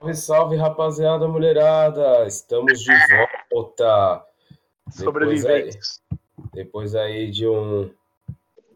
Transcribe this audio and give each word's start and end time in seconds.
Salve, 0.00 0.14
salve, 0.14 0.56
rapaziada, 0.56 1.28
mulherada! 1.28 2.26
Estamos 2.26 2.80
de 2.80 2.92
volta. 3.50 4.24
Sobreviventes. 4.90 6.02
Depois 6.52 6.94
aí, 6.94 6.94
depois 6.94 6.94
aí 6.94 7.30
de 7.30 7.46
um 7.46 7.92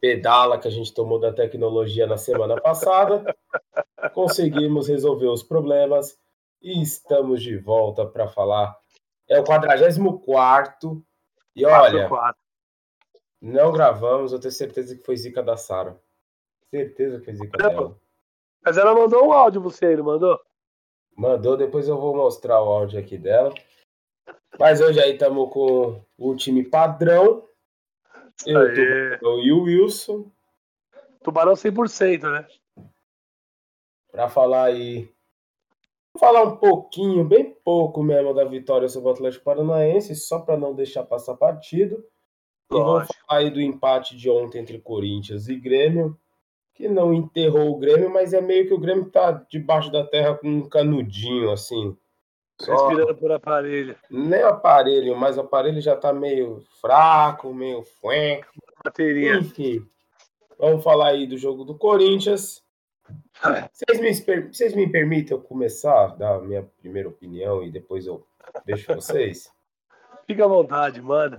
pedala 0.01 0.59
que 0.59 0.69
a 0.69 0.71
gente 0.71 0.93
tomou 0.93 1.19
da 1.19 1.33
tecnologia 1.33 2.07
na 2.07 2.19
semana 2.19 2.61
passada, 2.61 3.35
conseguimos 4.13 4.87
resolver 4.87 5.29
os 5.29 5.43
problemas 5.43 6.19
e 6.61 6.83
estamos 6.83 7.43
de 7.43 7.57
volta 7.57 8.05
para 8.05 8.29
falar. 8.29 8.77
É 9.27 9.41
o 9.41 9.45
44 9.45 11.03
e 11.57 11.65
olha, 11.65 12.11
não 13.41 13.73
gravamos, 13.73 14.33
eu 14.33 14.41
tenho 14.41 14.53
certeza 14.53 14.95
que 14.95 15.03
foi 15.03 15.17
zica 15.17 15.43
da 15.43 15.57
Sara. 15.57 15.99
Certeza 16.75 17.21
que 17.21 17.33
dela. 17.33 17.97
Mas 18.65 18.77
ela 18.77 18.93
mandou 18.93 19.29
um 19.29 19.33
áudio 19.33 19.61
você, 19.61 19.95
não 19.95 20.07
mandou? 20.07 20.41
Mandou, 21.17 21.57
depois 21.57 21.87
eu 21.87 21.97
vou 21.97 22.17
mostrar 22.17 22.61
o 22.61 22.69
áudio 22.69 22.99
aqui 22.99 23.17
dela. 23.17 23.55
Mas 24.59 24.81
hoje 24.81 24.99
aí 24.99 25.13
estamos 25.13 25.53
com 25.53 26.05
o 26.19 26.35
time 26.35 26.65
padrão. 26.65 27.49
Eu, 28.45 29.21
tô, 29.21 29.39
e 29.39 29.53
o 29.53 29.63
Wilson. 29.63 30.29
Tubarão 31.23 31.53
100%, 31.53 32.23
né? 32.29 32.49
Para 34.11 34.29
falar 34.29 34.65
aí. 34.65 35.09
Vou 36.13 36.19
falar 36.19 36.43
um 36.43 36.57
pouquinho, 36.57 37.25
bem 37.25 37.55
pouco 37.65 38.03
mesmo, 38.03 38.35
da 38.35 38.45
vitória 38.45 38.89
sobre 38.89 39.11
o 39.11 39.13
Atlético 39.13 39.45
Paranaense, 39.45 40.17
só 40.17 40.41
para 40.41 40.57
não 40.57 40.75
deixar 40.75 41.05
passar 41.05 41.37
partido. 41.37 42.05
E 42.73 42.75
vamos 42.75 43.07
falar 43.07 43.43
aí 43.43 43.51
do 43.51 43.61
empate 43.61 44.17
de 44.17 44.29
ontem 44.29 44.59
entre 44.59 44.81
Corinthians 44.81 45.47
e 45.47 45.55
Grêmio 45.55 46.19
que 46.75 46.89
não 46.89 47.15
enterrou 47.15 47.71
o 47.71 47.79
Grêmio, 47.79 48.11
mas 48.11 48.33
é 48.33 48.41
meio 48.41 48.67
que 48.67 48.75
o 48.75 48.79
Grêmio 48.79 49.09
tá 49.11 49.31
debaixo 49.49 49.91
da 49.93 50.05
terra 50.05 50.35
com 50.35 50.49
um 50.49 50.69
canudinho, 50.69 51.51
assim. 51.53 51.97
Só... 52.61 52.89
Respirando 52.89 53.17
por 53.17 53.33
aparelho. 53.33 53.97
Nem 54.11 54.43
aparelho, 54.43 55.17
mas 55.17 55.37
o 55.37 55.43
aparelho 55.43 55.81
já 55.81 55.97
tá 55.97 56.13
meio 56.13 56.65
fraco, 56.81 57.55
meio 57.55 57.83
fué. 58.01 58.41
Bateria. 58.85 59.37
Enfim, 59.37 59.87
vamos 60.59 60.83
falar 60.83 61.11
aí 61.11 61.27
do 61.27 61.39
jogo 61.39 61.65
do 61.65 61.77
Corinthians. 61.77 62.63
Vocês 63.73 64.01
me, 64.01 64.49
vocês 64.53 64.75
me 64.75 64.91
permitem 64.91 65.37
eu 65.37 65.43
começar 65.43 66.05
a 66.05 66.07
dar 66.09 66.35
a 66.37 66.41
minha 66.41 66.63
primeira 66.81 67.09
opinião 67.09 67.63
e 67.63 67.71
depois 67.71 68.07
eu 68.07 68.27
deixo 68.65 68.95
vocês? 68.95 69.53
Fica 70.27 70.45
à 70.45 70.49
vontade, 70.49 71.03
manda. 71.03 71.37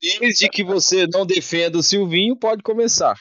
Desde 0.00 0.48
que 0.48 0.64
você 0.64 1.06
não 1.06 1.24
defenda 1.24 1.78
o 1.78 1.82
Silvinho, 1.82 2.36
pode 2.36 2.62
começar. 2.62 3.14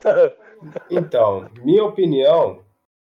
Então, 0.90 1.48
minha 1.62 1.84
opinião, 1.84 2.62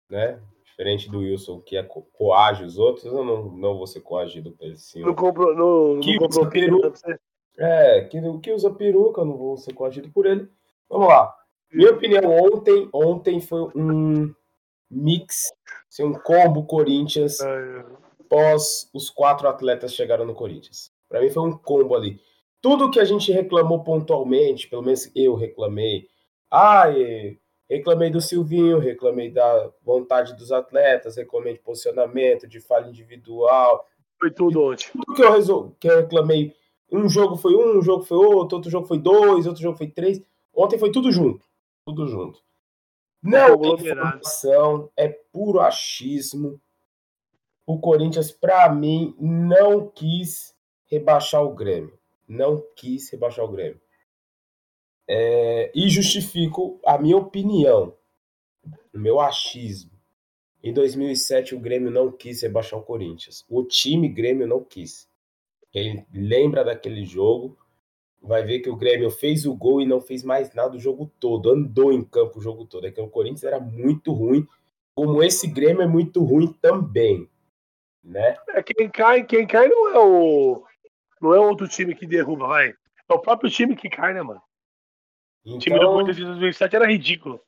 né? 0.08 0.40
Diferente 0.64 1.10
do 1.10 1.18
Wilson, 1.18 1.60
que 1.60 1.76
é 1.76 1.82
co 1.82 2.02
coage 2.12 2.64
os 2.64 2.78
outros, 2.78 3.04
eu 3.04 3.24
não, 3.24 3.44
não 3.52 3.76
vou 3.76 3.86
ser 3.86 4.00
coagido 4.00 4.52
pelo 4.52 4.76
senhor. 4.76 5.06
Não 5.06 5.14
comprou, 5.14 5.54
não, 5.54 6.00
que 6.00 6.18
não 6.18 6.26
usa 6.26 6.48
peruca. 6.48 6.92
É, 7.58 8.00
que, 8.02 8.18
que 8.40 8.52
usa 8.52 8.70
peruca, 8.70 9.20
eu 9.20 9.26
não 9.26 9.36
vou 9.36 9.56
ser 9.56 9.74
coagido 9.74 10.10
por 10.10 10.26
ele. 10.26 10.48
Vamos 10.88 11.08
lá. 11.08 11.34
Minha 11.70 11.90
opinião 11.90 12.24
ontem, 12.24 12.88
ontem 12.92 13.40
foi 13.40 13.70
um 13.74 14.34
mix, 14.90 15.52
assim, 15.88 16.04
um 16.04 16.14
combo 16.14 16.64
Corinthians 16.64 17.38
pós 18.32 18.88
os 18.94 19.10
quatro 19.10 19.46
atletas 19.46 19.92
chegaram 19.92 20.24
no 20.24 20.34
Corinthians. 20.34 20.90
Para 21.06 21.20
mim 21.20 21.28
foi 21.28 21.42
um 21.46 21.52
combo 21.52 21.94
ali. 21.94 22.18
Tudo 22.62 22.90
que 22.90 22.98
a 22.98 23.04
gente 23.04 23.30
reclamou 23.30 23.84
pontualmente, 23.84 24.68
pelo 24.68 24.80
menos 24.80 25.10
eu 25.14 25.34
reclamei, 25.34 26.08
ah, 26.50 26.84
reclamei 27.76 28.10
do 28.10 28.20
Silvinho, 28.20 28.78
reclamei 28.78 29.30
da 29.30 29.70
vontade 29.82 30.36
dos 30.36 30.52
atletas, 30.52 31.16
reclamei 31.16 31.54
de 31.54 31.60
posicionamento, 31.60 32.46
de 32.46 32.60
falha 32.60 32.88
individual. 32.88 33.88
Foi 34.18 34.30
tudo 34.30 34.62
ontem. 34.62 34.90
Tudo 34.92 35.14
que 35.14 35.22
eu, 35.22 35.32
resol... 35.32 35.76
que 35.80 35.88
eu 35.88 35.96
reclamei, 36.02 36.54
um 36.90 37.08
jogo 37.08 37.36
foi 37.36 37.54
um, 37.54 37.78
um 37.78 37.82
jogo 37.82 38.04
foi 38.04 38.18
outro, 38.18 38.56
outro 38.56 38.70
jogo 38.70 38.86
foi 38.86 38.98
dois, 38.98 39.46
outro 39.46 39.62
jogo 39.62 39.78
foi 39.78 39.88
três. 39.88 40.22
Ontem 40.54 40.78
foi 40.78 40.92
tudo 40.92 41.10
junto. 41.10 41.44
Tudo 41.86 42.06
junto. 42.06 42.40
Não 43.22 43.38
é 43.38 43.68
informação, 43.68 44.90
é 44.96 45.08
puro 45.08 45.60
achismo. 45.60 46.60
O 47.64 47.78
Corinthians, 47.78 48.30
para 48.30 48.68
mim, 48.74 49.14
não 49.18 49.88
quis 49.88 50.54
rebaixar 50.86 51.42
o 51.42 51.54
Grêmio. 51.54 51.96
Não 52.28 52.62
quis 52.76 53.08
rebaixar 53.10 53.44
o 53.44 53.48
Grêmio. 53.52 53.80
É, 55.08 55.70
e 55.74 55.88
justifico 55.88 56.80
a 56.86 56.96
minha 56.98 57.16
opinião, 57.16 57.94
o 58.94 58.98
meu 58.98 59.20
achismo. 59.20 59.90
Em 60.62 60.72
2007, 60.72 61.54
o 61.54 61.60
Grêmio 61.60 61.90
não 61.90 62.12
quis 62.12 62.42
rebaixar 62.42 62.78
o 62.78 62.84
Corinthians. 62.84 63.44
O 63.48 63.64
time 63.64 64.08
Grêmio 64.08 64.46
não 64.46 64.62
quis. 64.62 65.08
Quem 65.72 66.06
lembra 66.14 66.64
daquele 66.64 67.04
jogo 67.04 67.58
vai 68.22 68.44
ver 68.44 68.60
que 68.60 68.70
o 68.70 68.76
Grêmio 68.76 69.10
fez 69.10 69.44
o 69.44 69.56
gol 69.56 69.82
e 69.82 69.86
não 69.86 70.00
fez 70.00 70.22
mais 70.22 70.54
nada 70.54 70.76
o 70.76 70.80
jogo 70.80 71.10
todo. 71.18 71.50
Andou 71.50 71.92
em 71.92 72.04
campo 72.04 72.38
o 72.38 72.42
jogo 72.42 72.64
todo. 72.64 72.86
É 72.86 72.92
que 72.92 73.00
o 73.00 73.08
Corinthians 73.08 73.42
era 73.42 73.58
muito 73.58 74.12
ruim, 74.12 74.46
como 74.94 75.22
esse 75.22 75.48
Grêmio 75.48 75.82
é 75.82 75.86
muito 75.86 76.22
ruim 76.22 76.52
também. 76.60 77.28
Né? 78.04 78.36
É, 78.50 78.62
quem 78.62 78.88
cai, 78.88 79.24
quem 79.24 79.46
cai 79.46 79.68
não 79.68 79.88
é 79.88 79.98
o. 79.98 80.64
Não 81.20 81.34
é 81.34 81.40
outro 81.40 81.68
time 81.68 81.94
que 81.94 82.06
derruba, 82.06 82.46
vai. 82.46 82.70
É 83.08 83.14
o 83.14 83.18
próprio 83.18 83.50
time 83.50 83.74
que 83.74 83.88
cai, 83.88 84.12
né, 84.12 84.22
mano? 84.22 84.42
Então, 85.44 85.56
o 85.56 85.58
time 85.58 85.78
do 85.78 85.86
Corinthians 85.86 86.16
de 86.16 86.24
2007 86.24 86.76
era 86.76 86.90
ridículo. 86.90 87.40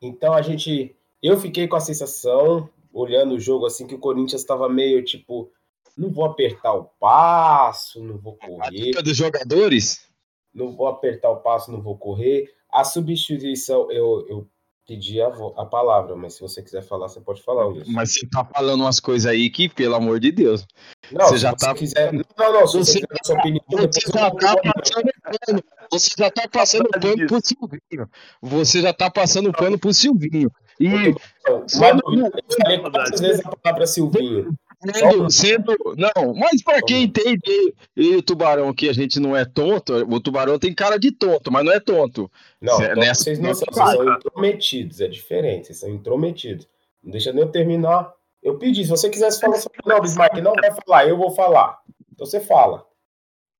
Então 0.00 0.32
a 0.32 0.42
gente. 0.42 0.96
Eu 1.22 1.38
fiquei 1.38 1.68
com 1.68 1.76
a 1.76 1.80
sensação, 1.80 2.68
olhando 2.92 3.34
o 3.34 3.40
jogo 3.40 3.66
assim, 3.66 3.86
que 3.86 3.94
o 3.94 3.98
Corinthians 3.98 4.40
estava 4.40 4.68
meio 4.68 5.04
tipo. 5.04 5.50
Não 5.96 6.10
vou 6.10 6.24
apertar 6.24 6.72
o 6.72 6.84
passo, 6.98 8.02
não 8.02 8.16
vou 8.16 8.34
correr. 8.36 8.96
A 8.96 9.02
dos 9.02 9.16
jogadores? 9.16 10.06
Não 10.52 10.74
vou 10.74 10.86
apertar 10.86 11.28
o 11.30 11.36
passo, 11.36 11.70
não 11.70 11.82
vou 11.82 11.96
correr. 11.96 12.50
A 12.70 12.82
substituição, 12.82 13.92
eu, 13.92 14.26
eu 14.26 14.48
pedi 14.86 15.20
a, 15.20 15.28
a 15.28 15.66
palavra, 15.66 16.16
mas 16.16 16.34
se 16.34 16.40
você 16.40 16.62
quiser 16.62 16.82
falar, 16.82 17.08
você 17.08 17.20
pode 17.20 17.42
falar, 17.42 17.66
Wilson. 17.66 17.92
Mas 17.92 18.14
você 18.14 18.26
tá 18.26 18.44
falando 18.44 18.80
umas 18.80 19.00
coisas 19.00 19.30
aí 19.30 19.50
que, 19.50 19.68
pelo 19.68 19.94
amor 19.94 20.18
de 20.18 20.32
Deus. 20.32 20.66
Não, 21.10 21.26
você 21.26 21.38
já 21.38 21.54
tá. 21.54 21.74
Quiser... 21.74 22.12
Não, 22.12 22.22
não, 22.38 22.66
se 22.66 22.78
você, 22.78 22.92
você 22.92 23.06
quiser 23.06 23.24
sua 23.24 23.38
opinião, 23.38 23.62
você 23.68 24.00
já 24.00 24.30
tá 24.30 24.54
passando. 24.56 25.64
Você 25.92 26.10
já 26.16 26.30
tá 26.30 26.48
passando 26.48 26.88
pano 26.88 27.26
pro 27.26 27.40
Silvinho. 27.44 28.10
Você 28.40 28.80
já 28.80 28.92
tá 28.94 29.10
passando 29.10 29.52
pano 29.52 29.78
pro 29.78 29.92
Silvinho. 29.92 30.50
E. 30.80 30.86
Então, 30.86 31.66
eu 31.66 32.80
quantas 32.80 33.20
vezes 33.20 33.44
a 33.44 33.50
palavra 33.50 33.86
Silvinho? 33.86 34.56
Sendo, 34.94 35.30
sendo, 35.30 35.76
não, 35.96 36.34
mas 36.34 36.60
para 36.60 36.82
quem 36.82 37.04
entende 37.04 37.72
e 37.96 38.16
o 38.16 38.22
tubarão 38.22 38.74
que 38.74 38.88
a 38.88 38.92
gente 38.92 39.20
não 39.20 39.36
é 39.36 39.44
tonto, 39.44 39.94
o 39.94 40.20
tubarão 40.20 40.58
tem 40.58 40.74
cara 40.74 40.98
de 40.98 41.12
tonto, 41.12 41.52
mas 41.52 41.64
não 41.64 41.72
é 41.72 41.78
tonto. 41.78 42.28
Não, 42.60 42.76
Cê, 42.78 42.92
nessa, 42.96 43.22
vocês 43.22 43.38
não 43.38 43.54
são, 43.54 43.68
vocês 43.70 43.90
são 43.90 44.14
intrometidos, 44.14 45.00
é 45.00 45.06
diferente, 45.06 45.68
vocês 45.68 45.78
são 45.78 45.88
intrometidos. 45.88 46.66
Não 47.00 47.12
deixa 47.12 47.32
nem 47.32 47.42
eu 47.42 47.48
terminar. 47.48 48.12
Eu 48.42 48.58
pedi, 48.58 48.82
se 48.82 48.90
você 48.90 49.08
quisesse 49.08 49.40
falar 49.40 49.58
sobre. 49.58 49.78
Não, 49.86 50.00
Bismarck, 50.00 50.38
não 50.42 50.54
vai 50.54 50.72
falar, 50.72 51.08
eu 51.08 51.16
vou 51.16 51.30
falar. 51.30 51.78
Então 52.12 52.26
você 52.26 52.40
fala. 52.40 52.84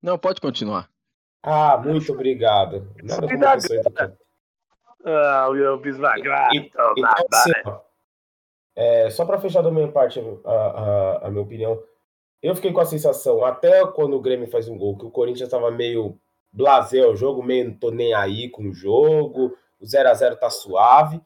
Não, 0.01 0.17
pode 0.17 0.41
continuar. 0.41 0.89
Ah, 1.43 1.77
muito 1.77 2.11
obrigado. 2.13 2.89
Nada 3.03 3.27
como 3.27 3.37
você, 3.37 3.81
Ah, 5.05 5.49
o 5.49 5.77
Bismarck. 5.77 6.25
Ah, 6.25 6.49
então, 6.53 6.93
então, 6.97 7.25
assim, 7.33 7.51
é, 8.75 9.09
só 9.09 9.25
para 9.25 9.39
fechar 9.39 9.61
da 9.61 9.69
minha 9.69 9.91
parte 9.91 10.19
a, 10.45 10.51
a, 10.51 11.27
a, 11.27 11.29
minha 11.29 11.43
opinião, 11.43 11.83
eu 12.41 12.55
fiquei 12.55 12.71
com 12.71 12.79
a 12.79 12.85
sensação, 12.85 13.43
até 13.43 13.85
quando 13.87 14.15
o 14.15 14.21
Grêmio 14.21 14.49
faz 14.49 14.69
um 14.69 14.77
gol, 14.77 14.97
que 14.97 15.05
o 15.05 15.11
Corinthians 15.11 15.47
estava 15.47 15.69
meio 15.69 16.17
blasé 16.51 17.01
ao 17.01 17.15
jogo, 17.15 17.43
meio 17.43 17.65
não 17.65 17.77
tô 17.77 17.91
nem 17.91 18.13
aí 18.13 18.49
com 18.49 18.69
o 18.69 18.73
jogo, 18.73 19.57
o 19.79 19.85
0 19.85 20.09
a 20.09 20.13
0 20.13 20.37
tá 20.37 20.49
suave. 20.49 21.21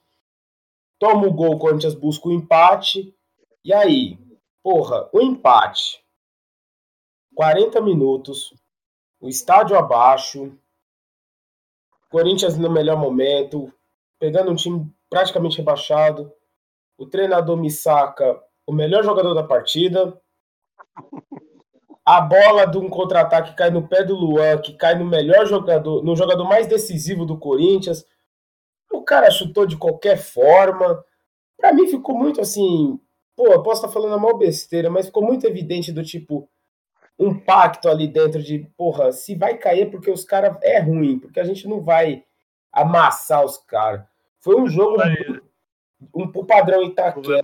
Toma 1.00 1.28
o 1.28 1.34
gol, 1.34 1.54
o 1.54 1.60
Corinthians 1.60 1.94
busca 1.94 2.28
o 2.28 2.32
empate. 2.32 3.16
E 3.64 3.72
aí, 3.72 4.18
porra, 4.64 5.08
o 5.14 5.22
empate. 5.22 6.04
40 7.36 7.80
minutos, 7.82 8.52
o 9.20 9.28
estádio 9.28 9.78
abaixo, 9.78 10.52
Corinthians 12.10 12.58
no 12.58 12.70
melhor 12.70 12.98
momento, 12.98 13.74
pegando 14.20 14.52
um 14.52 14.56
time 14.56 14.92
praticamente 15.10 15.58
rebaixado 15.58 16.32
o 16.98 17.06
treinador 17.06 17.56
me 17.56 17.70
saca 17.70 18.42
o 18.66 18.74
melhor 18.74 19.04
jogador 19.04 19.34
da 19.34 19.44
partida. 19.44 20.20
A 22.04 22.20
bola 22.22 22.66
de 22.66 22.78
um 22.78 22.90
contra-ataque 22.90 23.56
cai 23.56 23.70
no 23.70 23.88
pé 23.88 24.04
do 24.04 24.16
Luan, 24.16 24.60
que 24.60 24.74
cai 24.74 24.98
no 24.98 25.06
melhor 25.06 25.46
jogador, 25.46 26.04
no 26.04 26.16
jogador 26.16 26.46
mais 26.46 26.66
decisivo 26.66 27.26
do 27.26 27.38
Corinthians. 27.38 28.04
O 28.92 29.04
cara 29.04 29.30
chutou 29.30 29.66
de 29.66 29.78
qualquer 29.78 30.18
forma. 30.18 31.04
Para 31.58 31.74
mim 31.74 31.88
ficou 31.88 32.18
muito 32.18 32.42
assim, 32.42 33.00
pô, 33.36 33.48
eu 33.48 33.62
posso 33.62 33.82
estar 33.82 33.94
falando 33.94 34.16
a 34.16 34.18
maior 34.18 34.38
besteira, 34.38 34.90
mas 34.90 35.08
ficou 35.08 35.24
muito 35.24 35.46
evidente 35.46 35.92
do 35.92 36.04
tipo 36.04 36.50
um 37.20 37.38
pacto 37.38 37.90
ali 37.90 38.08
dentro 38.08 38.42
de, 38.42 38.60
porra, 38.78 39.12
se 39.12 39.36
vai 39.36 39.58
cair 39.58 39.82
é 39.82 39.86
porque 39.86 40.12
os 40.12 40.24
caras 40.24 40.58
é 40.62 40.80
ruim, 40.80 41.18
porque 41.18 41.40
a 41.40 41.44
gente 41.44 41.68
não 41.68 41.82
vai 41.82 42.24
amassar 42.72 43.44
os 43.44 43.58
caras. 43.58 44.06
Foi 44.40 44.60
um 44.60 44.68
jogo. 44.68 45.02
Um, 46.14 46.24
um 46.24 46.46
padrão 46.46 46.84
Itaquera. 46.84 47.42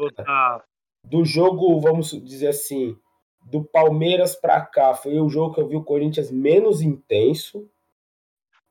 Do 1.05 1.25
jogo, 1.25 1.81
vamos 1.81 2.11
dizer 2.23 2.49
assim, 2.49 2.97
do 3.41 3.63
Palmeiras 3.63 4.35
para 4.35 4.61
cá, 4.61 4.93
foi 4.93 5.19
o 5.19 5.27
jogo 5.27 5.55
que 5.55 5.61
eu 5.61 5.67
vi 5.67 5.75
o 5.75 5.83
Corinthians 5.83 6.31
menos 6.31 6.81
intenso, 6.81 7.69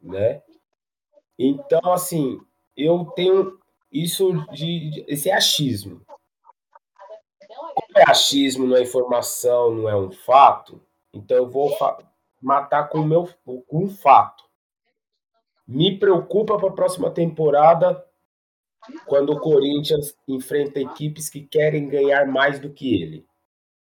né? 0.00 0.40
Então, 1.38 1.93
assim, 1.93 2.40
eu 2.76 3.04
tenho 3.14 3.58
isso 3.90 4.32
de, 4.52 4.90
de 4.90 5.04
esse 5.06 5.28
é 5.28 5.34
achismo. 5.34 6.00
Como 7.46 7.99
é 7.99 8.04
achismo, 8.08 8.66
não 8.66 8.76
é 8.76 8.82
informação, 8.82 9.75
não 9.75 9.88
é 9.88 9.96
um 9.96 10.10
fato, 10.10 10.81
então 11.12 11.37
eu 11.37 11.49
vou 11.49 11.76
matar 12.41 12.88
com, 12.88 13.03
meu, 13.03 13.29
com 13.44 13.85
um 13.85 13.88
fato. 13.88 14.44
Me 15.67 15.99
preocupa 15.99 16.59
para 16.59 16.69
a 16.69 16.73
próxima 16.73 17.11
temporada 17.11 18.05
quando 19.06 19.32
o 19.32 19.41
Corinthians 19.41 20.17
enfrenta 20.26 20.81
equipes 20.81 21.31
que 21.31 21.41
querem 21.41 21.88
ganhar 21.88 22.26
mais 22.26 22.59
do 22.59 22.70
que 22.70 23.00
ele. 23.00 23.26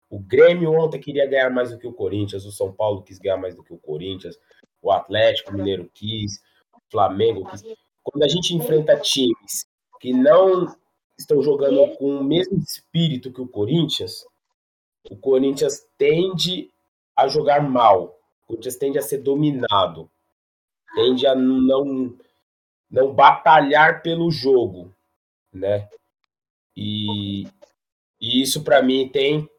O 0.09 0.19
Grêmio 0.19 0.73
ontem 0.73 0.99
queria 0.99 1.27
ganhar 1.27 1.51
mais 1.51 1.69
do 1.69 1.77
que 1.77 1.85
o 1.85 1.93
Corinthians, 1.93 2.43
o 2.45 2.51
São 2.51 2.73
Paulo 2.73 3.03
quis 3.03 3.19
ganhar 3.19 3.37
mais 3.37 3.53
do 3.53 3.63
que 3.63 3.73
o 3.73 3.77
Corinthians, 3.77 4.39
o 4.81 4.91
Atlético 4.91 5.53
Mineiro 5.53 5.89
quis, 5.93 6.41
o 6.73 6.81
Flamengo 6.89 7.47
quis. 7.51 7.63
Quando 8.01 8.23
a 8.23 8.27
gente 8.27 8.55
enfrenta 8.55 8.99
times 8.99 9.67
que 9.99 10.11
não 10.11 10.65
estão 11.15 11.43
jogando 11.43 11.95
com 11.97 12.17
o 12.17 12.23
mesmo 12.23 12.57
espírito 12.57 13.31
que 13.31 13.41
o 13.41 13.47
Corinthians, 13.47 14.25
o 15.11 15.15
Corinthians 15.15 15.85
tende 15.97 16.71
a 17.21 17.27
jogar 17.27 17.61
mal. 17.61 18.19
O 18.43 18.47
Corinthians 18.47 18.75
tende 18.75 18.97
a 18.97 19.01
ser 19.01 19.19
dominado. 19.19 20.09
Tende 20.95 21.27
a 21.27 21.35
não, 21.35 22.15
não 22.89 23.13
batalhar 23.13 24.01
pelo 24.01 24.31
jogo, 24.31 24.93
né? 25.53 25.87
E, 26.75 27.43
e 28.19 28.41
isso 28.41 28.63
para 28.63 28.81
mim 28.81 29.09
tem 29.09 29.49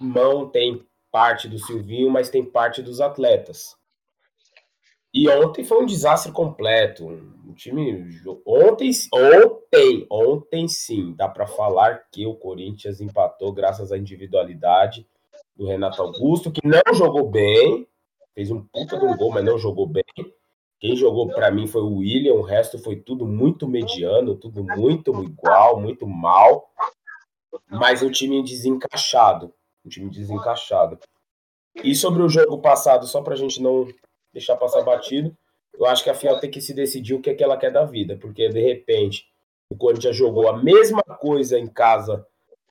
mão, 0.00 0.48
tem 0.48 0.84
parte 1.10 1.48
do 1.48 1.58
Silvinho, 1.58 2.10
mas 2.10 2.30
tem 2.30 2.44
parte 2.44 2.82
dos 2.82 3.00
atletas. 3.00 3.76
E 5.12 5.28
ontem 5.28 5.64
foi 5.64 5.82
um 5.82 5.86
desastre 5.86 6.32
completo. 6.32 7.06
O 7.46 7.54
time 7.54 8.04
ontem, 8.46 8.90
ontem, 9.12 10.06
ontem 10.10 10.68
sim, 10.68 11.14
dá 11.14 11.28
para 11.28 11.46
falar 11.46 12.08
que 12.10 12.26
o 12.26 12.34
Corinthians 12.34 13.00
empatou 13.00 13.52
graças 13.52 13.90
à 13.90 13.98
individualidade 13.98 15.08
do 15.58 15.66
Renato 15.66 16.00
Augusto, 16.00 16.52
que 16.52 16.60
não 16.64 16.94
jogou 16.94 17.28
bem, 17.28 17.86
fez 18.32 18.50
um 18.52 18.62
puta 18.62 18.96
de 18.96 19.04
um 19.04 19.16
gol, 19.16 19.32
mas 19.32 19.44
não 19.44 19.58
jogou 19.58 19.88
bem. 19.88 20.04
Quem 20.78 20.94
jogou 20.94 21.26
para 21.26 21.50
mim 21.50 21.66
foi 21.66 21.82
o 21.82 21.96
William, 21.96 22.34
o 22.34 22.42
resto 22.42 22.78
foi 22.78 22.94
tudo 22.94 23.26
muito 23.26 23.66
mediano, 23.66 24.36
tudo 24.36 24.62
muito 24.62 25.12
igual, 25.24 25.80
muito 25.80 26.06
mal. 26.06 26.70
Mas 27.68 28.00
o 28.00 28.10
time 28.10 28.40
desencaixado, 28.44 29.52
um 29.84 29.88
time 29.88 30.08
desencaixado. 30.08 30.96
E 31.82 31.94
sobre 31.96 32.22
o 32.22 32.28
jogo 32.28 32.58
passado, 32.58 33.08
só 33.08 33.20
para 33.20 33.34
a 33.34 33.36
gente 33.36 33.60
não 33.60 33.88
deixar 34.32 34.56
passar 34.56 34.82
batido. 34.82 35.36
Eu 35.74 35.86
acho 35.86 36.04
que 36.04 36.10
a 36.10 36.14
Fiel 36.14 36.38
tem 36.38 36.50
que 36.50 36.60
se 36.60 36.72
decidir 36.72 37.14
o 37.14 37.20
que, 37.20 37.30
é 37.30 37.34
que 37.34 37.42
ela 37.42 37.56
quer 37.56 37.72
da 37.72 37.84
vida, 37.84 38.16
porque 38.16 38.48
de 38.48 38.60
repente 38.60 39.26
o 39.70 39.76
Corinthians 39.76 40.16
jogou 40.16 40.48
a 40.48 40.56
mesma 40.56 41.02
coisa 41.02 41.58
em 41.58 41.66
casa 41.66 42.24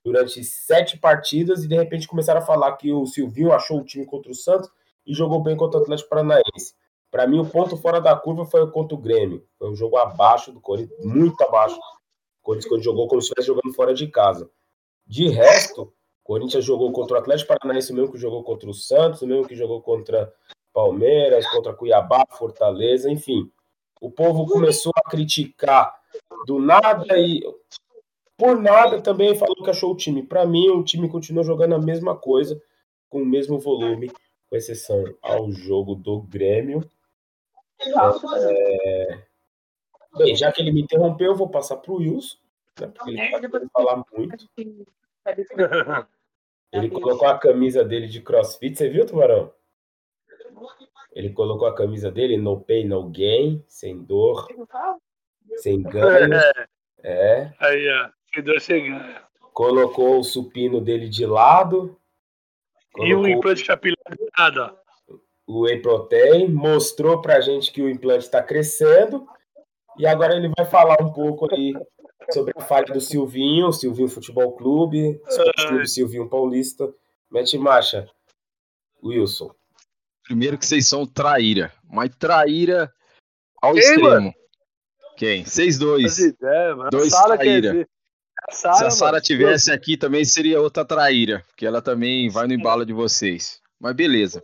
durante 0.04 0.42
sete 0.44 0.98
partidas 0.98 1.64
e 1.64 1.68
de 1.68 1.76
repente 1.76 2.08
começaram 2.08 2.40
a 2.40 2.44
falar 2.44 2.76
que 2.76 2.92
o 2.92 3.06
Silvinho 3.06 3.52
achou 3.52 3.80
o 3.80 3.84
time 3.84 4.06
contra 4.06 4.30
o 4.30 4.34
Santos 4.34 4.70
e 5.06 5.14
jogou 5.14 5.42
bem 5.42 5.56
contra 5.56 5.80
o 5.80 5.82
Atlético 5.82 6.10
Paranaense. 6.10 6.74
Para 7.10 7.26
mim, 7.26 7.38
o 7.38 7.48
ponto 7.48 7.76
fora 7.76 8.00
da 8.00 8.14
curva 8.14 8.44
foi 8.44 8.70
contra 8.70 8.94
o 8.94 9.00
Grêmio. 9.00 9.46
Foi 9.58 9.70
um 9.70 9.74
jogo 9.74 9.96
abaixo 9.96 10.52
do 10.52 10.60
Corinthians, 10.60 11.02
muito 11.04 11.42
abaixo. 11.42 11.76
O 11.76 12.42
Corinthians 12.42 12.68
quando 12.68 12.82
jogou 12.82 13.08
como 13.08 13.20
se 13.22 13.26
estivesse 13.28 13.46
jogando 13.46 13.74
fora 13.74 13.94
de 13.94 14.06
casa. 14.08 14.50
De 15.06 15.28
resto, 15.28 15.82
o 15.82 15.92
Corinthians 16.22 16.64
jogou 16.64 16.92
contra 16.92 17.16
o 17.16 17.20
Atlético 17.20 17.48
Paranaense, 17.48 17.92
o 17.92 17.94
mesmo 17.94 18.12
que 18.12 18.18
jogou 18.18 18.44
contra 18.44 18.68
o 18.68 18.74
Santos, 18.74 19.22
o 19.22 19.26
mesmo 19.26 19.48
que 19.48 19.56
jogou 19.56 19.80
contra 19.80 20.32
Palmeiras, 20.72 21.48
contra 21.48 21.72
Cuiabá, 21.72 22.24
Fortaleza, 22.30 23.10
enfim. 23.10 23.50
O 24.00 24.10
povo 24.10 24.46
começou 24.46 24.92
a 24.94 25.10
criticar 25.10 25.92
do 26.46 26.58
nada 26.58 27.18
e 27.18 27.42
por 28.38 28.56
nada 28.62 29.02
também 29.02 29.34
falou 29.34 29.56
que 29.56 29.68
achou 29.68 29.92
o 29.92 29.96
time. 29.96 30.22
Para 30.22 30.46
mim, 30.46 30.68
o 30.70 30.84
time 30.84 31.08
continua 31.08 31.42
jogando 31.42 31.74
a 31.74 31.78
mesma 31.78 32.16
coisa, 32.16 32.62
com 33.10 33.20
o 33.20 33.26
mesmo 33.26 33.58
volume, 33.58 34.12
com 34.48 34.56
exceção 34.56 35.04
ao 35.20 35.50
jogo 35.50 35.96
do 35.96 36.22
Grêmio. 36.22 36.88
É... 37.80 39.22
Bem, 40.16 40.36
já 40.36 40.52
que 40.52 40.62
ele 40.62 40.70
me 40.70 40.82
interrompeu, 40.82 41.32
eu 41.32 41.36
vou 41.36 41.48
passar 41.50 41.78
para 41.78 41.92
o 41.92 41.96
Wilson, 41.96 42.36
né, 42.80 42.86
porque 42.86 43.10
ele 43.10 43.48
pode 43.48 43.68
falar 43.70 44.04
muito. 44.12 44.48
Ele 46.72 46.90
colocou 46.90 47.26
a 47.26 47.38
camisa 47.38 47.84
dele 47.84 48.06
de 48.06 48.20
crossfit, 48.20 48.76
você 48.76 48.88
viu, 48.88 49.04
Tubarão? 49.04 49.52
Ele 51.12 51.30
colocou 51.30 51.66
a 51.66 51.74
camisa 51.74 52.10
dele, 52.10 52.36
no 52.36 52.60
pain, 52.60 52.86
no 52.86 53.08
gain, 53.10 53.64
sem 53.66 54.00
dor, 54.00 54.46
sem 55.56 55.82
ganho. 55.82 56.30
É. 57.00 57.52
Aí, 57.60 57.88
ó, 57.90 58.10
sem 58.34 58.42
dor, 58.42 58.60
sem 58.60 58.90
ganho. 58.90 59.20
Colocou 59.52 60.20
o 60.20 60.24
supino 60.24 60.80
dele 60.80 61.08
de 61.08 61.26
lado. 61.26 61.98
E 62.96 63.14
o 63.14 63.26
implante 63.26 63.64
capilar 63.64 63.96
O 65.46 65.62
Whey 65.62 65.80
Protein 65.80 66.48
mostrou 66.48 67.20
pra 67.20 67.40
gente 67.40 67.72
que 67.72 67.82
o 67.82 67.88
implante 67.88 68.24
está 68.24 68.42
crescendo. 68.42 69.26
E 69.98 70.06
agora 70.06 70.36
ele 70.36 70.50
vai 70.56 70.64
falar 70.66 70.96
um 71.02 71.12
pouco 71.12 71.52
aí 71.52 71.74
sobre 72.32 72.52
a 72.56 72.60
falha 72.60 72.86
do 72.86 73.00
Silvinho, 73.00 73.72
Silvinho 73.72 74.08
Futebol 74.08 74.52
Clube, 74.56 75.20
Clube 75.68 75.88
Silvinho 75.88 76.28
Paulista. 76.28 76.92
Mete 77.30 77.58
marcha, 77.58 78.08
Wilson. 79.02 79.54
Primeiro 80.24 80.58
que 80.58 80.66
vocês 80.66 80.86
são 80.86 81.06
traíra, 81.06 81.72
mas 81.84 82.14
traíra 82.16 82.92
ao 83.60 83.72
Quem, 83.72 83.80
extremo. 83.80 84.08
Mano? 84.08 84.34
Quem? 85.16 85.44
Vocês 85.44 85.78
dois. 85.78 86.18
É, 86.18 86.74
dois 86.90 87.12
traíra. 87.12 87.88
A 88.46 88.52
Sarah, 88.52 88.76
Se 88.76 88.84
a 88.84 88.90
Sara 88.90 89.20
tivesse 89.20 89.72
aqui 89.72 89.96
também 89.96 90.24
seria 90.24 90.60
outra 90.60 90.84
traíra, 90.84 91.42
porque 91.48 91.66
ela 91.66 91.82
também 91.82 92.28
vai 92.28 92.46
no 92.46 92.54
embalo 92.54 92.84
de 92.84 92.92
vocês. 92.92 93.60
Mas 93.80 93.94
beleza. 93.94 94.42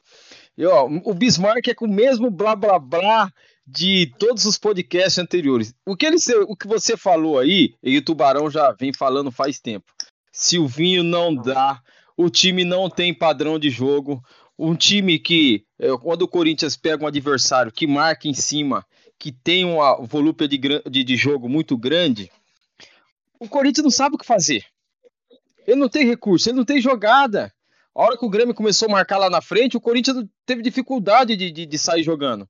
E, 0.56 0.64
ó, 0.67 0.87
o 0.87 1.14
Bismarck 1.14 1.69
é 1.69 1.75
com 1.75 1.87
o 1.87 1.93
mesmo 1.93 2.31
blá 2.31 2.55
blá 2.55 2.79
blá 2.79 3.31
de 3.67 4.12
todos 4.19 4.44
os 4.44 4.58
podcasts 4.58 5.19
anteriores. 5.19 5.75
O 5.87 5.96
que, 5.96 6.06
ele, 6.06 6.17
o 6.46 6.56
que 6.56 6.67
você 6.67 6.96
falou 6.96 7.38
aí, 7.38 7.75
e 7.82 7.96
o 7.96 8.02
Tubarão 8.05 8.50
já 8.50 8.73
vem 8.73 8.93
falando 8.93 9.32
faz 9.32 9.58
tempo. 9.58 9.87
Silvinho 10.30 11.02
não 11.02 11.35
dá, 11.35 11.80
o 12.16 12.28
time 12.28 12.64
não 12.64 12.90
tem 12.90 13.14
padrão 13.14 13.59
de 13.59 13.71
jogo, 13.71 14.21
um 14.59 14.75
time 14.75 15.19
que, 15.19 15.64
é, 15.78 15.88
quando 15.99 16.23
o 16.23 16.28
Corinthians 16.28 16.76
pega 16.76 17.04
um 17.04 17.09
adversário 17.09 17.73
que 17.73 17.87
marca 17.87 18.28
em 18.28 18.35
cima, 18.35 18.85
que 19.19 19.33
tem 19.33 19.64
uma 19.64 19.97
volúpia 20.04 20.47
de, 20.47 20.59
de, 20.59 21.04
de 21.04 21.16
jogo 21.16 21.49
muito 21.49 21.76
grande, 21.76 22.30
o 23.45 23.49
Corinthians 23.49 23.85
não 23.85 23.91
sabe 23.91 24.17
o 24.17 24.19
que 24.19 24.27
fazer. 24.27 24.65
Ele 25.67 25.77
não 25.77 25.89
tem 25.89 26.07
recurso, 26.07 26.49
ele 26.49 26.57
não 26.57 26.65
tem 26.65 26.81
jogada. 26.81 27.53
A 27.95 28.03
hora 28.03 28.19
que 28.19 28.25
o 28.25 28.31
Grêmio 28.31 28.55
começou 28.55 28.89
a 28.89 28.93
marcar 28.93 29.19
lá 29.19 29.31
na 29.31 29.41
frente, 29.41 29.77
o 29.77 29.81
Corinthians 29.81 30.25
teve 30.45 30.63
dificuldade 30.63 31.37
de, 31.37 31.51
de, 31.51 31.65
de 31.65 31.79
sair 31.79 32.03
jogando. 32.03 32.49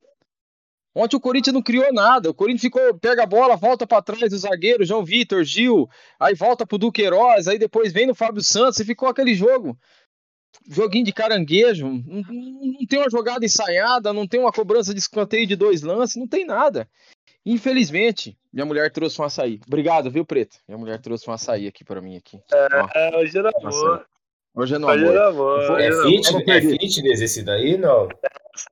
Ontem 0.95 1.17
o 1.17 1.21
Corinthians 1.21 1.55
não 1.55 1.63
criou 1.63 1.93
nada. 1.93 2.31
O 2.31 2.35
Corinthians 2.35 2.63
ficou, 2.63 2.99
pega 2.99 3.25
a 3.25 3.27
bola, 3.27 3.57
volta 3.57 3.87
para 3.87 4.01
trás 4.01 4.31
do 4.31 4.39
zagueiro, 4.39 4.85
João 4.85 5.05
Vitor, 5.05 5.45
Gil, 5.45 5.89
aí 6.19 6.35
volta 6.35 6.67
pro 6.67 6.79
Duqueiroz, 6.79 7.49
aí 7.49 7.59
depois 7.59 7.93
vem 7.93 8.07
no 8.07 8.15
Fábio 8.15 8.43
Santos 8.43 8.79
e 8.79 8.85
ficou 8.85 9.09
aquele 9.09 9.35
jogo 9.35 9.77
joguinho 10.69 11.05
de 11.05 11.13
caranguejo, 11.13 11.87
não, 11.87 12.23
não, 12.23 12.87
tem 12.89 12.99
uma 12.99 13.11
jogada 13.11 13.45
ensaiada, 13.45 14.13
não 14.13 14.27
tem 14.27 14.41
uma 14.41 14.53
cobrança 14.53 14.95
de 14.95 15.01
escanteio 15.01 15.47
de 15.47 15.57
dois 15.57 15.83
lances, 15.83 16.17
não 16.17 16.27
tem 16.27 16.47
nada. 16.47 16.89
Infelizmente, 17.45 18.37
minha 18.53 18.65
mulher 18.65 18.91
trouxe 18.91 19.21
um 19.21 19.25
açaí. 19.25 19.61
Obrigado, 19.67 20.11
viu, 20.11 20.25
Preto? 20.25 20.57
Minha 20.67 20.79
mulher 20.79 21.01
trouxe 21.01 21.29
um 21.29 21.33
açaí 21.33 21.67
aqui 21.67 21.85
para 21.85 22.01
mim 22.01 22.17
aqui. 22.17 22.41
É, 22.95 23.17
hoje 23.19 23.39
era 23.39 23.51
amor. 23.63 24.07
Hoje 24.55 24.75
é 24.75 24.79
no 24.79 24.87
hoje 24.87 25.05
amor. 25.05 25.19
amor. 25.19 25.81
É, 25.81 25.91
fit, 26.03 26.51
é 26.51 26.61
fitness 26.61 27.21
esse 27.21 27.43
daí, 27.43 27.77
não? 27.77 28.09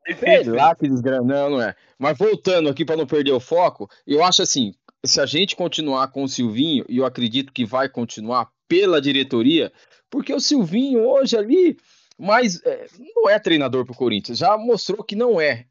É 0.06 0.14
Sei 0.14 0.44
lá 0.44 0.74
que 0.74 0.88
desgraça. 0.88 1.22
Não, 1.22 1.50
não 1.50 1.60
é. 1.60 1.74
Mas 1.98 2.16
voltando 2.16 2.68
aqui 2.68 2.84
para 2.84 2.96
não 2.96 3.06
perder 3.06 3.32
o 3.32 3.40
foco, 3.40 3.90
eu 4.06 4.22
acho 4.22 4.42
assim, 4.42 4.74
se 5.04 5.20
a 5.20 5.26
gente 5.26 5.56
continuar 5.56 6.08
com 6.08 6.22
o 6.22 6.28
Silvinho, 6.28 6.84
e 6.88 6.98
eu 6.98 7.04
acredito 7.04 7.52
que 7.52 7.64
vai 7.64 7.88
continuar 7.88 8.48
pela 8.68 9.00
diretoria, 9.00 9.72
porque 10.08 10.32
o 10.32 10.40
Silvinho 10.40 11.04
hoje 11.06 11.36
ali, 11.36 11.76
mas 12.16 12.64
é, 12.64 12.86
não 13.14 13.28
é 13.28 13.38
treinador 13.38 13.84
para 13.84 13.92
o 13.92 13.96
Corinthians, 13.96 14.38
já 14.38 14.56
mostrou 14.56 15.02
que 15.02 15.16
não 15.16 15.40
é. 15.40 15.66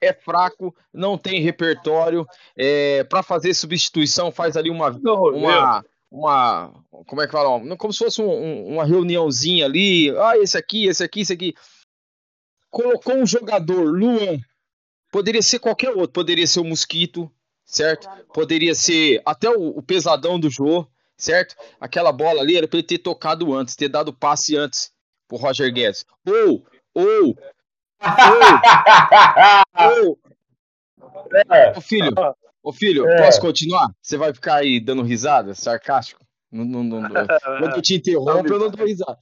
É 0.00 0.12
fraco, 0.12 0.74
não 0.92 1.16
tem 1.16 1.40
repertório. 1.40 2.26
É, 2.56 3.04
para 3.04 3.22
fazer 3.22 3.54
substituição, 3.54 4.30
faz 4.30 4.56
ali 4.56 4.70
uma, 4.70 4.90
uma, 4.90 5.84
uma. 6.10 6.84
Como 7.06 7.22
é 7.22 7.26
que 7.26 7.32
fala? 7.32 7.76
Como 7.76 7.92
se 7.92 7.98
fosse 7.98 8.20
um, 8.20 8.30
um, 8.30 8.74
uma 8.74 8.84
reuniãozinha 8.84 9.64
ali. 9.64 10.10
Ah, 10.18 10.36
esse 10.36 10.56
aqui, 10.56 10.86
esse 10.86 11.02
aqui, 11.02 11.20
esse 11.20 11.32
aqui. 11.32 11.54
Colocou 12.70 13.14
um 13.14 13.26
jogador, 13.26 13.84
Luan. 13.84 14.38
Poderia 15.10 15.42
ser 15.42 15.58
qualquer 15.58 15.90
outro, 15.90 16.12
poderia 16.12 16.46
ser 16.46 16.60
o 16.60 16.64
Mosquito, 16.64 17.30
certo? 17.64 18.08
Poderia 18.34 18.74
ser 18.74 19.22
até 19.24 19.48
o, 19.48 19.68
o 19.68 19.82
pesadão 19.82 20.38
do 20.38 20.50
Jô, 20.50 20.86
certo? 21.16 21.56
Aquela 21.80 22.12
bola 22.12 22.42
ali 22.42 22.56
era 22.56 22.68
para 22.68 22.78
ele 22.78 22.86
ter 22.86 22.98
tocado 22.98 23.54
antes, 23.54 23.76
ter 23.76 23.88
dado 23.88 24.12
passe 24.12 24.56
antes 24.56 24.92
pro 25.26 25.38
Roger 25.38 25.72
Guedes. 25.72 26.04
Ou, 26.26 26.66
ou, 26.94 27.36
É. 31.48 31.76
Ô 31.76 31.80
filho, 31.80 32.14
ô 32.62 32.72
filho, 32.72 33.08
é. 33.08 33.16
posso 33.24 33.40
continuar? 33.40 33.88
Você 34.00 34.16
vai 34.16 34.32
ficar 34.32 34.56
aí 34.56 34.78
dando 34.80 35.02
risada, 35.02 35.54
sarcástico? 35.54 36.24
Não, 36.50 36.64
não, 36.64 36.84
não, 36.84 37.00
não. 37.00 37.26
Quando 37.58 37.76
eu 37.76 37.82
te 37.82 37.94
interrompo, 37.94 38.52
eu 38.52 38.58
não 38.58 38.70
dou 38.70 38.86
risada. 38.86 39.18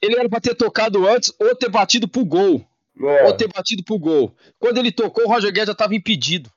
Ele 0.00 0.16
era 0.18 0.28
para 0.28 0.40
ter 0.40 0.54
tocado 0.54 1.06
antes 1.06 1.32
ou 1.40 1.54
ter 1.56 1.68
batido 1.68 2.08
pro 2.08 2.24
gol. 2.24 2.64
É. 3.00 3.26
Ou 3.26 3.36
ter 3.36 3.48
batido 3.48 3.84
pro 3.84 3.98
gol. 3.98 4.34
Quando 4.58 4.78
ele 4.78 4.92
tocou, 4.92 5.24
o 5.24 5.28
Roger 5.28 5.52
Guedes 5.52 5.66
já 5.66 5.72
estava 5.72 5.94
impedido. 5.94 6.50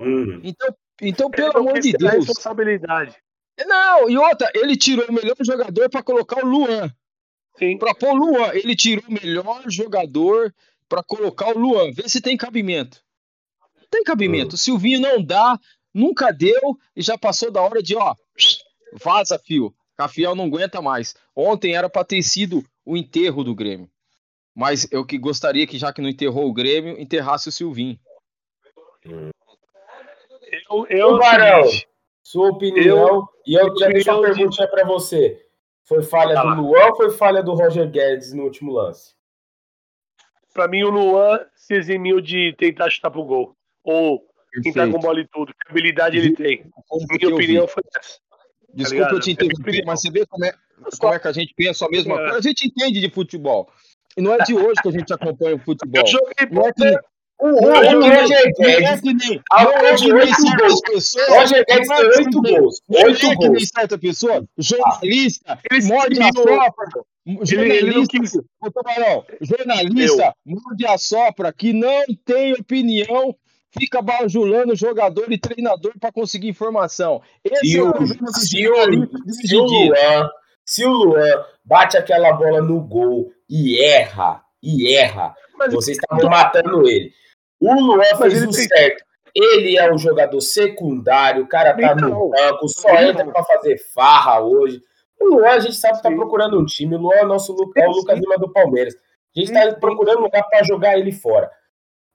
Hum. 0.00 0.40
Então, 0.42 0.74
então 1.00 1.30
pelo 1.30 1.58
amor 1.58 1.78
de 1.80 1.92
Deus. 1.92 2.26
responsabilidade. 2.26 3.16
Não, 3.66 4.10
e 4.10 4.18
outra, 4.18 4.50
ele 4.54 4.76
tirou 4.76 5.06
o 5.08 5.12
melhor 5.12 5.36
jogador 5.40 5.88
para 5.88 6.02
colocar 6.02 6.44
o 6.44 6.48
Luan. 6.48 6.92
Sim. 7.56 7.78
Pra 7.78 7.94
pôr 7.94 8.12
o 8.12 8.16
Luan. 8.16 8.50
Ele 8.54 8.74
tirou 8.74 9.04
o 9.08 9.12
melhor 9.12 9.62
jogador 9.68 10.54
para 10.88 11.02
colocar 11.02 11.54
o 11.54 11.58
Luan. 11.58 11.92
Vê 11.92 12.08
se 12.08 12.20
tem 12.20 12.36
cabimento. 12.36 13.02
Tem 13.90 14.02
cabimento. 14.02 14.54
Hum. 14.54 14.54
O 14.54 14.58
Silvinho 14.58 15.00
não 15.00 15.22
dá, 15.22 15.58
nunca 15.92 16.32
deu 16.32 16.76
e 16.96 17.02
já 17.02 17.16
passou 17.16 17.50
da 17.50 17.62
hora 17.62 17.82
de, 17.82 17.96
ó, 17.96 18.14
vaza, 18.92 19.38
fio. 19.38 19.74
Cafiel 19.96 20.34
não 20.34 20.46
aguenta 20.46 20.82
mais. 20.82 21.14
Ontem 21.34 21.74
era 21.74 21.88
para 21.88 22.04
ter 22.04 22.22
sido 22.22 22.64
o 22.84 22.96
enterro 22.96 23.44
do 23.44 23.54
Grêmio. 23.54 23.88
Mas 24.54 24.90
eu 24.92 25.04
que 25.04 25.18
gostaria 25.18 25.66
que, 25.66 25.78
já 25.78 25.92
que 25.92 26.00
não 26.00 26.08
enterrou 26.08 26.48
o 26.48 26.52
Grêmio, 26.52 27.00
enterrasse 27.00 27.48
o 27.48 27.52
Silvinho. 27.52 27.98
Eu, 29.04 30.86
eu, 30.88 31.18
Barão, 31.18 31.62
sua 32.22 32.50
opinião, 32.50 33.08
eu, 33.08 33.28
e 33.46 33.54
eu 33.54 33.74
deixo 33.74 34.10
uma 34.10 34.22
perguntinha 34.22 34.66
de... 34.66 34.72
para 34.72 34.84
você. 34.86 35.43
Foi 35.84 36.02
falha 36.02 36.40
do 36.40 36.62
Luan 36.62 36.86
ou 36.86 36.96
foi 36.96 37.10
falha 37.10 37.42
do 37.42 37.54
Roger 37.54 37.90
Guedes 37.90 38.32
no 38.32 38.44
último 38.44 38.72
lance? 38.72 39.14
Para 40.52 40.68
mim, 40.68 40.82
o 40.82 40.90
Luan 40.90 41.40
se 41.54 41.74
eximiu 41.74 42.20
de 42.20 42.54
tentar 42.56 42.88
chutar 42.88 43.10
pro 43.10 43.24
gol. 43.24 43.56
Ou 43.82 44.20
Perfeito. 44.50 44.68
entrar 44.68 44.90
com 44.90 44.98
bola 44.98 45.20
e 45.20 45.28
tudo. 45.28 45.52
Que 45.52 45.70
habilidade 45.70 46.16
ele 46.16 46.34
tem. 46.34 46.64
Minha 47.10 47.34
opinião 47.34 47.68
foi 47.68 47.82
essa. 47.96 48.18
Desculpa 48.72 49.08
tá 49.08 49.14
eu 49.14 49.20
te 49.20 49.32
interromper, 49.32 49.84
mas 49.84 50.00
você 50.00 50.10
vê 50.10 50.26
como 50.26 50.44
é, 50.44 50.52
como 50.98 51.14
é 51.14 51.18
que 51.18 51.28
a 51.28 51.32
gente 51.32 51.54
pensa 51.54 51.86
a 51.86 51.88
mesma 51.88 52.14
é. 52.14 52.16
coisa. 52.18 52.38
A 52.38 52.40
gente 52.40 52.66
entende 52.66 53.00
de 53.00 53.10
futebol. 53.10 53.70
E 54.16 54.22
não 54.22 54.32
é 54.32 54.38
de 54.38 54.54
hoje 54.54 54.80
que 54.80 54.88
a 54.88 54.92
gente 54.92 55.12
acompanha 55.12 55.56
o 55.56 55.58
futebol. 55.58 56.02
Eu 56.02 56.06
joguei 56.06 56.48
não 56.50 56.66
é 56.66 56.72
que, 56.72 56.98
o 57.40 57.50
Roger 57.60 57.98
Guedes. 57.98 59.04
Roger 61.28 61.64
Guedes 61.66 61.88
tem 61.88 62.06
oito 62.18 62.42
gols. 62.42 62.80
Oito 62.88 63.34
gols. 63.36 63.52
Nem 63.52 63.66
certa 63.66 63.98
pessoa, 63.98 64.44
jornalista, 64.56 65.58
morde 65.84 66.22
a 66.22 66.30
sopra. 66.32 66.86
Jornalista, 67.42 68.44
jornalista, 69.40 70.34
morde 70.44 70.86
a 70.86 70.98
sopra, 70.98 71.52
que 71.52 71.72
não 71.72 72.04
tem 72.24 72.52
opinião 72.52 73.34
fica 73.78 74.00
bajulando 74.00 74.76
jogador 74.76 75.30
e 75.30 75.38
treinador 75.38 75.92
para 75.98 76.12
conseguir 76.12 76.48
informação. 76.48 77.20
Esse 77.42 77.76
é 77.76 77.82
o 77.82 77.92
problema 77.92 78.26
do 78.26 78.32
se, 78.32 78.68
o, 78.68 79.08
se, 79.32 79.56
o 79.56 79.64
Luan, 79.64 80.30
se 80.64 80.84
o 80.84 80.92
Luan 80.92 81.44
bate 81.64 81.96
aquela 81.96 82.32
bola 82.32 82.62
no 82.62 82.80
gol 82.80 83.32
e 83.48 83.82
erra, 83.82 84.42
e 84.62 84.94
erra, 84.94 85.34
Mas 85.58 85.72
vocês 85.72 85.98
estavam 85.98 86.30
matando 86.30 86.88
ele. 86.88 87.12
O 87.64 87.80
Luan 87.80 88.04
fez 88.18 88.42
o 88.42 88.50
tem... 88.50 88.68
certo. 88.68 89.04
Ele 89.34 89.76
é 89.76 89.92
um 89.92 89.98
jogador 89.98 90.40
secundário, 90.40 91.42
o 91.42 91.48
cara 91.48 91.74
tá 91.74 91.92
então, 91.92 92.08
no 92.08 92.30
banco, 92.30 92.68
só 92.68 92.88
então. 92.90 93.02
entra 93.02 93.26
para 93.26 93.42
fazer 93.42 93.78
farra 93.92 94.40
hoje. 94.40 94.80
O 95.20 95.34
Luan, 95.34 95.50
a 95.50 95.58
gente 95.58 95.76
sabe 95.76 95.96
que 95.96 96.02
tá 96.02 96.10
procurando 96.10 96.60
um 96.60 96.64
time. 96.64 96.94
O 96.94 96.98
Luan 96.98 97.16
é 97.16 97.24
o 97.24 97.28
nosso 97.28 97.56
é 97.76 97.88
o 97.88 97.90
Lucas 97.90 98.18
Lima 98.18 98.38
do 98.38 98.52
Palmeiras. 98.52 98.94
A 98.94 99.40
gente 99.40 99.52
tá 99.52 99.74
procurando 99.74 100.18
um 100.18 100.22
lugar 100.24 100.44
para 100.48 100.62
jogar 100.62 100.96
ele 100.96 101.10
fora. 101.10 101.50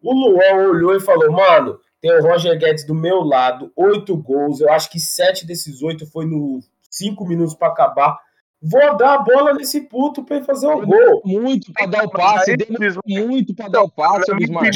O 0.01 0.13
Luan 0.13 0.69
olhou 0.69 0.95
e 0.95 0.99
falou: 1.01 1.29
Mano, 1.31 1.79
tem 2.01 2.11
o 2.11 2.21
Roger 2.21 2.57
Guedes 2.57 2.85
do 2.85 2.95
meu 2.95 3.21
lado, 3.21 3.71
oito 3.75 4.15
gols. 4.15 4.61
Eu 4.61 4.71
acho 4.71 4.89
que 4.89 4.99
sete 4.99 5.45
desses 5.45 5.81
oito 5.81 6.05
foi 6.05 6.25
no 6.25 6.59
cinco 6.89 7.25
minutos 7.27 7.53
para 7.53 7.67
acabar. 7.67 8.17
Vou 8.61 8.97
dar 8.97 9.15
a 9.15 9.17
bola 9.19 9.53
nesse 9.53 9.81
puto 9.81 10.23
para 10.23 10.37
ele 10.37 10.45
fazer 10.45 10.67
o 10.67 10.85
gol. 10.85 11.21
Muito 11.23 11.71
para 11.71 11.85
dar 11.85 12.03
o 12.03 12.09
passe, 12.09 12.57
muito 13.05 13.55
para 13.55 13.69
dar 13.69 13.83
o 13.83 13.89
passe, 13.89 14.33
Bismarck. 14.35 14.75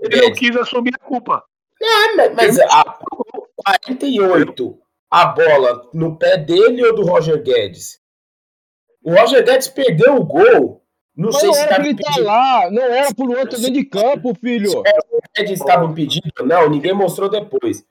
Ele 0.00 0.22
não 0.22 0.32
quis 0.32 0.56
assumir 0.56 0.92
a 0.94 1.04
culpa. 1.04 1.42
É, 1.82 2.28
mas 2.30 2.60
a 2.60 2.98
48, 3.56 4.78
a 5.10 5.26
bola 5.26 5.90
no 5.92 6.16
pé 6.16 6.36
dele 6.36 6.86
ou 6.86 6.94
do 6.94 7.02
Roger 7.02 7.42
Guedes? 7.42 7.98
O 9.02 9.12
Roger 9.12 9.44
Guedes 9.44 9.68
perdeu 9.68 10.16
o 10.16 10.24
gol 10.24 10.80
não 11.16 11.30
Mas 11.30 11.40
sei 11.40 11.48
não 11.48 11.54
se 11.54 11.60
era 11.60 11.76
tá 11.76 11.80
ele 11.82 11.96
tá 11.96 12.20
lá, 12.20 12.70
não 12.70 12.82
era 12.82 13.14
por 13.14 13.28
outro 13.28 13.58
dentro 13.58 13.72
de 13.72 13.84
campo, 13.84 14.34
filho. 14.34 14.78
o 14.78 14.82
Guedes 15.36 15.60
estava 15.60 15.84
impedido, 15.84 16.32
não, 16.46 16.70
ninguém 16.70 16.94
mostrou 16.94 17.28
depois. 17.28 17.84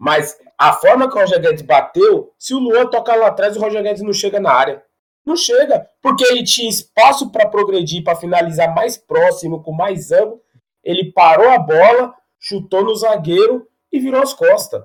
Mas 0.00 0.34
a 0.56 0.72
forma 0.72 1.10
que 1.10 1.14
o 1.14 1.20
Roger 1.20 1.38
Guedes 1.38 1.60
bateu, 1.60 2.32
se 2.38 2.54
o 2.54 2.58
Luan 2.58 2.86
tocar 2.86 3.16
lá 3.16 3.26
atrás, 3.26 3.54
o 3.54 3.60
Roger 3.60 3.82
Guedes 3.82 4.00
não 4.00 4.14
chega 4.14 4.40
na 4.40 4.50
área. 4.50 4.82
Não 5.26 5.36
chega, 5.36 5.86
porque 6.00 6.24
ele 6.24 6.42
tinha 6.42 6.70
espaço 6.70 7.30
para 7.30 7.46
progredir, 7.46 8.02
para 8.02 8.16
finalizar 8.16 8.74
mais 8.74 8.96
próximo, 8.96 9.62
com 9.62 9.72
mais 9.72 10.10
ângulo. 10.10 10.40
Ele 10.82 11.12
parou 11.12 11.50
a 11.50 11.58
bola, 11.58 12.14
chutou 12.38 12.82
no 12.82 12.96
zagueiro 12.96 13.68
e 13.92 14.00
virou 14.00 14.22
as 14.22 14.32
costas. 14.32 14.82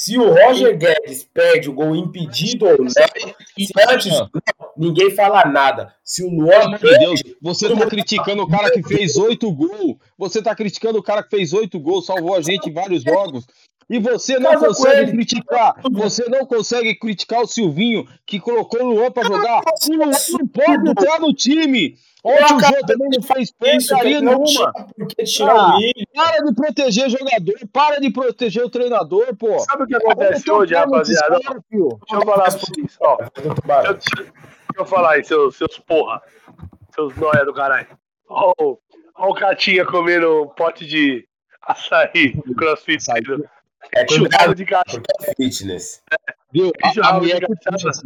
Se 0.00 0.16
o 0.16 0.32
Roger 0.32 0.78
Guedes 0.78 1.24
perde 1.24 1.68
o 1.68 1.72
gol 1.72 1.96
impedido 1.96 2.64
ou 2.64 2.78
não, 2.78 2.92
antes 3.90 4.12
ninguém 4.76 5.10
fala 5.10 5.44
nada. 5.46 5.92
Se 6.04 6.22
o 6.22 6.30
Luan 6.30 6.78
perde, 6.78 7.04
Deus, 7.04 7.22
você 7.42 7.68
tá 7.74 7.86
criticando 7.88 8.44
o 8.44 8.48
cara 8.48 8.70
que 8.70 8.84
fez 8.84 9.16
oito 9.16 9.50
gols. 9.50 9.96
Você 10.16 10.40
tá 10.40 10.54
criticando 10.54 11.00
o 11.00 11.02
cara 11.02 11.24
que 11.24 11.30
fez 11.30 11.52
oito 11.52 11.80
gols, 11.80 12.06
salvou 12.06 12.36
a 12.36 12.40
gente 12.40 12.70
em 12.70 12.72
vários 12.72 13.02
jogos. 13.02 13.44
E 13.90 13.98
você 13.98 14.38
não 14.38 14.52
Casa 14.52 14.66
consegue 14.66 15.12
criticar. 15.12 15.74
Você 15.90 16.28
não 16.28 16.44
consegue 16.44 16.94
criticar 16.94 17.40
o 17.40 17.46
Silvinho 17.46 18.06
que 18.26 18.38
colocou 18.38 18.82
o 18.82 18.86
Luan 18.88 19.10
para 19.10 19.26
jogar. 19.26 19.60
O 19.60 19.94
Luan 19.94 20.10
não 20.32 20.46
pode 20.46 20.90
entrar 20.90 21.20
no 21.20 21.32
time. 21.32 21.96
Ontem 22.22 22.54
o 22.54 22.60
jogo 22.60 22.86
também 22.86 23.08
não 23.14 23.22
faz 23.22 23.50
porcaria 23.50 24.20
nenhuma. 24.20 24.72
Ah, 25.42 25.78
para 26.14 26.44
de 26.44 26.54
proteger 26.54 27.08
jogador, 27.08 27.54
para 27.72 28.00
de 28.00 28.10
proteger 28.10 28.64
o 28.64 28.70
treinador, 28.70 29.34
pô. 29.36 29.58
Sabe 29.60 29.84
o 29.84 29.86
que 29.86 29.94
acontece 29.94 30.50
hoje, 30.50 30.74
rapaziada? 30.74 31.40
Cara, 31.40 31.60
deixa 31.70 32.12
eu 32.12 32.20
falar 32.26 32.44
pra 32.44 32.50
vocês, 32.50 32.98
ó. 33.00 33.16
Deixa, 33.16 34.32
eu 34.76 34.84
falar 34.84 35.12
aí, 35.12 35.24
seus, 35.24 35.56
seus 35.56 35.78
porra. 35.78 36.20
Seus 36.94 37.16
nóia 37.16 37.44
do 37.44 37.54
caralho. 37.54 37.86
Ó, 38.28 38.52
ó 38.58 38.76
o 39.30 39.34
Catinha 39.34 39.86
comendo 39.86 40.42
um 40.42 40.48
pote 40.48 40.86
de 40.86 41.26
açaí, 41.62 42.34
crossfit. 42.56 43.02
É 43.94 44.06
churrasco 44.08 44.54
de 44.54 44.64
caixa. 44.64 45.02
É 45.22 45.34
fitness. 45.34 46.02
É. 46.12 46.34
Viu? 46.52 46.72
A, 46.82 47.08
a 47.08 47.20
minha 47.20 47.36
é 47.36 47.40
fitness. 47.40 48.02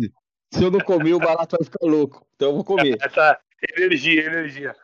Se 0.53 0.63
eu 0.63 0.71
não 0.71 0.81
comer, 0.81 1.15
o 1.15 1.19
barato 1.19 1.57
vai 1.59 1.65
ficar 1.65 1.87
louco. 1.87 2.27
Então 2.37 2.49
eu 2.49 2.55
vou 2.55 2.65
comer. 2.65 2.99
Essa 3.01 3.39
energia, 3.77 4.27
energia. 4.27 4.77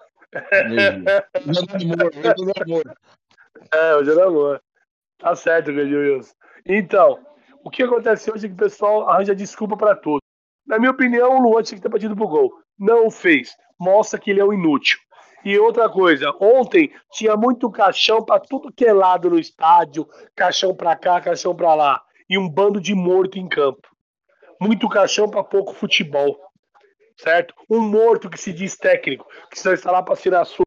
energia. 0.53 1.27
Hoje 1.47 2.53
é 2.57 2.63
amor. 2.63 2.99
É, 3.73 3.95
hoje 3.97 4.11
é 4.11 4.23
amor. 4.23 4.63
Tá 5.19 5.35
certo, 5.35 5.73
grande 5.73 5.95
Wilson. 5.95 6.33
Então, 6.65 7.19
o 7.65 7.71
que 7.71 7.83
acontece 7.83 8.31
hoje 8.31 8.47
é 8.47 8.49
que 8.49 8.55
o 8.55 8.59
pessoal 8.59 9.09
arranja 9.09 9.35
desculpa 9.35 9.77
para 9.77 9.97
tudo. 9.97 10.23
Na 10.67 10.79
minha 10.79 10.91
opinião, 10.91 11.37
o 11.37 11.43
Luan 11.43 11.63
tinha 11.63 11.77
que 11.77 11.83
ter 11.83 11.89
batido 11.89 12.15
pro 12.15 12.29
gol. 12.29 12.53
Não 12.79 13.07
o 13.07 13.11
fez. 13.11 13.57
Mostra 13.79 14.19
que 14.19 14.31
ele 14.31 14.41
é 14.41 14.45
um 14.45 14.53
inútil. 14.53 14.99
E 15.45 15.59
outra 15.59 15.89
coisa, 15.89 16.35
ontem 16.41 16.93
tinha 17.13 17.37
muito 17.37 17.71
caixão 17.71 18.25
para 18.25 18.41
tudo 18.41 18.73
que 18.73 18.85
é 18.85 18.93
lado 18.93 19.31
no 19.31 19.39
estádio, 19.39 20.09
caixão 20.35 20.75
para 20.75 20.97
cá, 20.97 21.21
caixão 21.21 21.55
para 21.55 21.75
lá, 21.75 22.03
e 22.29 22.37
um 22.37 22.49
bando 22.49 22.81
de 22.81 22.95
morto 22.95 23.39
em 23.39 23.49
campo. 23.49 23.89
Muito 24.61 24.89
caixão 24.89 25.31
para 25.31 25.45
pouco 25.45 25.73
futebol. 25.73 26.37
Certo? 27.17 27.55
Um 27.69 27.81
morto 27.81 28.31
que 28.31 28.41
se 28.41 28.53
diz 28.53 28.77
técnico, 28.77 29.27
que 29.51 29.59
só 29.59 29.73
está 29.73 29.91
lá 29.91 30.03
para 30.03 30.17
tirar 30.17 30.45
sua. 30.45 30.65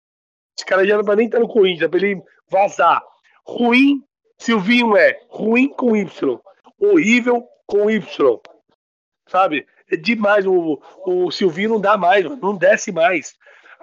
Esse 0.58 0.66
cara 0.66 0.86
já 0.86 0.98
não 0.98 1.04
vai 1.04 1.16
nem 1.16 1.26
estar 1.26 1.40
no 1.40 1.48
Corinthians, 1.48 1.90
para 1.90 2.00
ele 2.00 2.22
vazar. 2.50 3.02
Ruim, 3.46 4.04
Silvinho 4.38 4.98
é 4.98 5.22
ruim 5.30 5.70
com 5.70 5.96
Y, 5.96 6.40
horrível 6.80 7.48
com 7.66 7.90
Y. 7.90 8.40
Sabe? 9.28 9.66
É 9.90 9.96
demais. 9.96 10.46
O, 10.46 10.82
o 11.06 11.32
Silvinho 11.32 11.70
não 11.70 11.82
dá 11.82 11.98
mais, 11.98 12.26
não 12.40 12.58
desce 12.58 12.92
mais. 12.92 13.36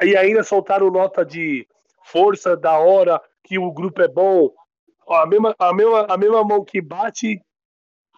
E 0.03 0.17
ainda 0.17 0.43
soltaram 0.43 0.91
nota 0.91 1.25
de 1.25 1.67
força, 2.05 2.57
da 2.57 2.79
hora, 2.79 3.21
que 3.45 3.59
o 3.59 3.73
grupo 3.73 4.03
é 4.03 4.09
bom. 4.09 4.51
a, 5.09 5.27
mesma, 5.27 5.55
a, 5.59 5.75
mesma, 5.75 6.07
a 6.09 6.17
mesma 6.17 6.45
mão 6.45 6.65
que 6.65 6.81
bate 6.81 7.41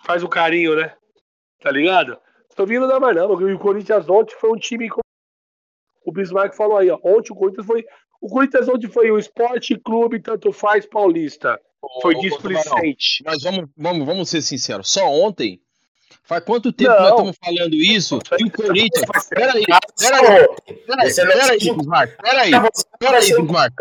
faz 0.04 0.22
o 0.22 0.28
carinho, 0.28 0.76
né? 0.76 0.94
Tá 1.60 1.70
ligado? 1.70 2.18
Tô 2.56 2.66
vindo 2.66 2.88
da 2.88 2.98
mais 2.98 3.16
não. 3.16 3.32
O 3.32 3.58
Corinthians 3.58 4.08
ontem 4.08 4.34
foi 4.36 4.50
um 4.50 4.56
time. 4.56 4.88
O 6.04 6.12
Bismarck 6.12 6.54
falou 6.54 6.78
aí, 6.78 6.90
ó. 6.90 6.98
Ontem 7.02 7.32
o 7.32 7.36
Corinthians 7.36 7.66
foi 7.66 7.84
O 8.20 8.28
Corinthians 8.28 8.68
onde 8.68 8.88
foi 8.88 9.10
o 9.10 9.18
esporte 9.18 9.78
clube, 9.78 10.20
tanto 10.20 10.52
faz 10.52 10.86
paulista. 10.86 11.60
Foi 12.02 12.14
displicente. 12.16 13.22
Mas 13.24 13.42
vamos, 13.42 13.70
vamos, 13.76 14.06
vamos 14.06 14.28
ser 14.28 14.42
sinceros. 14.42 14.90
Só 14.90 15.06
ontem 15.10 15.60
Faz 16.24 16.44
quanto 16.44 16.72
tempo 16.72 16.90
não. 16.90 17.00
nós 17.00 17.10
estamos 17.10 17.36
falando 17.44 17.74
isso? 17.74 18.18
E 18.38 18.44
o 18.44 18.50
Corinthians. 18.50 19.04
Peraí, 19.28 19.64
peraí. 19.98 20.48
Peraí, 20.86 21.14
peraí, 21.14 21.58
Bismarck. 21.58 22.16
Peraí, 22.22 22.50
peraí, 22.98 23.22
Bismarck. 23.22 23.74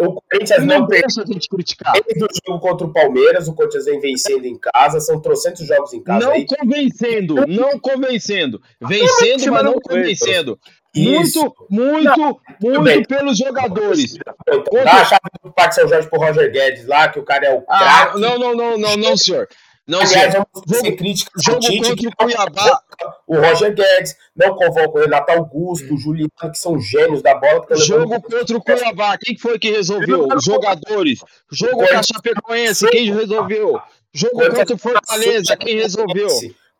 O 0.00 0.20
Corinthians, 0.22 0.64
não, 0.64 0.86
deixa 0.86 1.22
a 1.22 1.26
gente 1.26 1.48
criticar. 1.48 1.92
Desde 1.92 2.24
o 2.24 2.28
jogo 2.46 2.60
contra 2.60 2.86
o 2.86 2.92
Palmeiras, 2.92 3.48
o 3.48 3.54
Corinthians 3.54 3.86
vem 3.86 4.00
vencendo 4.00 4.44
em 4.44 4.58
casa, 4.58 5.00
são 5.00 5.20
trocentos 5.20 5.66
jogos 5.66 5.92
em 5.92 6.02
casa. 6.02 6.26
Não 6.26 6.32
aí. 6.32 6.46
convencendo, 6.46 7.46
não 7.46 7.78
convencendo. 7.78 8.60
Vencendo, 8.80 9.52
mas 9.52 9.64
não 9.64 9.80
convencendo. 9.80 10.58
Muito, 10.94 11.54
muito, 11.68 12.18
não, 12.18 12.40
muito 12.60 12.82
bem. 12.82 13.04
pelos 13.04 13.36
jogadores. 13.36 14.16
Então, 14.48 14.84
Dá 14.84 14.92
a 14.92 15.04
chave 15.04 15.20
do 15.44 15.52
Parque 15.52 15.74
São 15.74 15.86
Jorge 15.86 16.08
pro 16.08 16.18
Roger 16.18 16.50
Guedes 16.50 16.86
lá, 16.86 17.08
que 17.08 17.18
o 17.18 17.22
cara 17.22 17.46
é 17.46 17.54
o 17.54 17.62
ah, 17.68 17.78
craque. 17.78 18.20
Não, 18.20 18.38
não, 18.38 18.54
não, 18.54 18.78
não, 18.78 18.96
não, 18.96 19.16
senhor. 19.16 19.46
Não, 19.86 20.00
Aliás, 20.00 20.34
vamos 20.34 20.80
ser 20.80 20.92
críticos 20.96 21.42
jogo 21.44 21.60
Tite, 21.60 21.88
contra 21.88 22.08
o 22.08 22.16
Cuiabá. 22.16 22.80
O 23.24 23.36
Roger 23.38 23.72
Guedes. 23.72 24.16
Não 24.34 24.56
convoca 24.56 24.98
o 24.98 25.00
Renato 25.00 25.30
Augusto, 25.30 25.94
o 25.94 25.96
Juliano, 25.96 26.30
que 26.50 26.58
são 26.58 26.78
gênios 26.80 27.22
da 27.22 27.36
bola. 27.36 27.64
Que 27.64 27.76
jogo 27.76 28.20
contra 28.20 28.56
o 28.56 28.62
Cuiabá, 28.62 29.16
quem 29.16 29.38
foi 29.38 29.58
que 29.58 29.70
resolveu? 29.70 30.26
Os 30.34 30.44
jogadores. 30.44 31.20
Jogo 31.50 31.86
com 31.86 31.96
a 31.96 32.02
Chapecoense, 32.02 32.88
quem 32.88 33.14
resolveu? 33.14 33.80
Jogo 34.12 34.50
contra 34.50 34.74
o 34.74 34.78
Fortaleza, 34.78 35.56
quem 35.56 35.76
resolveu? 35.76 36.28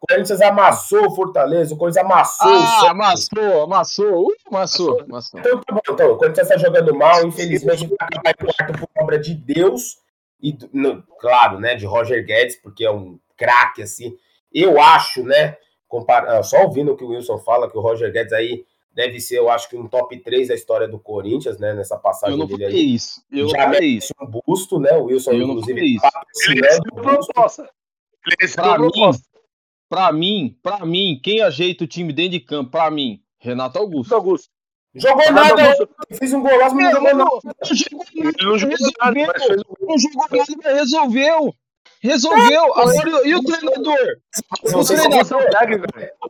O 0.00 0.06
Corinthians 0.06 0.40
amassou 0.42 1.06
o 1.06 1.14
Fortaleza, 1.14 1.74
o 1.74 1.76
Corinthians 1.76 2.04
amassou 2.04 2.52
ah, 2.52 2.84
o 2.84 2.86
amassou, 2.88 3.62
amassou, 3.62 4.26
uh, 4.26 4.34
amassou, 4.48 5.00
amassou. 5.00 5.40
Então, 5.40 5.60
tá 5.62 5.74
bom, 5.74 5.80
então, 5.90 6.12
o 6.12 6.16
Corinthians 6.16 6.50
está 6.50 6.58
jogando 6.58 6.94
mal, 6.94 7.26
infelizmente 7.26 7.86
vai 7.86 7.96
acabar 8.00 8.30
em 8.30 8.46
quarto 8.46 8.78
por 8.78 9.02
obra 9.02 9.18
de 9.18 9.34
Deus 9.34 9.96
e 10.40 10.56
no, 10.72 11.02
claro, 11.20 11.58
né, 11.58 11.74
de 11.74 11.86
Roger 11.86 12.24
Guedes, 12.24 12.56
porque 12.56 12.84
é 12.84 12.90
um 12.90 13.18
craque 13.36 13.82
assim. 13.82 14.16
Eu 14.52 14.80
acho, 14.80 15.22
né, 15.22 15.56
compara, 15.88 16.38
ah, 16.38 16.42
só 16.42 16.62
ouvindo 16.64 16.92
o 16.92 16.96
que 16.96 17.04
o 17.04 17.08
Wilson 17.08 17.38
fala, 17.38 17.70
que 17.70 17.76
o 17.76 17.80
Roger 17.80 18.12
Guedes 18.12 18.32
aí 18.32 18.64
deve 18.92 19.20
ser, 19.20 19.38
eu 19.38 19.50
acho 19.50 19.68
que 19.68 19.76
um 19.76 19.86
top 19.86 20.18
3 20.18 20.48
da 20.48 20.54
história 20.54 20.88
do 20.88 20.98
Corinthians, 20.98 21.58
né, 21.58 21.74
nessa 21.74 21.98
passagem 21.98 22.34
eu 22.34 22.38
não 22.38 22.46
dele 22.46 22.64
aí. 22.64 22.94
Isso. 22.94 23.22
Eu 23.30 23.48
Já 23.48 23.68
não 23.68 23.78
isso. 23.78 24.12
um 24.20 24.26
busto, 24.26 24.80
né, 24.80 24.92
o 24.92 25.04
Wilson 25.04 25.32
eu 25.32 25.42
inclusive. 25.42 25.98
Para 29.88 30.10
mim, 30.12 30.58
para 30.62 30.84
mim, 30.84 31.20
quem 31.22 31.42
ajeita 31.42 31.84
o 31.84 31.86
time 31.86 32.12
dentro 32.12 32.32
de 32.32 32.40
campo, 32.40 32.70
para 32.70 32.90
mim, 32.90 33.22
Renato 33.38 33.78
Augusto. 33.78 34.14
Augusto. 34.14 34.55
Jogou 34.96 35.30
nada, 35.32 35.54
nada 35.54 35.88
fez 36.18 36.32
um 36.32 36.40
golaço, 36.40 36.74
mas 36.74 36.84
não 36.84 36.92
jogou 36.92 37.14
nada. 37.14 37.30
Ele 38.14 38.44
não 38.44 38.58
jogou 38.58 38.76
nada, 38.98 39.36
não 39.80 39.98
jogou 39.98 40.28
nada, 40.30 40.54
mas 40.62 40.74
resolveu. 40.76 41.54
Resolveu. 42.00 42.74
Agora, 42.74 43.28
e 43.28 43.34
o 43.34 43.42
treinador? 43.42 44.18
O 44.74 44.84
treinador. 44.84 45.44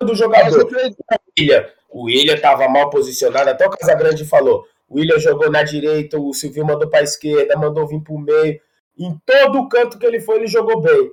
Do 0.01 0.15
jogador. 0.15 0.65
O 0.65 1.41
William, 1.41 1.67
o 1.91 2.05
William 2.05 2.35
estava 2.35 2.69
mal 2.69 2.91
posicionado, 2.91 3.51
até 3.51 3.67
o 3.67 3.71
Casagrande 3.71 4.25
falou. 4.25 4.65
O 4.89 4.99
William 4.99 5.19
jogou 5.19 5.51
na 5.51 5.63
direita, 5.63 6.19
o 6.19 6.33
Silvio 6.33 6.65
mandou 6.65 6.89
para 6.89 7.01
a 7.01 7.05
esquerda, 7.05 7.57
mandou 7.57 7.87
vir 7.87 8.01
para 8.01 8.15
o 8.15 8.19
meio. 8.19 8.61
Em 8.99 9.17
todo 9.27 9.69
canto 9.69 9.99
que 9.99 10.07
ele 10.07 10.21
foi, 10.21 10.37
ele 10.37 10.47
jogou 10.47 10.81
bem. 10.81 11.11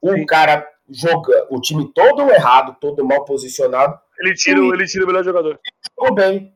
O 0.00 0.14
Sim. 0.14 0.26
cara 0.26 0.66
joga 0.88 1.46
o 1.50 1.60
time 1.60 1.92
todo 1.92 2.30
errado, 2.30 2.76
todo 2.80 3.04
mal 3.04 3.24
posicionado. 3.24 3.98
Ele 4.18 4.34
tira, 4.34 4.60
ele 4.60 4.86
tira 4.86 5.04
o 5.04 5.06
melhor 5.06 5.24
jogador. 5.24 5.50
Ele 5.50 5.94
jogou 5.98 6.14
bem. 6.14 6.55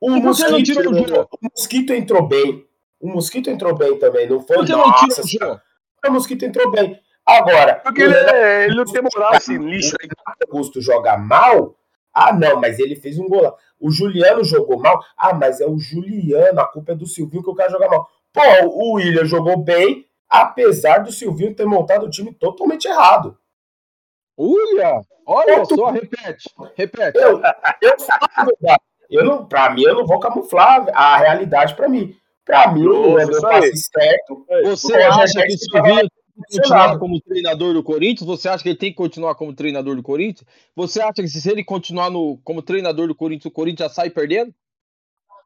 O 0.00 0.10
mosquito, 0.10 0.90
o 0.90 1.38
mosquito 1.42 1.92
entrou 1.92 2.26
bem. 2.26 2.66
O 3.00 3.08
mosquito 3.08 3.50
entrou 3.50 3.74
bem 3.76 3.98
também, 3.98 4.28
não 4.28 4.40
foi? 4.40 4.56
Por 4.56 4.66
que 4.66 4.72
não 4.72 5.60
o 6.06 6.12
mosquito 6.12 6.44
entrou 6.44 6.70
bem. 6.70 7.00
Agora. 7.26 7.76
Porque 7.76 8.02
ele, 8.02 8.14
é, 8.14 8.64
ele 8.64 8.76
não 8.76 8.84
tem 8.84 9.02
moral 9.02 9.34
assim, 9.34 9.58
lixo. 9.58 9.96
O 9.96 10.54
Augusto 10.56 10.80
joga 10.80 11.16
mal. 11.16 11.76
Ah, 12.12 12.32
não, 12.32 12.60
mas 12.60 12.78
ele 12.78 12.96
fez 12.96 13.18
um 13.18 13.28
gol. 13.28 13.54
O 13.78 13.90
Juliano 13.90 14.42
jogou 14.42 14.78
mal. 14.78 15.02
Ah, 15.16 15.34
mas 15.34 15.60
é 15.60 15.66
o 15.66 15.78
Juliano, 15.78 16.60
a 16.60 16.66
culpa 16.66 16.92
é 16.92 16.94
do 16.94 17.06
Silvinho 17.06 17.42
que 17.42 17.50
o 17.50 17.54
cara 17.54 17.70
joga 17.70 17.88
mal. 17.88 18.08
Pô, 18.32 18.42
o 18.66 18.94
William 18.94 19.24
jogou 19.24 19.56
bem, 19.56 20.06
apesar 20.28 20.98
do 20.98 21.12
Silvinho 21.12 21.54
ter 21.54 21.66
montado 21.66 22.06
o 22.06 22.10
time 22.10 22.32
totalmente 22.32 22.86
errado. 22.86 23.36
William, 24.38 25.00
olha 25.26 25.64
só, 25.64 25.90
repete, 25.90 26.48
repete. 26.76 27.18
Eu, 27.18 27.40
eu 27.82 27.98
falo 28.00 28.28
a 28.36 28.44
verdade. 28.44 28.82
Eu 29.08 29.24
não, 29.24 29.46
para 29.46 29.70
mim, 29.70 29.82
eu 29.82 29.94
não 29.94 30.06
vou 30.06 30.20
camuflar 30.20 30.86
a 30.94 31.16
realidade 31.16 31.74
para 31.74 31.88
mim. 31.88 32.14
Para 32.44 32.72
mim, 32.72 32.86
o 32.86 33.18
Everton 33.18 33.40
passe 33.40 33.76
certo. 33.76 34.44
Você 34.64 34.94
acha 34.94 35.42
que 35.42 35.54
o 35.54 35.58
Silvinho 35.58 36.08
continuar 36.36 36.98
como 36.98 37.20
treinador 37.20 37.74
do 37.74 37.82
Corinthians? 37.82 38.26
Você 38.26 38.48
acha 38.48 38.62
que 38.62 38.68
ele 38.70 38.78
tem 38.78 38.90
que 38.90 38.96
continuar 38.96 39.34
como 39.34 39.54
treinador 39.54 39.96
do 39.96 40.02
Corinthians? 40.02 40.46
Você 40.74 41.00
acha 41.00 41.14
que 41.14 41.28
se 41.28 41.50
ele 41.50 41.64
continuar 41.64 42.10
no, 42.10 42.38
como 42.44 42.62
treinador 42.62 43.08
do 43.08 43.14
Corinthians, 43.14 43.46
o 43.46 43.54
Corinthians 43.54 43.90
já 43.90 43.94
sai 43.94 44.10
perdendo? 44.10 44.54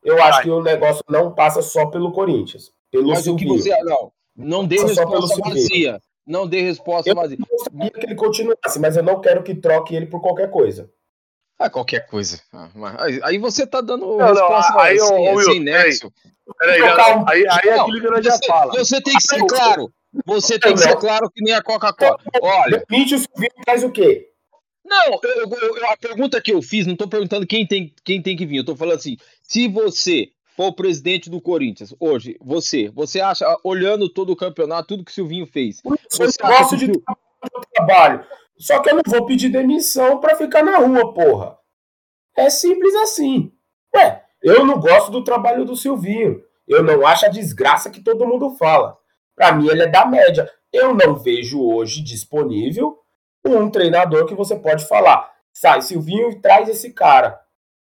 Eu 0.05 0.23
acho 0.23 0.43
que 0.43 0.51
o 0.51 0.63
negócio 0.63 1.03
não 1.09 1.33
passa 1.33 1.63
só 1.63 1.87
pelo 1.87 2.13
Corinthians. 2.13 2.73
Pelo 2.91 3.09
Mas 3.09 3.23
Silvinho. 3.23 3.53
o 3.53 3.57
que 3.57 3.63
você. 3.63 3.83
Não, 3.83 4.13
não 4.37 4.67
dê 4.67 4.77
resposta 4.77 5.41
vazia. 5.41 6.01
Não 6.27 6.47
dê 6.47 6.61
resposta 6.61 7.15
vazia. 7.15 7.39
Eu 7.39 7.57
gostaria 7.57 7.91
que 7.91 8.07
ele 8.07 8.15
continuasse, 8.15 8.79
mas 8.81 8.97
eu 8.97 9.03
não 9.03 9.21
quero 9.21 9.43
que 9.43 9.55
troque 9.55 9.95
ele 9.95 10.07
por 10.07 10.21
qualquer 10.21 10.51
coisa. 10.51 10.91
Ah, 11.63 11.71
qualquer 11.71 12.07
coisa. 12.07 12.41
Ah, 12.53 12.69
aí 13.23 13.39
você 13.39 13.65
tá 13.67 13.81
dando 13.81 14.05
não, 14.05 14.17
resposta 14.17 14.73
não, 14.73 14.81
aí, 14.81 14.97
assim, 14.99 15.15
Will, 15.15 15.39
assim, 15.39 15.61
nexo. 15.61 16.13
Peraí, 16.59 16.81
peraí, 16.81 17.25
aí, 17.29 17.47
aí 17.49 17.69
é 17.69 17.79
aquilo 17.79 18.01
que 18.01 18.11
nós 18.11 18.25
já 18.25 18.39
fala. 18.47 18.73
Você 18.73 19.01
tem 19.01 19.15
que 19.15 19.23
ser 19.23 19.47
claro. 19.47 19.93
Você 20.27 20.59
tem 20.59 20.75
que 20.75 20.81
ser 20.81 20.97
claro 20.97 21.31
que 21.31 21.43
nem 21.43 21.55
a 21.55 21.63
Coca-Cola. 21.63 22.19
Olha. 22.43 22.85
Mídia 22.91 23.19
faz 23.65 23.85
o 23.85 23.91
quê? 23.91 24.29
Não, 24.85 25.21
eu, 25.23 25.49
eu, 25.49 25.91
a 25.91 25.97
pergunta 25.97 26.41
que 26.41 26.53
eu 26.53 26.61
fiz, 26.61 26.87
não 26.87 26.97
tô 26.97 27.07
perguntando 27.07 27.47
quem 27.47 27.67
tem, 27.67 27.95
quem 28.05 28.21
tem 28.21 28.37
que 28.37 28.45
vir. 28.45 28.57
Eu 28.57 28.65
tô 28.65 28.75
falando 28.75 28.97
assim: 28.97 29.17
se 29.41 29.69
você 29.69 30.31
for 30.57 30.67
o 30.67 30.73
presidente 30.75 31.31
do 31.31 31.41
Corinthians 31.41 31.95
hoje, 31.99 32.37
você, 32.41 32.91
você 32.91 33.21
acha, 33.21 33.47
olhando 33.63 34.09
todo 34.09 34.31
o 34.31 34.37
campeonato, 34.37 34.89
tudo 34.89 35.05
que 35.05 35.13
o 35.13 35.15
Silvinho 35.15 35.47
fez. 35.47 35.81
Você 36.11 36.43
eu 36.43 36.49
gosto 36.49 36.77
de 36.77 36.93
trabalho. 37.73 38.25
Só 38.59 38.81
que 38.81 38.91
eu 38.91 38.97
não 38.97 39.03
vou 39.07 39.27
pedir 39.27 39.49
demissão 39.49 40.21
para 40.21 40.37
ficar 40.37 40.63
na 40.63 40.79
rua, 40.79 41.13
porra. 41.13 41.59
É 42.37 42.49
simples 42.49 42.95
assim. 42.97 43.53
Ué, 43.95 44.25
eu 44.43 44.65
não 44.65 44.79
gosto 44.79 45.11
do 45.11 45.25
trabalho 45.25 45.65
do 45.65 45.77
Silvinho. 45.77 46.43
Eu 46.67 46.83
não 46.83 47.07
acho 47.07 47.27
a 47.27 47.29
desgraça 47.29 47.91
que 47.91 48.01
todo 48.01 48.27
mundo 48.27 48.57
fala. 48.57 48.97
Para 49.35 49.53
mim, 49.53 49.69
ele 49.69 49.83
é 49.83 49.87
da 49.87 50.07
média. 50.07 50.51
Eu 50.73 50.95
não 50.95 51.17
vejo 51.17 51.63
hoje 51.63 52.03
disponível 52.03 52.99
um 53.45 53.71
treinador 53.71 54.27
que 54.27 54.35
você 54.35 54.57
pode 54.57 54.87
falar. 54.87 55.31
Sai, 55.53 55.83
Silvinho, 55.83 56.31
e 56.31 56.41
traz 56.41 56.69
esse 56.69 56.93
cara. 56.93 57.39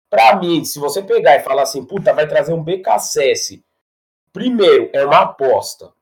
Para 0.08 0.36
mim, 0.36 0.64
se 0.64 0.78
você 0.78 1.02
pegar 1.02 1.36
e 1.36 1.40
falar 1.40 1.62
assim, 1.62 1.84
puta, 1.84 2.12
vai 2.12 2.26
trazer 2.26 2.52
um 2.52 2.62
BKSS. 2.62 3.64
Primeiro, 4.32 4.90
é 4.92 5.04
uma 5.04 5.20
aposta. 5.20 5.92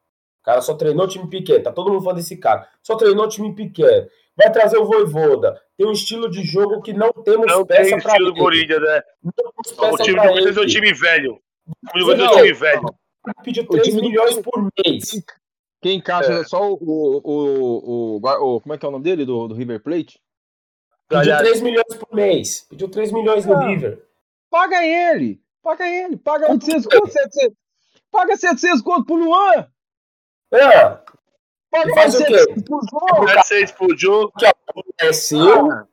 O 0.49 0.51
cara 0.51 0.61
só 0.63 0.75
treinou 0.75 1.07
time 1.07 1.29
pequeno. 1.29 1.63
Tá 1.63 1.73
todo 1.73 1.91
mundo 1.91 2.03
falando 2.03 2.19
desse 2.19 2.37
cara. 2.37 2.67
Só 2.83 2.97
treinou 2.97 3.29
time 3.29 3.55
pequeno 3.55 4.09
vai 4.39 4.53
trazer 4.53 4.79
o 4.79 4.85
Voivoda. 4.85 5.61
Tem 5.77 5.85
um 5.85 5.93
estilo 5.93 6.31
de 6.31 6.45
jogo 6.45 6.81
que 6.81 6.93
não 6.93 7.13
temos 7.13 7.47
não 7.47 7.67
peça 7.67 7.99
para 7.99 8.15
ele. 8.15 8.27
do 8.27 8.35
Corinthians, 8.35 8.81
né? 8.81 9.03
o 9.25 9.97
time 9.99 10.17
do 10.17 10.29
Corinthians 10.29 10.57
é 10.57 10.61
um 10.61 10.67
time 10.67 10.95
velho. 10.95 11.41
O 11.67 11.99
time 11.99 12.15
do 12.15 12.23
é 12.23 12.31
um 12.31 12.37
time 12.37 12.53
velho. 12.53 12.83
Pediu 13.43 13.67
3 13.67 13.95
milhões 13.97 14.39
por 14.39 14.71
mês. 14.87 15.23
Quem 15.83 15.99
encaixa 15.99 16.33
é. 16.33 16.45
só 16.45 16.73
o, 16.73 16.79
o, 16.81 17.21
o, 17.25 18.57
o, 18.57 18.61
Como 18.61 18.75
é 18.75 18.79
que 18.79 18.87
é 18.87 18.89
o 18.89 18.93
nome 18.93 19.05
dele? 19.05 19.25
Do, 19.25 19.49
do 19.49 19.55
River 19.55 19.83
Plate? 19.83 20.21
Pediu 21.09 21.37
3 21.37 21.61
milhões 21.61 21.95
por 21.99 22.15
mês. 22.15 22.67
Pediu 22.71 22.89
3 22.89 23.13
milhões 23.13 23.45
no 23.45 23.55
ah, 23.55 23.67
River. 23.67 24.05
Paga 24.49 24.85
ele. 24.85 25.41
Paga 25.63 25.89
ele. 25.89 26.17
Paga 26.17 26.51
800 26.51 26.87
conto, 26.87 27.11
700. 27.11 27.57
Paga 28.11 28.37
700 28.37 28.83
conto 28.83 29.05
pro 29.05 29.17
Luan. 29.17 29.69
É. 30.53 30.99
Pode 31.71 31.95
faz 31.95 32.15
o 32.15 32.25
quê? 32.25 32.47
Você 33.37 33.63
explodiu. 33.63 34.25
O 34.25 34.33
é 35.01 35.13
seu. 35.13 35.71
Ah. 35.71 35.87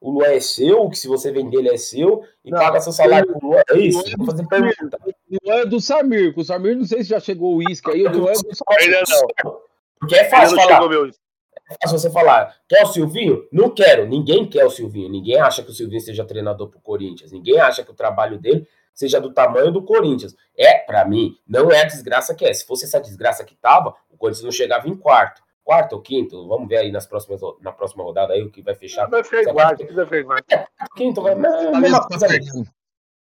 O 0.00 0.12
Luan 0.12 0.28
é 0.28 0.40
seu, 0.40 0.88
que 0.88 0.96
se 0.96 1.06
você 1.06 1.30
vender 1.30 1.58
ele 1.58 1.68
é 1.68 1.76
seu, 1.76 2.24
e 2.42 2.50
não, 2.50 2.58
paga 2.58 2.80
seu 2.80 2.90
salário 2.90 3.30
pro 3.38 3.48
Luan. 3.48 3.62
É 3.68 3.78
isso? 3.78 4.02
Vou 4.16 4.26
fazer 4.26 4.46
pergunta. 4.46 4.98
O 5.06 5.36
Luan 5.44 5.56
é 5.56 5.66
do 5.66 5.78
Samir. 5.78 6.32
O 6.34 6.42
Samir 6.42 6.74
não 6.74 6.86
sei 6.86 7.02
se 7.02 7.10
já 7.10 7.20
chegou 7.20 7.52
o 7.52 7.56
uísque 7.56 7.90
aí. 7.90 8.06
O 8.06 8.10
Luan 8.10 8.30
é 8.30 8.34
do 8.34 8.54
Samir. 8.54 8.80
Ainda 8.80 9.02
não. 9.10 9.60
Porque 9.98 10.14
é 10.14 10.24
fácil 10.24 10.56
falar. 10.56 10.82
É 10.82 11.74
fácil 11.82 11.98
você 11.98 12.10
falar, 12.10 12.56
quer 12.68 12.82
o 12.82 12.86
Silvinho? 12.86 13.46
Não 13.52 13.70
quero. 13.70 14.06
Ninguém 14.06 14.48
quer 14.48 14.64
o 14.64 14.70
Silvinho. 14.70 15.10
Ninguém 15.10 15.38
acha 15.38 15.62
que 15.62 15.70
o 15.70 15.74
Silvinho 15.74 16.00
seja 16.00 16.24
treinador 16.24 16.68
pro 16.68 16.80
Corinthians. 16.80 17.30
Ninguém 17.30 17.60
acha 17.60 17.84
que 17.84 17.90
o 17.90 17.94
trabalho 17.94 18.38
dele 18.38 18.66
seja 18.94 19.20
do 19.20 19.32
tamanho 19.32 19.70
do 19.70 19.82
Corinthians. 19.82 20.36
É, 20.56 20.78
para 20.78 21.04
mim, 21.04 21.36
não 21.46 21.70
é 21.70 21.82
a 21.82 21.86
desgraça 21.86 22.34
que 22.34 22.44
é. 22.44 22.52
Se 22.52 22.66
fosse 22.66 22.84
essa 22.84 23.00
desgraça 23.00 23.44
que 23.44 23.54
tava, 23.54 23.94
o 24.10 24.16
Corinthians 24.16 24.44
não 24.44 24.52
chegava 24.52 24.88
em 24.88 24.96
quarto. 24.96 25.42
Quarto 25.62 25.94
ou 25.94 26.02
quinto, 26.02 26.48
vamos 26.48 26.68
ver 26.68 26.78
aí 26.78 26.90
nas 26.90 27.06
próximas, 27.06 27.40
na 27.60 27.70
próxima 27.70 28.02
rodada 28.02 28.32
aí 28.32 28.42
o 28.42 28.50
que 28.50 28.62
vai 28.62 28.74
fechar. 28.74 29.08
Vai 29.08 29.22
ficar 29.22 29.52
quarto, 29.52 29.86
vai 29.94 30.06
ficar 30.06 30.24
quarto. 30.24 30.68
Quinto, 30.96 31.22
vai, 31.22 31.34
mesma 31.34 32.06
coisa. 32.06 32.26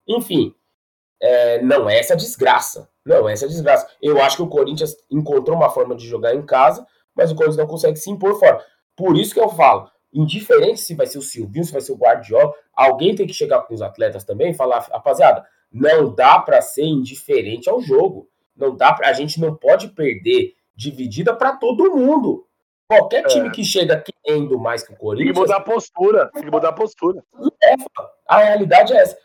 Enfim, 0.07 0.53
é, 1.21 1.61
não 1.61 1.89
é 1.89 1.99
essa 1.99 2.15
desgraça. 2.15 2.89
Não 3.05 3.27
é 3.27 3.33
essa 3.33 3.47
desgraça. 3.47 3.87
Eu 4.01 4.21
acho 4.21 4.37
que 4.37 4.43
o 4.43 4.47
Corinthians 4.47 4.95
encontrou 5.09 5.55
uma 5.55 5.69
forma 5.69 5.95
de 5.95 6.07
jogar 6.07 6.35
em 6.35 6.45
casa, 6.45 6.85
mas 7.15 7.31
o 7.31 7.35
Corinthians 7.35 7.57
não 7.57 7.67
consegue 7.67 7.97
se 7.97 8.09
impor 8.09 8.37
fora. 8.39 8.63
Por 8.95 9.17
isso 9.17 9.33
que 9.33 9.39
eu 9.39 9.49
falo, 9.49 9.89
indiferente 10.15 10.79
se 10.79 10.95
vai 10.95 11.05
ser 11.05 11.17
o 11.17 11.21
Silvinho, 11.21 11.65
se 11.65 11.71
vai 11.71 11.81
ser 11.81 11.91
o 11.91 11.97
Guardiola, 11.97 12.53
alguém 12.73 13.13
tem 13.13 13.27
que 13.27 13.33
chegar 13.33 13.61
com 13.61 13.73
os 13.73 13.81
atletas 13.81 14.23
também 14.23 14.51
e 14.51 14.55
falar, 14.55 14.79
rapaziada, 14.79 15.45
não 15.71 16.13
dá 16.13 16.39
para 16.39 16.61
ser 16.61 16.85
indiferente 16.85 17.69
ao 17.69 17.81
jogo. 17.81 18.29
Não 18.55 18.75
dá 18.75 18.93
pra, 18.93 19.09
a 19.09 19.13
gente 19.13 19.39
não 19.41 19.53
pode 19.53 19.89
perder 19.89 20.53
dividida 20.73 21.35
para 21.35 21.57
todo 21.57 21.95
mundo. 21.95 22.47
Qualquer 22.87 23.25
é. 23.25 23.27
time 23.27 23.51
que 23.51 23.63
chega 23.63 24.01
querendo 24.01 24.57
mais 24.57 24.83
que 24.83 24.93
o 24.93 24.95
Corinthians. 24.95 25.33
Tem 25.35 25.43
que 25.43 25.51
mudar 25.51 25.57
a 25.57 25.61
postura. 25.61 26.31
Tem 26.31 26.43
que 26.43 26.51
mudar 26.51 26.69
a 26.69 26.73
postura. 26.73 27.23
É, 27.61 27.75
a 28.27 28.37
realidade 28.37 28.93
é 28.93 28.97
essa. 28.97 29.17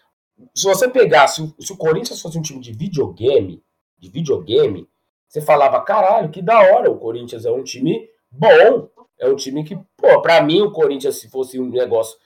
Se 0.55 0.65
você 0.65 0.89
pegar, 0.89 1.29
se 1.29 1.43
o, 1.43 1.55
se 1.61 1.73
o 1.73 1.77
Corinthians 1.77 2.21
fosse 2.21 2.39
um 2.39 2.43
time 2.43 2.61
de 2.61 2.73
videogame, 2.73 3.63
de 3.99 4.09
videogame, 4.09 4.89
você 5.29 5.41
falava, 5.41 5.81
caralho, 5.83 6.31
que 6.31 6.43
da 6.43 6.59
hora, 6.59 6.91
o 6.91 6.99
Corinthians 6.99 7.45
é 7.45 7.51
um 7.53 7.63
time 7.63 8.09
bom. 8.31 8.89
É 9.21 9.29
um 9.29 9.37
time 9.37 9.63
que, 9.63 9.77
pô, 9.97 10.23
pra 10.23 10.43
mim 10.43 10.63
o 10.63 10.73
Corinthians, 10.73 11.21
se 11.21 11.31
fosse 11.31 11.61
um 11.61 11.69
negócio 11.69 12.19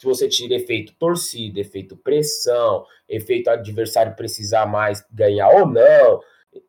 se 0.00 0.06
você 0.06 0.26
tira 0.26 0.54
efeito 0.54 0.94
torcida, 0.98 1.60
efeito 1.60 1.94
pressão, 1.94 2.86
efeito 3.06 3.50
adversário 3.50 4.16
precisar 4.16 4.64
mais 4.64 5.04
ganhar 5.12 5.50
ou 5.50 5.66
não, 5.66 6.20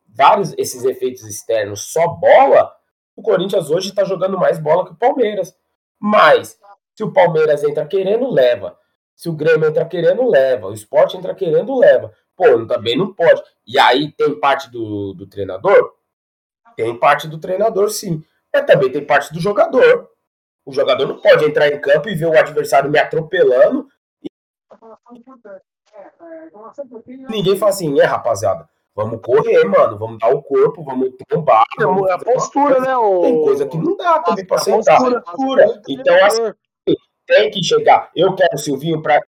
vários 0.06 0.52
esses 0.58 0.84
efeitos 0.84 1.22
externos 1.24 1.92
só 1.92 2.08
bola, 2.08 2.70
o 3.16 3.22
Corinthians 3.22 3.70
hoje 3.70 3.88
está 3.88 4.04
jogando 4.04 4.38
mais 4.38 4.58
bola 4.58 4.84
que 4.84 4.92
o 4.92 4.96
Palmeiras. 4.96 5.56
Mas, 5.98 6.58
se 6.94 7.02
o 7.02 7.10
Palmeiras 7.10 7.64
entra 7.64 7.86
querendo, 7.86 8.30
leva. 8.30 8.76
Se 9.16 9.30
o 9.30 9.32
Grêmio 9.32 9.66
entra 9.66 9.86
querendo, 9.86 10.28
leva. 10.28 10.66
O 10.66 10.74
esporte 10.74 11.16
entra 11.16 11.34
querendo, 11.34 11.78
leva. 11.78 12.12
Pô, 12.36 12.66
também 12.66 12.98
não 12.98 13.14
pode. 13.14 13.42
E 13.66 13.78
aí 13.78 14.12
tem 14.12 14.38
parte 14.38 14.70
do, 14.70 15.14
do 15.14 15.26
treinador? 15.26 15.94
Tem 16.76 16.98
parte 16.98 17.26
do 17.26 17.38
treinador, 17.38 17.88
sim. 17.88 18.22
Mas 18.52 18.66
também 18.66 18.90
tem 18.92 19.04
parte 19.04 19.32
do 19.32 19.40
jogador. 19.40 20.10
O 20.64 20.72
jogador 20.72 21.06
não 21.06 21.20
pode 21.20 21.44
entrar 21.44 21.68
em 21.68 21.80
campo 21.80 22.08
e 22.08 22.14
ver 22.14 22.26
o 22.26 22.38
adversário 22.38 22.90
me 22.90 22.98
atropelando. 22.98 23.88
E... 24.22 24.28
Ninguém 27.28 27.56
fala 27.56 27.70
assim, 27.70 27.98
é 28.00 28.04
rapaziada, 28.04 28.68
Vamos 28.94 29.20
correr, 29.22 29.64
mano. 29.64 29.98
Vamos 29.98 30.18
dar 30.18 30.28
o 30.28 30.42
corpo, 30.42 30.84
vamos 30.84 31.10
trombar. 31.26 31.64
É 31.80 32.12
a 32.12 32.18
postura, 32.18 32.78
né? 32.80 32.94
O... 32.96 33.22
Tem 33.22 33.42
coisa 33.42 33.66
que 33.66 33.78
não 33.78 33.96
dá 33.96 34.18
também 34.20 34.46
pra 34.46 34.58
sentar. 34.58 34.98
Postura, 34.98 35.20
postura. 35.22 35.82
Então, 35.88 36.24
assim, 36.26 36.42
tem 37.26 37.50
que 37.50 37.62
chegar. 37.62 38.10
Eu 38.14 38.34
quero 38.34 38.54
o 38.54 38.58
Silvinho 38.58 39.00
pra. 39.00 39.22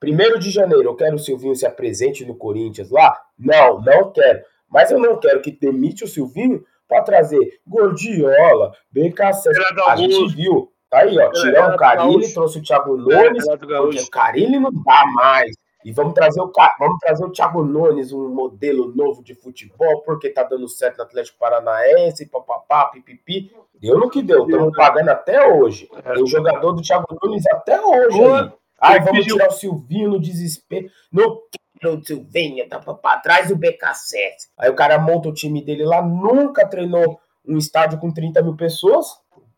Primeiro 0.00 0.38
de 0.38 0.50
janeiro, 0.50 0.88
eu 0.88 0.96
quero 0.96 1.16
o 1.16 1.18
Silvinho 1.18 1.54
se 1.54 1.66
apresente 1.66 2.24
no 2.24 2.34
Corinthians 2.34 2.90
lá? 2.90 3.20
Não, 3.38 3.80
não 3.80 4.10
quero. 4.10 4.42
Mas 4.68 4.90
eu 4.90 4.98
não 4.98 5.20
quero 5.20 5.42
que 5.42 5.52
demite 5.52 6.02
o 6.02 6.08
Silvinho 6.08 6.64
para 6.92 7.02
trazer 7.02 7.60
Gordiola, 7.66 8.72
BKC. 8.90 9.48
A 9.88 9.96
gente 9.96 10.34
viu. 10.34 10.70
Tá 10.90 10.98
aí, 10.98 11.18
ó. 11.18 11.30
Tirou 11.30 11.70
o 11.70 11.76
Carilli, 11.76 12.34
trouxe 12.34 12.58
o 12.58 12.62
Thiago 12.62 12.96
Nunes. 12.98 13.46
o 13.46 14.10
Carilli 14.10 14.58
não 14.58 14.70
dá 14.70 15.04
mais. 15.14 15.56
E 15.84 15.90
vamos 15.90 16.12
trazer 16.12 16.40
o 16.40 16.52
vamos 16.78 16.98
trazer 17.00 17.24
o 17.24 17.32
Thiago 17.32 17.64
Nunes, 17.64 18.12
um 18.12 18.28
modelo 18.28 18.94
novo 18.94 19.24
de 19.24 19.34
futebol, 19.34 20.02
porque 20.02 20.28
tá 20.28 20.44
dando 20.44 20.68
certo 20.68 20.98
no 20.98 21.04
Atlético 21.04 21.38
Paranaense, 21.38 22.26
papapá, 22.26 22.84
pipipi. 22.86 23.50
Deu 23.80 23.98
no 23.98 24.08
que 24.08 24.22
deu, 24.22 24.44
estamos 24.44 24.76
pagando 24.76 25.08
até 25.08 25.50
hoje. 25.50 25.88
Tem 26.14 26.26
jogador 26.26 26.72
do 26.72 26.82
Thiago 26.82 27.06
Nunes 27.22 27.44
até 27.48 27.80
hoje. 27.80 28.22
Aí. 28.22 28.52
Ai, 28.80 29.00
vamos 29.00 29.24
tirar 29.24 29.48
o 29.48 29.52
Silvinho 29.52 30.10
no 30.10 30.20
desespero. 30.20 30.88
No 31.10 31.40
o 31.88 32.04
Silvinho, 32.04 32.68
tá 32.68 32.78
pra 32.78 33.18
trás 33.18 33.48
do 33.48 33.56
BKSS. 33.56 34.50
Aí 34.58 34.70
o 34.70 34.74
cara 34.74 34.98
monta 34.98 35.28
o 35.28 35.34
time 35.34 35.64
dele 35.64 35.84
lá, 35.84 36.02
nunca 36.02 36.66
treinou 36.66 37.20
um 37.46 37.58
estádio 37.58 37.98
com 37.98 38.12
30 38.12 38.42
mil 38.42 38.56
pessoas 38.56 39.06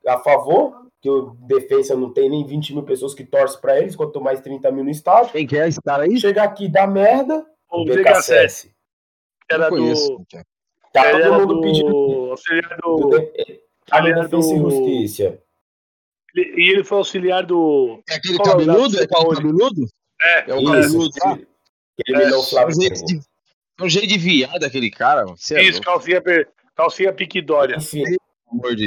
a 0.07 0.19
favor 0.19 0.85
que 1.01 1.11
o 1.11 1.37
defesa 1.47 1.95
não 1.95 2.11
tem 2.15 2.31
nem 2.31 2.47
20 2.47 2.73
mil 2.73 2.83
pessoas 2.83 3.13
que 3.13 3.25
torcem 3.25 3.61
para 3.61 3.79
eles, 3.79 3.95
quanto 3.95 4.23
mais 4.23 4.41
30 4.41 4.73
mil 4.73 4.85
no 4.85 4.91
estádio. 4.91 5.33
Quem 5.33 5.47
que 5.47 5.59
é 5.59 5.69
esse 5.69 5.79
cara 5.83 6.05
aí? 6.05 6.19
Chega 6.19 6.43
aqui, 6.43 6.67
dá 6.67 6.87
merda. 6.87 7.45
O 7.71 7.85
BKSS. 7.85 8.73
Era 9.51 9.69
conheço, 9.69 10.17
do... 10.17 10.27
Tá 10.91 11.11
todo 11.11 11.33
mundo 11.35 11.55
do... 11.57 11.61
pedindo. 11.61 11.95
Auxiliar 12.31 12.79
do. 12.83 12.97
do 12.97 13.19
de... 13.19 13.61
Auxiliar 13.91 14.29
do... 14.29 14.43
Justiça. 14.43 15.39
E 16.35 16.71
ele 16.71 16.85
foi 16.85 16.99
auxiliar 16.99 17.45
do. 17.45 18.03
É 18.09 18.15
aquele 18.15 18.39
cabeludo? 18.39 18.99
É 18.99 19.03
aquele 19.03 19.27
cabeludo? 19.27 19.87
É, 20.23 20.51
é 20.51 20.55
o 20.55 20.65
cabeludo. 20.65 21.47
Que 21.97 22.13
eliminou 22.13 22.41
é. 22.41 22.43
o 22.43 22.45
Flávio. 22.45 22.77
É 23.81 23.83
um 23.83 23.89
jeito 23.89 24.09
de 24.09 24.19
viado 24.19 24.65
aquele 24.65 24.91
cara. 24.91 25.25
Isso, 25.35 25.55
é 25.55 25.81
calcinha, 25.81 26.23
calcinha 26.75 27.13
piquidória. 27.13 27.77
De 27.77 28.05
Deus. 28.05 28.19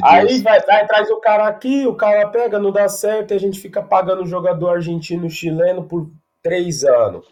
Aí 0.04 0.41
vai, 0.41 0.62
vai, 0.62 0.88
traz 0.88 1.10
o 1.10 1.17
cara 1.17 1.48
aqui, 1.48 1.86
o 1.86 1.96
cara 1.96 2.28
pega, 2.30 2.58
não 2.58 2.72
dá 2.72 2.88
certo, 2.88 3.32
e 3.32 3.36
a 3.36 3.39
gente 3.39 3.60
fica 3.60 3.82
pagando 3.82 4.24
o 4.24 4.28
jogador 4.28 4.76
argentino 4.76 5.30
chileno 5.30 5.84
por 5.84 6.10
três 6.41 6.86
anos. 6.86 7.26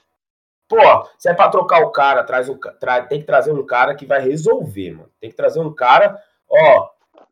Pô, 0.68 0.78
se 1.18 1.30
é 1.30 1.34
pra 1.34 1.48
trocar 1.50 1.82
o 1.82 1.92
cara, 1.92 2.24
traz 2.24 2.50
o, 2.50 2.58
tra, 2.58 3.04
tem 3.04 3.20
que 3.20 3.26
trazer 3.26 3.52
um 3.54 3.66
cara 3.66 3.96
que 3.96 4.06
vai 4.06 4.20
resolver, 4.20 4.92
mano. 4.92 5.10
Tem 5.22 5.30
que 5.30 5.36
trazer 5.36 5.60
um 5.60 5.74
cara, 5.74 6.20
ó. 6.50 6.90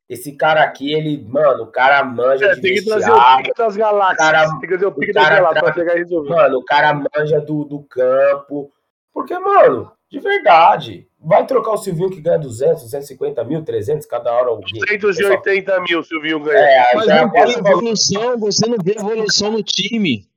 Esse 0.09 0.35
cara 0.35 0.63
aqui, 0.63 0.93
ele, 0.93 1.25
mano, 1.27 1.63
o 1.63 1.67
cara 1.67 2.03
manja 2.03 2.45
é, 2.45 2.55
de 2.55 2.61
tem 2.61 2.73
que 2.75 2.85
trazer 2.85 3.11
o 3.11 3.37
pique 3.37 3.53
das 3.57 3.75
galáxias. 3.75 4.17
Cara, 4.17 4.49
tem 4.49 4.59
que 4.59 4.67
trazer 4.67 4.85
o 4.85 4.91
pique 4.91 5.13
das 5.13 5.29
galáxias 5.29 5.63
pra 5.63 5.73
chegar 5.73 5.95
e 5.95 5.99
resolver. 5.99 6.29
Mano, 6.29 6.57
o 6.57 6.65
cara 6.65 6.93
manja 6.93 7.39
do, 7.39 7.63
do 7.63 7.83
campo. 7.83 8.71
Porque, 9.13 9.37
mano, 9.39 9.91
de 10.09 10.19
verdade, 10.19 11.07
Vai 11.25 11.45
trocar 11.47 11.71
o 11.71 11.77
Silvinho 11.77 12.09
que 12.09 12.19
ganha 12.19 12.37
200, 12.37 12.83
250 12.83 13.43
mil, 13.45 13.63
300 13.63 14.05
cada 14.05 14.33
hora. 14.33 14.49
Alguém. 14.49 14.99
280 14.99 15.79
mil 15.81 15.99
o 15.99 16.03
Silvinho 16.03 16.39
ganha. 16.41 16.59
É, 16.59 16.95
Mas 16.95 17.07
não 17.07 17.29
tem 17.31 17.51
evolução, 17.53 18.37
você 18.37 18.67
não 18.67 18.77
vê 18.83 18.91
evolução 18.91 19.51
no 19.51 19.63
time. 19.63 20.27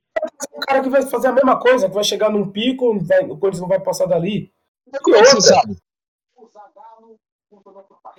O 0.53 0.59
cara 0.61 0.81
que 0.81 0.89
vai 0.89 1.01
fazer 1.01 1.27
a 1.27 1.33
mesma 1.33 1.59
coisa, 1.59 1.89
que 1.89 1.93
vai 1.93 2.05
chegar 2.05 2.29
num 2.29 2.49
pico, 2.49 2.97
vai, 3.03 3.19
o 3.25 3.37
Corinthians 3.37 3.59
não 3.59 3.67
vai 3.67 3.81
passar 3.81 4.05
dali. 4.05 4.49
Como 5.03 5.17
é 5.17 5.23
que 5.23 5.27
você 5.27 5.41
sabe? 5.41 5.75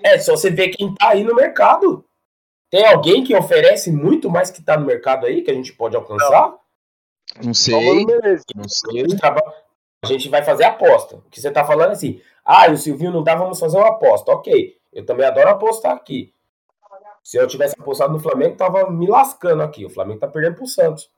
É, 0.02 0.18
só 0.18 0.36
você 0.36 0.50
ver 0.50 0.68
quem 0.68 0.94
tá 0.94 1.10
aí 1.10 1.24
no 1.24 1.34
mercado. 1.34 2.04
Tem 2.70 2.86
alguém 2.86 3.24
que 3.24 3.34
oferece 3.34 3.90
muito 3.90 4.30
mais 4.30 4.50
que 4.50 4.62
tá 4.62 4.76
no 4.76 4.86
mercado 4.86 5.26
aí, 5.26 5.42
que 5.42 5.50
a 5.50 5.54
gente 5.54 5.72
pode 5.72 5.96
alcançar? 5.96 6.50
Não, 7.36 7.46
não 7.46 7.54
sei. 7.54 8.04
Não 8.54 8.68
sei. 8.68 9.06
A 10.02 10.06
gente 10.06 10.28
vai 10.28 10.44
fazer 10.44 10.64
aposta. 10.64 11.16
O 11.16 11.30
que 11.30 11.40
você 11.40 11.50
tá 11.50 11.64
falando 11.64 11.90
é 11.90 11.92
assim, 11.92 12.20
ah, 12.44 12.70
o 12.70 12.76
Silvinho 12.76 13.10
não 13.10 13.22
dá, 13.22 13.34
vamos 13.34 13.58
fazer 13.58 13.76
uma 13.76 13.88
aposta. 13.88 14.32
Ok, 14.32 14.76
eu 14.92 15.04
também 15.04 15.26
adoro 15.26 15.48
apostar 15.48 15.92
aqui. 15.92 16.32
Se 17.22 17.36
eu 17.36 17.46
tivesse 17.46 17.74
apostado 17.78 18.12
no 18.12 18.20
Flamengo, 18.20 18.56
tava 18.56 18.90
me 18.90 19.06
lascando 19.06 19.62
aqui. 19.62 19.84
O 19.84 19.90
Flamengo 19.90 20.20
tá 20.20 20.28
perdendo 20.28 20.56
pro 20.56 20.66
Santos. 20.66 21.10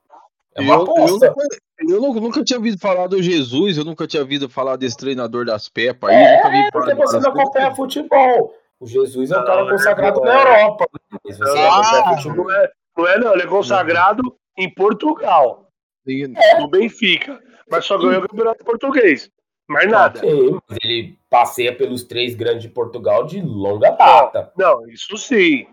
É 0.55 0.61
uma 0.61 0.75
eu, 0.75 0.83
aposta. 0.83 1.27
Eu, 1.27 2.01
nunca, 2.01 2.19
eu, 2.19 2.21
nunca, 2.23 2.45
tinha 2.45 2.59
ouvido 2.59 2.79
falar 2.79 3.07
do 3.07 3.23
Jesus, 3.23 3.77
eu 3.77 3.85
nunca 3.85 4.07
tinha 4.07 4.23
ouvido 4.23 4.49
falar 4.49 4.77
desse 4.77 4.97
treinador 4.97 5.45
das 5.45 5.69
Pepas. 5.69 6.11
É, 6.11 6.37
nunca 6.37 6.51
vi 6.51 6.71
porque 6.73 6.95
você 6.95 7.21
não 7.21 7.31
acompanha 7.31 7.75
futebol. 7.75 8.55
O 8.81 8.87
Jesus 8.87 9.31
é 9.31 9.39
um 9.39 9.45
cara 9.45 9.69
consagrado 9.69 10.21
na 10.23 10.33
Europa. 10.33 10.87
Ah. 10.93 12.17
Não, 12.25 12.51
é, 12.51 12.73
não 12.97 13.07
é, 13.07 13.19
não. 13.19 13.35
Ele 13.35 13.43
é 13.43 13.47
consagrado 13.47 14.23
em 14.57 14.73
Portugal. 14.73 15.71
É. 16.09 16.59
No 16.59 16.69
Benfica. 16.69 17.39
Mas 17.71 17.85
só 17.85 17.99
ganhou 17.99 18.25
o 18.25 18.29
campeonato 18.29 18.65
português. 18.65 19.31
Mais 19.69 19.89
nada. 19.89 20.19
Sim, 20.19 20.59
mas 20.69 20.79
ele 20.83 21.17
passeia 21.29 21.77
pelos 21.77 22.03
três 22.03 22.35
grandes 22.35 22.63
de 22.63 22.69
Portugal 22.71 23.25
de 23.25 23.41
longa 23.41 23.91
data. 23.91 24.53
Não, 24.57 24.89
isso 24.89 25.17
sim. 25.17 25.67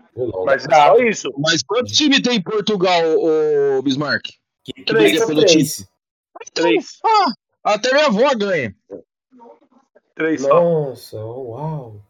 Mas 0.44 0.66
é 0.66 0.74
só 0.74 0.96
isso. 0.98 1.32
Mas 1.38 1.62
quantos 1.64 1.92
times 1.92 2.20
tem 2.20 2.36
em 2.36 2.42
Portugal, 2.42 3.02
o 3.16 3.82
Bismarck? 3.82 4.26
Que, 4.64 4.72
que 4.72 4.84
três, 4.84 5.24
pelo 5.24 5.40
três. 5.40 5.88
Três. 6.54 6.98
Ah, 7.04 7.32
até 7.74 7.92
minha 7.92 8.06
avó 8.06 8.34
ganha. 8.36 8.72
Três 10.14 10.46
Nossa, 10.46 11.16
uau. 11.16 12.00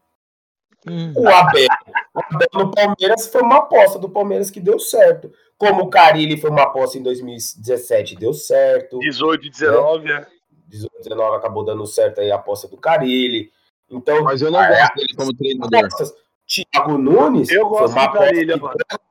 Hum. 0.91 1.13
O 1.17 1.29
Abel, 1.29 1.69
o 2.15 2.21
Abel 2.21 2.49
no 2.55 2.71
Palmeiras 2.71 3.29
foi 3.29 3.43
uma 3.43 3.59
aposta 3.59 3.99
do 3.99 4.09
Palmeiras 4.09 4.51
que 4.51 4.61
deu 4.61 4.79
certo. 4.79 5.33
Como 5.57 5.85
o 5.85 5.91
Carilli 5.91 6.41
foi 6.41 6.51
uma 6.51 6.63
aposta 6.63 6.99
em 6.99 7.03
2017, 7.03 8.17
deu 8.17 8.33
certo. 8.33 8.99
18 9.01 9.47
e 9.47 9.51
19, 9.51 10.05
né? 10.05 10.27
18 10.69 10.93
e 10.95 11.03
19 11.03 11.37
acabou 11.37 11.65
dando 11.65 11.87
certo 11.87 12.21
aí 12.21 12.31
a 12.31 12.37
aposta 12.37 12.69
do 12.69 12.77
Carilli. 12.77 13.51
Então, 13.91 14.23
Mas 14.23 14.43
eu 14.43 14.51
não 14.51 14.61
a, 14.61 14.69
gosto 14.69 14.95
dele 14.95 15.15
como 15.17 15.35
treinador. 15.35 15.79
Apostas, 15.79 16.15
Thiago 16.47 16.99
Nunes. 16.99 17.51
Eu 17.51 17.69
gosto 17.69 17.93
foi 17.93 18.03
uma 18.03 18.07
do 18.07 18.19
Carilli, 18.19 18.53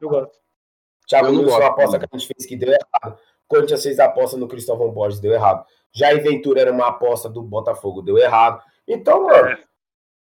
Eu 0.02 0.10
gosto. 0.10 0.38
Thiago 1.08 1.32
Nunes 1.32 1.52
foi 1.52 1.62
uma 1.62 1.70
aposta 1.70 2.00
que 2.00 2.06
a 2.12 2.18
gente 2.18 2.28
fez 2.28 2.46
que 2.46 2.56
deu 2.56 2.70
errado. 2.70 3.18
Corinthians 3.48 3.84
fez 3.84 4.00
a 4.00 4.06
aposta 4.06 4.38
no 4.38 4.48
Cristóvão 4.48 4.92
Borges, 4.92 5.20
deu 5.20 5.32
errado. 5.32 5.66
Jair 5.94 6.22
Ventura 6.22 6.62
era 6.62 6.72
uma 6.72 6.88
aposta 6.88 7.30
do 7.30 7.42
Botafogo, 7.42 8.02
deu 8.02 8.18
errado. 8.18 8.62
Então, 8.88 9.26
mano, 9.26 9.50
é. 9.50 9.60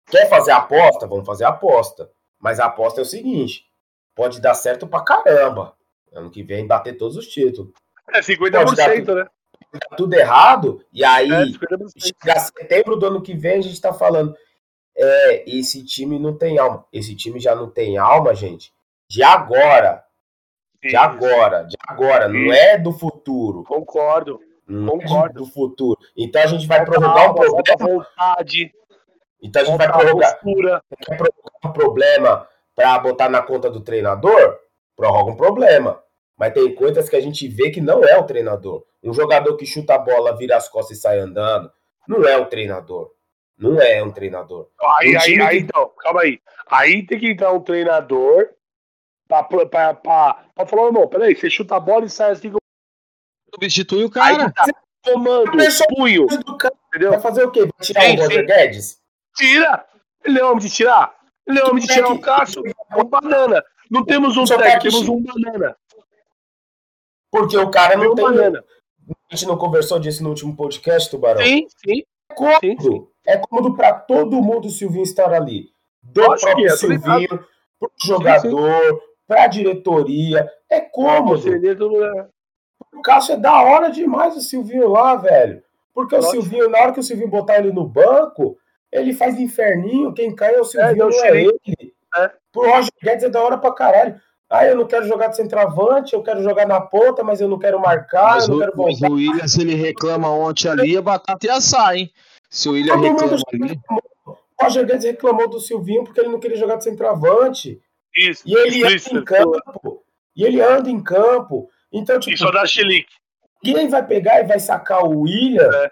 Quer 0.09 0.29
fazer 0.29 0.51
aposta? 0.51 1.07
Vamos 1.07 1.25
fazer 1.25 1.45
aposta. 1.45 2.09
Mas 2.39 2.59
a 2.59 2.65
aposta 2.65 3.01
é 3.01 3.03
o 3.03 3.05
seguinte: 3.05 3.65
pode 4.15 4.41
dar 4.41 4.53
certo 4.53 4.87
pra 4.87 5.03
caramba. 5.03 5.75
Ano 6.11 6.31
que 6.31 6.43
vem 6.43 6.65
bater 6.65 6.97
todos 6.97 7.17
os 7.17 7.27
títulos. 7.27 7.71
É 8.11 8.21
50%, 8.21 9.05
dar, 9.05 9.15
né? 9.15 9.27
dar 9.73 9.95
tudo 9.95 10.13
errado, 10.15 10.83
e 10.91 11.03
aí, 11.05 11.29
é, 11.31 11.45
chegar 11.99 12.39
setembro 12.39 12.95
do 12.95 13.05
ano 13.05 13.21
que 13.21 13.35
vem, 13.35 13.59
a 13.59 13.61
gente 13.61 13.79
tá 13.79 13.93
falando, 13.93 14.35
é, 14.97 15.49
esse 15.49 15.85
time 15.85 16.17
não 16.17 16.35
tem 16.35 16.57
alma. 16.57 16.85
Esse 16.91 17.15
time 17.15 17.39
já 17.39 17.55
não 17.55 17.69
tem 17.69 17.97
alma, 17.97 18.33
gente, 18.33 18.73
de 19.07 19.21
agora. 19.21 20.03
De 20.81 20.95
agora, 20.95 21.63
de 21.63 21.75
agora, 21.87 22.29
não 22.29 22.53
é 22.53 22.77
do 22.77 22.93
futuro. 22.93 23.63
Concordo. 23.63 24.39
Não 24.65 24.95
é 24.95 25.01
Concordo. 25.01 25.29
É 25.29 25.33
do 25.33 25.45
futuro. 25.45 25.99
Então 26.15 26.41
a 26.41 26.47
gente 26.47 26.65
vai 26.65 26.85
prorrogar 26.85 27.31
um 27.31 27.33
problema. 27.33 28.05
Vontade. 28.05 28.71
Então 29.41 29.61
a 29.61 29.65
gente 29.65 29.77
vai 29.77 29.91
prorrogar. 29.91 30.39
Quer 30.39 31.17
prorrogar 31.17 31.59
um 31.65 31.71
problema 31.71 32.47
para 32.75 32.99
botar 32.99 33.29
na 33.29 33.41
conta 33.41 33.69
do 33.69 33.81
treinador? 33.81 34.59
Prorroga 34.95 35.31
um 35.31 35.37
problema. 35.37 36.01
Mas 36.37 36.53
tem 36.53 36.73
coisas 36.73 37.09
que 37.09 37.15
a 37.15 37.21
gente 37.21 37.47
vê 37.47 37.69
que 37.69 37.81
não 37.81 38.03
é 38.03 38.17
o 38.17 38.23
treinador. 38.23 38.85
Um 39.03 39.13
jogador 39.13 39.55
que 39.55 39.65
chuta 39.65 39.95
a 39.95 39.97
bola, 39.97 40.35
vira 40.37 40.57
as 40.57 40.69
costas 40.69 40.97
e 40.97 41.01
sai 41.01 41.19
andando, 41.19 41.71
não 42.07 42.23
é 42.25 42.37
o 42.37 42.45
treinador. 42.45 43.11
Não 43.57 43.79
é 43.81 44.01
um 44.01 44.11
treinador. 44.11 44.69
Aí, 44.99 45.15
um 45.15 45.19
aí, 45.19 45.41
aí, 45.41 45.57
que... 45.57 45.63
então, 45.65 45.91
calma 45.97 46.21
aí. 46.21 46.39
Aí 46.69 47.05
tem 47.05 47.19
que 47.19 47.31
entrar 47.31 47.51
um 47.51 47.59
treinador 47.59 48.49
pra, 49.27 49.43
pra, 49.43 49.93
pra, 49.93 49.93
pra 50.55 50.65
falar, 50.65 50.87
irmão, 50.87 51.07
peraí, 51.07 51.35
você 51.35 51.49
chuta 51.49 51.75
a 51.75 51.79
bola 51.79 52.05
e 52.05 52.09
sai 52.09 52.31
assim. 52.31 52.51
Substitui 53.53 54.05
o 54.05 54.09
cara. 54.09 54.43
Aí 54.43 54.53
tá 54.53 54.65
tomando 55.03 55.51
punho. 55.95 56.25
Entendeu? 56.87 57.11
Vai 57.11 57.19
fazer 57.19 57.43
o 57.43 57.51
quê? 57.51 57.61
Vai 57.61 57.71
tirar 57.81 58.01
sim, 58.01 58.17
o 58.17 58.21
Roger 58.21 58.39
sim. 58.39 58.45
Guedes? 58.45 58.98
Tira! 59.35 59.85
Ele 60.23 60.39
é 60.39 60.45
homem 60.45 60.59
de 60.59 60.69
tirar. 60.69 61.15
Ele 61.47 61.59
é 61.59 61.65
homem 61.65 61.81
de 61.81 61.87
tirar 61.87 62.11
o 62.11 62.19
Cássio. 62.19 62.61
Um 62.95 63.03
banana. 63.05 63.63
Não 63.89 64.05
temos 64.05 64.37
um 64.37 64.45
técnico, 64.45 64.81
temos 64.81 65.09
um 65.09 65.23
banana. 65.23 65.75
Porque 67.31 67.57
o 67.57 67.69
cara 67.69 67.95
não 67.95 68.13
tem. 68.13 68.25
Banana. 68.25 68.63
A 69.31 69.35
gente 69.35 69.47
não 69.47 69.57
conversou 69.57 69.99
disso 69.99 70.23
no 70.23 70.29
último 70.29 70.55
podcast, 70.55 71.09
Tubarão? 71.09 71.41
Sim, 71.41 71.67
sim. 71.77 72.03
É 72.29 72.33
cômodo. 72.35 72.59
Sim, 72.61 72.77
sim. 72.79 73.07
É 73.25 73.37
cômodo 73.37 73.75
para 73.75 73.93
todo 73.93 74.41
mundo 74.41 74.67
o 74.67 74.71
Silvinho 74.71 75.03
estar 75.03 75.33
ali. 75.33 75.71
Do 76.01 76.31
Acho 76.31 76.45
próprio 76.45 76.67
é, 76.67 76.77
Silvinho, 76.77 77.45
pro 77.79 77.91
jogador, 78.03 79.01
para 79.27 79.43
a 79.43 79.47
diretoria. 79.47 80.47
É 80.69 80.81
cômodo. 80.81 81.43
O 82.93 83.01
Cássio 83.01 83.33
é 83.33 83.37
da 83.37 83.61
hora 83.61 83.89
demais 83.89 84.35
o 84.35 84.41
Silvinho 84.41 84.89
lá, 84.89 85.15
velho. 85.15 85.63
Porque 85.93 86.15
o 86.15 86.21
Silvinho, 86.21 86.69
na 86.69 86.79
hora 86.79 86.93
que 86.93 86.99
o 86.99 87.03
Silvinho 87.03 87.29
botar 87.29 87.59
ele 87.59 87.71
no 87.71 87.87
banco, 87.87 88.57
ele 88.91 89.13
faz 89.13 89.39
inferninho. 89.39 90.13
Quem 90.13 90.35
cai 90.35 90.55
é 90.55 90.59
o 90.59 90.63
Silvinho, 90.63 90.91
é, 90.91 90.95
não 90.95 91.25
é 91.25 91.41
ele. 91.41 91.93
É. 92.17 92.31
Pro 92.51 92.69
Roger 92.69 92.91
Guedes 93.01 93.23
é 93.23 93.29
da 93.29 93.41
hora 93.41 93.57
pra 93.57 93.73
caralho. 93.73 94.19
Ah, 94.49 94.65
eu 94.65 94.75
não 94.75 94.87
quero 94.87 95.07
jogar 95.07 95.27
de 95.27 95.35
centroavante, 95.35 96.13
eu 96.13 96.23
quero 96.23 96.41
jogar 96.41 96.65
na 96.65 96.81
ponta, 96.81 97.23
mas 97.23 97.39
eu 97.39 97.47
não 97.47 97.59
quero 97.59 97.79
marcar, 97.79 98.35
mas 98.35 98.47
eu 98.47 98.55
não 98.55 98.59
quero 98.59 98.75
voltar. 98.75 98.99
Mas 99.01 99.11
o 99.11 99.13
William, 99.13 99.47
se 99.47 99.61
ele 99.61 99.75
reclama 99.75 100.29
ontem 100.31 100.67
ali, 100.67 100.97
a 100.97 101.01
batata 101.03 101.45
ia 101.45 101.61
sair, 101.61 101.99
hein? 101.99 102.11
Se 102.49 102.67
o 102.67 102.71
William 102.71 102.97
reclama 102.97 103.37
ali... 103.53 103.79
O 104.27 104.63
Roger 104.63 104.85
Guedes 104.87 105.05
reclamou 105.05 105.47
do 105.47 105.59
Silvinho 105.59 106.03
porque 106.03 106.19
ele 106.19 106.29
não 106.29 106.39
queria 106.39 106.57
jogar 106.57 106.77
de 106.77 106.83
centroavante. 106.83 107.79
Isso, 108.17 108.43
e 108.45 108.55
ele 108.55 108.87
isso, 108.95 109.11
anda 109.11 109.21
em 109.21 109.23
campo. 109.23 110.03
E 110.35 110.43
ele 110.43 110.61
anda 110.61 110.89
em 110.89 111.01
campo. 111.01 111.69
Então, 111.91 112.19
tipo, 112.19 112.33
Isso 112.33 112.51
dá 112.51 112.65
chilique. 112.65 113.13
Ninguém 113.63 113.87
vai 113.87 114.05
pegar 114.05 114.39
e 114.39 114.45
vai 114.45 114.59
sacar 114.59 115.03
o 115.05 115.21
William 115.21 115.69
é. 115.73 115.91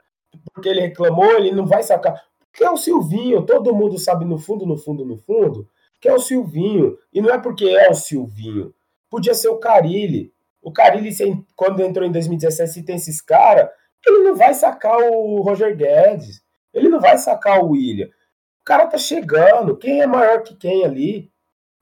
porque 0.54 0.70
ele 0.70 0.82
reclamou, 0.82 1.32
ele 1.38 1.52
não 1.52 1.66
vai 1.66 1.84
sacar. 1.84 2.22
Porque 2.58 2.66
é 2.66 2.72
o 2.72 2.78
Silvinho, 2.78 3.46
todo 3.46 3.76
mundo 3.76 4.00
sabe 4.00 4.26
no 4.26 4.40
fundo, 4.40 4.66
no 4.66 4.76
fundo, 4.76 5.06
no 5.06 5.16
fundo, 5.16 5.70
que 6.02 6.10
é 6.10 6.14
o 6.14 6.18
Silvinho. 6.18 6.98
E 7.14 7.22
não 7.22 7.30
é 7.30 7.38
porque 7.38 7.66
é 7.66 7.88
o 7.88 7.94
Silvinho. 7.94 8.74
Podia 9.12 9.36
ser 9.36 9.50
o 9.50 9.60
Carilli. 9.60 10.34
O 10.60 10.72
Carilli, 10.72 11.12
quando 11.56 11.84
entrou 11.84 12.08
em 12.08 12.12
2017, 12.12 12.72
se 12.72 12.84
tem 12.84 12.96
esses 12.96 13.22
caras, 13.22 13.70
ele 14.04 14.24
não 14.24 14.36
vai 14.36 14.56
sacar 14.56 14.98
o 14.98 15.40
Roger 15.42 15.78
Guedes. 15.78 16.42
Ele 16.74 16.90
não 16.90 17.00
vai 17.00 17.20
sacar 17.20 17.64
o 17.64 17.70
William. 17.74 18.08
O 18.08 18.66
cara 18.66 18.88
tá 18.88 18.98
chegando. 18.98 19.78
Quem 19.78 20.02
é 20.02 20.08
maior 20.08 20.42
que 20.42 20.56
quem 20.56 20.84
ali? 20.84 21.32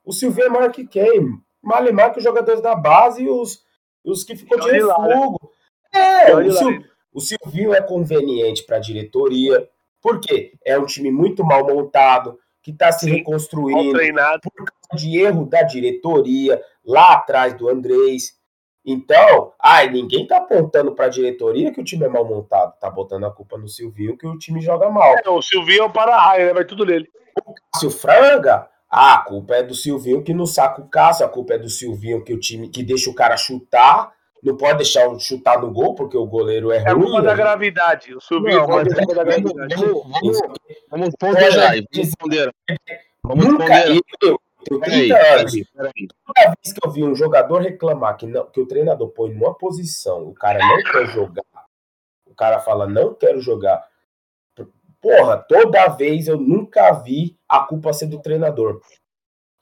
O 0.03 0.11
Silvinho 0.11 0.47
é 0.47 0.49
maior 0.49 0.73
que 0.73 0.85
quem? 0.85 1.39
Malemar 1.63 2.11
que 2.11 2.17
os 2.17 2.23
jogadores 2.23 2.61
da 2.61 2.75
base 2.75 3.23
e 3.23 3.29
os, 3.29 3.63
os 4.03 4.25
que 4.25 4.35
ficou 4.35 4.59
de 4.59 4.71
refugo. 4.71 5.39
É, 5.93 6.35
o, 6.35 6.51
Sil, 6.51 6.83
o 7.13 7.21
Silvinho 7.21 7.73
é 7.73 7.81
conveniente 7.81 8.65
para 8.65 8.75
a 8.75 8.81
diretoria. 8.81 9.69
Por 10.05 10.19
quê? 10.19 10.53
É 10.63 10.77
um 10.77 10.85
time 10.85 11.09
muito 11.09 11.43
mal 11.43 11.65
montado 11.65 12.37
que 12.61 12.69
está 12.69 12.91
se 12.91 13.05
Sim, 13.05 13.15
reconstruindo 13.15 13.97
por 14.39 14.51
causa 14.53 15.03
de 15.03 15.19
erro 15.19 15.47
da 15.47 15.63
diretoria 15.63 16.61
lá 16.85 17.13
atrás 17.13 17.55
do 17.55 17.67
Andrés. 17.67 18.35
Então, 18.85 19.53
ai, 19.59 19.89
ninguém 19.89 20.21
está 20.21 20.37
apontando 20.37 20.93
para 20.93 21.05
a 21.05 21.09
diretoria 21.09 21.73
que 21.73 21.81
o 21.81 21.83
time 21.83 22.05
é 22.05 22.07
mal 22.07 22.23
montado, 22.23 22.77
tá 22.79 22.87
botando 22.87 23.25
a 23.25 23.31
culpa 23.31 23.57
no 23.57 23.67
Silvinho 23.67 24.15
que 24.15 24.27
o 24.27 24.37
time 24.37 24.61
joga 24.61 24.91
mal. 24.91 25.15
É, 25.25 25.27
o 25.27 25.41
Silvinho 25.41 25.81
é 25.81 25.85
o 25.85 25.91
para-raio, 25.91 26.45
né? 26.45 26.53
Vai 26.53 26.65
tudo 26.65 26.85
nele. 26.85 27.09
O 27.43 27.55
Cássio 27.73 27.89
Franga, 27.89 28.69
ah, 28.87 29.15
a 29.15 29.17
culpa 29.23 29.55
é 29.55 29.63
do 29.63 29.73
Silvinho 29.73 30.23
que 30.23 30.35
não 30.35 30.45
saca 30.45 30.83
o 30.83 30.87
Cássio, 30.87 31.25
a 31.25 31.29
culpa 31.29 31.55
é 31.55 31.57
do 31.57 31.67
Silvinho 31.67 32.23
que 32.23 32.31
o 32.31 32.39
time 32.39 32.69
que 32.69 32.83
deixa 32.83 33.09
o 33.09 33.15
cara 33.15 33.37
chutar, 33.37 34.13
não 34.45 34.55
pode 34.55 34.77
deixar 34.77 35.07
o 35.09 35.19
chutar 35.19 35.59
no 35.59 35.71
gol 35.71 35.95
porque 35.95 36.15
o 36.15 36.27
goleiro 36.27 36.71
é, 36.71 36.77
é 36.77 36.91
ruim. 36.91 37.01
É 37.01 37.03
culpa 37.05 37.21
né? 37.21 37.27
da 37.27 37.35
gravidade. 37.35 38.15
O 38.15 38.21
Silvinho 38.21 38.59
não, 38.59 38.67
pode 38.67 38.91
é 38.91 38.95
da 38.95 39.05
gravidade. 39.05 39.75
Vamos, 39.75 40.03
vamos, 40.11 40.39
vamos 40.91 41.09
ponderar. 41.19 41.73
Vamos 41.91 42.15
ponderar. 42.15 42.53
Vamos 43.23 43.45
Nunca, 43.45 43.63
ponderar. 43.63 43.87
Eu, 43.89 44.01
eu, 44.21 44.39
eu 44.69 44.79
30 44.79 45.17
anos, 45.17 45.51
toda 45.73 46.43
vez 46.45 46.73
que 46.73 46.87
eu 46.87 46.91
vi 46.91 47.03
um 47.03 47.15
jogador 47.15 47.61
reclamar 47.61 48.17
que, 48.17 48.27
não, 48.27 48.45
que 48.45 48.59
o 48.59 48.67
treinador 48.67 49.09
põe 49.09 49.33
numa 49.33 49.53
posição, 49.55 50.27
o 50.27 50.33
cara 50.33 50.59
não 50.59 50.83
quer 50.83 51.07
jogar, 51.07 51.43
o 52.25 52.35
cara 52.35 52.59
fala, 52.59 52.87
não 52.87 53.13
quero 53.15 53.41
jogar. 53.41 53.83
Porra, 55.01 55.37
toda 55.37 55.87
vez 55.89 56.27
eu 56.27 56.37
nunca 56.39 56.91
vi 56.93 57.37
a 57.47 57.59
culpa 57.59 57.93
ser 57.93 58.07
do 58.07 58.21
treinador. 58.21 58.81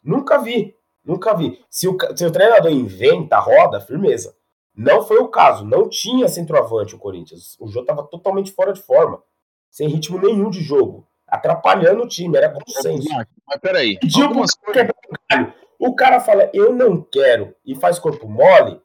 Nunca 0.01 0.37
vi, 0.39 0.75
nunca 1.03 1.33
vi. 1.33 1.61
Se 1.69 1.87
o, 1.87 1.97
se 2.15 2.25
o 2.25 2.31
treinador 2.31 2.71
inventa, 2.71 3.39
roda, 3.39 3.81
firmeza. 3.81 4.33
Não 4.75 5.03
foi 5.03 5.17
o 5.17 5.27
caso, 5.27 5.65
não 5.65 5.87
tinha 5.87 6.27
centroavante 6.27 6.95
o 6.95 6.99
Corinthians. 6.99 7.55
O 7.59 7.67
jogo 7.67 7.81
estava 7.81 8.03
totalmente 8.03 8.51
fora 8.51 8.73
de 8.73 8.81
forma, 8.81 9.21
sem 9.69 9.87
ritmo 9.87 10.19
nenhum 10.19 10.49
de 10.49 10.61
jogo, 10.61 11.07
atrapalhando 11.27 12.03
o 12.03 12.07
time, 12.07 12.37
era 12.37 12.49
consenso. 12.49 13.07
Mas 13.47 13.59
peraí, 13.61 13.99
o 15.77 15.95
cara 15.95 16.19
fala, 16.19 16.49
eu 16.53 16.73
não 16.73 17.01
quero, 17.01 17.55
e 17.65 17.75
faz 17.75 17.99
corpo 17.99 18.27
mole, 18.27 18.81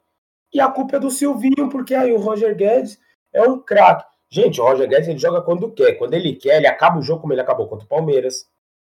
e 0.53 0.59
a 0.59 0.67
culpa 0.67 0.97
é 0.97 0.99
do 0.99 1.11
Silvinho, 1.11 1.69
porque 1.69 1.93
aí 1.93 2.11
o 2.11 2.19
Roger 2.19 2.55
Guedes 2.55 2.99
é 3.33 3.41
um 3.43 3.59
craque. 3.59 4.05
Gente, 4.31 4.59
o 4.59 4.63
Roger 4.63 4.87
Guedes 4.87 5.07
ele 5.07 5.17
joga 5.17 5.41
quando 5.41 5.71
quer. 5.71 5.93
Quando 5.93 6.13
ele 6.13 6.35
quer, 6.35 6.57
ele 6.57 6.67
acaba 6.67 6.99
o 6.99 7.01
jogo 7.01 7.21
como 7.21 7.33
ele 7.33 7.41
acabou 7.41 7.67
contra 7.67 7.85
o 7.85 7.89
Palmeiras. 7.89 8.45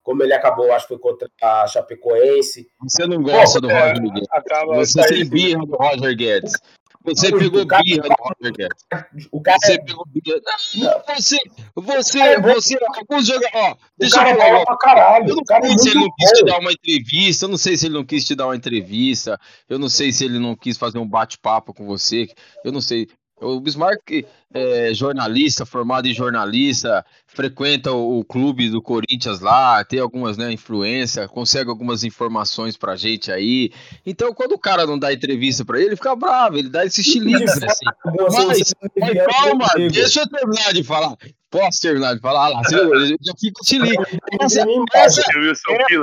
Como 0.02 0.24
ele 0.24 0.34
acabou, 0.34 0.72
acho 0.72 0.88
que 0.88 0.94
foi 0.94 1.00
contra 1.00 1.30
a 1.42 1.68
Chapecoense. 1.68 2.68
Você 2.82 3.06
não 3.06 3.22
gosta 3.22 3.60
Pô, 3.60 3.68
do 3.68 3.72
é, 3.72 3.90
Roger 3.90 4.04
Guedes. 4.04 4.28
Você 4.76 5.08
tem 5.08 5.30
birra 5.30 5.66
do 5.66 5.76
Roger 5.76 6.16
Guedes. 6.16 6.54
Você 7.04 7.32
pegou 7.32 7.66
birra 7.66 8.04
do 8.04 8.16
Roger 8.20 8.54
Guedes. 8.54 9.28
O 9.32 9.42
cara 9.42 9.58
você 9.60 9.74
é... 9.74 9.78
pegou 9.78 10.06
birra. 10.08 10.40
Não, 10.76 11.16
você, 11.16 11.38
você, 11.74 12.20
é, 12.20 12.42
você 12.42 12.78
jogar. 13.22 13.50
Ó, 13.54 13.76
deixa 13.98 14.30
eu 14.30 14.38
falar. 14.38 14.66
Pra 14.66 14.78
caralho. 14.78 15.30
Eu 15.30 15.36
não 15.36 15.46
sei 15.46 15.78
se 15.78 15.90
ele 15.90 16.00
não 16.00 16.12
quis 16.16 16.32
te 16.32 16.46
dar 16.46 16.60
uma 16.60 16.72
entrevista. 16.72 17.46
Eu 17.46 17.50
não 17.50 17.58
sei 17.58 17.78
se 17.78 17.86
ele 17.86 17.94
não 17.94 18.06
quis 18.06 18.26
te 18.26 18.36
dar 18.36 18.46
uma 18.48 18.56
entrevista. 18.56 19.40
Eu 19.70 19.80
não 19.80 19.90
sei 19.90 20.12
se 20.12 20.26
ele 20.26 20.40
não 20.40 20.56
quis 20.56 20.78
fazer 20.78 21.00
um 21.00 21.08
bate-papo 21.08 21.74
com 21.74 21.86
você. 21.86 22.28
Eu 22.66 22.72
não 22.72 22.82
sei. 22.82 23.08
O 23.42 23.60
Bismarck 23.60 24.26
é 24.54 24.94
jornalista, 24.94 25.66
formado 25.66 26.08
em 26.08 26.14
jornalista, 26.14 27.06
frequenta 27.28 27.92
o, 27.92 28.24
clube 28.24 28.70
do 28.70 28.82
Corinthians 28.82 29.40
lá, 29.40 29.84
tem 29.84 30.00
algumas 30.00 30.38
né, 30.38 30.52
influência, 30.52 31.28
consegue 31.28 31.70
algumas 31.70 32.04
informações 32.04 32.76
pra 32.76 32.96
gente 32.96 33.32
aí. 33.32 33.72
Então, 34.06 34.34
quando 34.34 34.54
o 34.54 34.60
cara 34.60 34.86
não 34.86 34.98
dá 34.98 35.14
entrevista 35.14 35.64
pra 35.64 35.78
ele, 35.78 35.90
ele 35.90 35.96
fica 35.96 36.16
bravo, 36.16 36.58
ele 36.58 36.70
dá 36.70 36.86
esse 36.86 37.02
estilingue 37.02 37.44
assim. 37.50 37.86
Mas, 38.06 38.74
mas 38.98 39.26
calma, 39.26 39.68
deixa 39.92 40.22
eu 40.22 40.28
terminar 40.28 40.74
de 40.74 40.84
falar. 40.84 41.16
Posso 41.50 41.82
terminar 41.82 42.16
de 42.16 42.22
falar? 42.22 42.50
Lá, 42.50 42.62
eu 42.72 43.08
já 43.08 43.34
fico 43.40 43.62
estilingue. 43.62 43.98
Essa, 44.42 44.66
essa, 44.94 45.22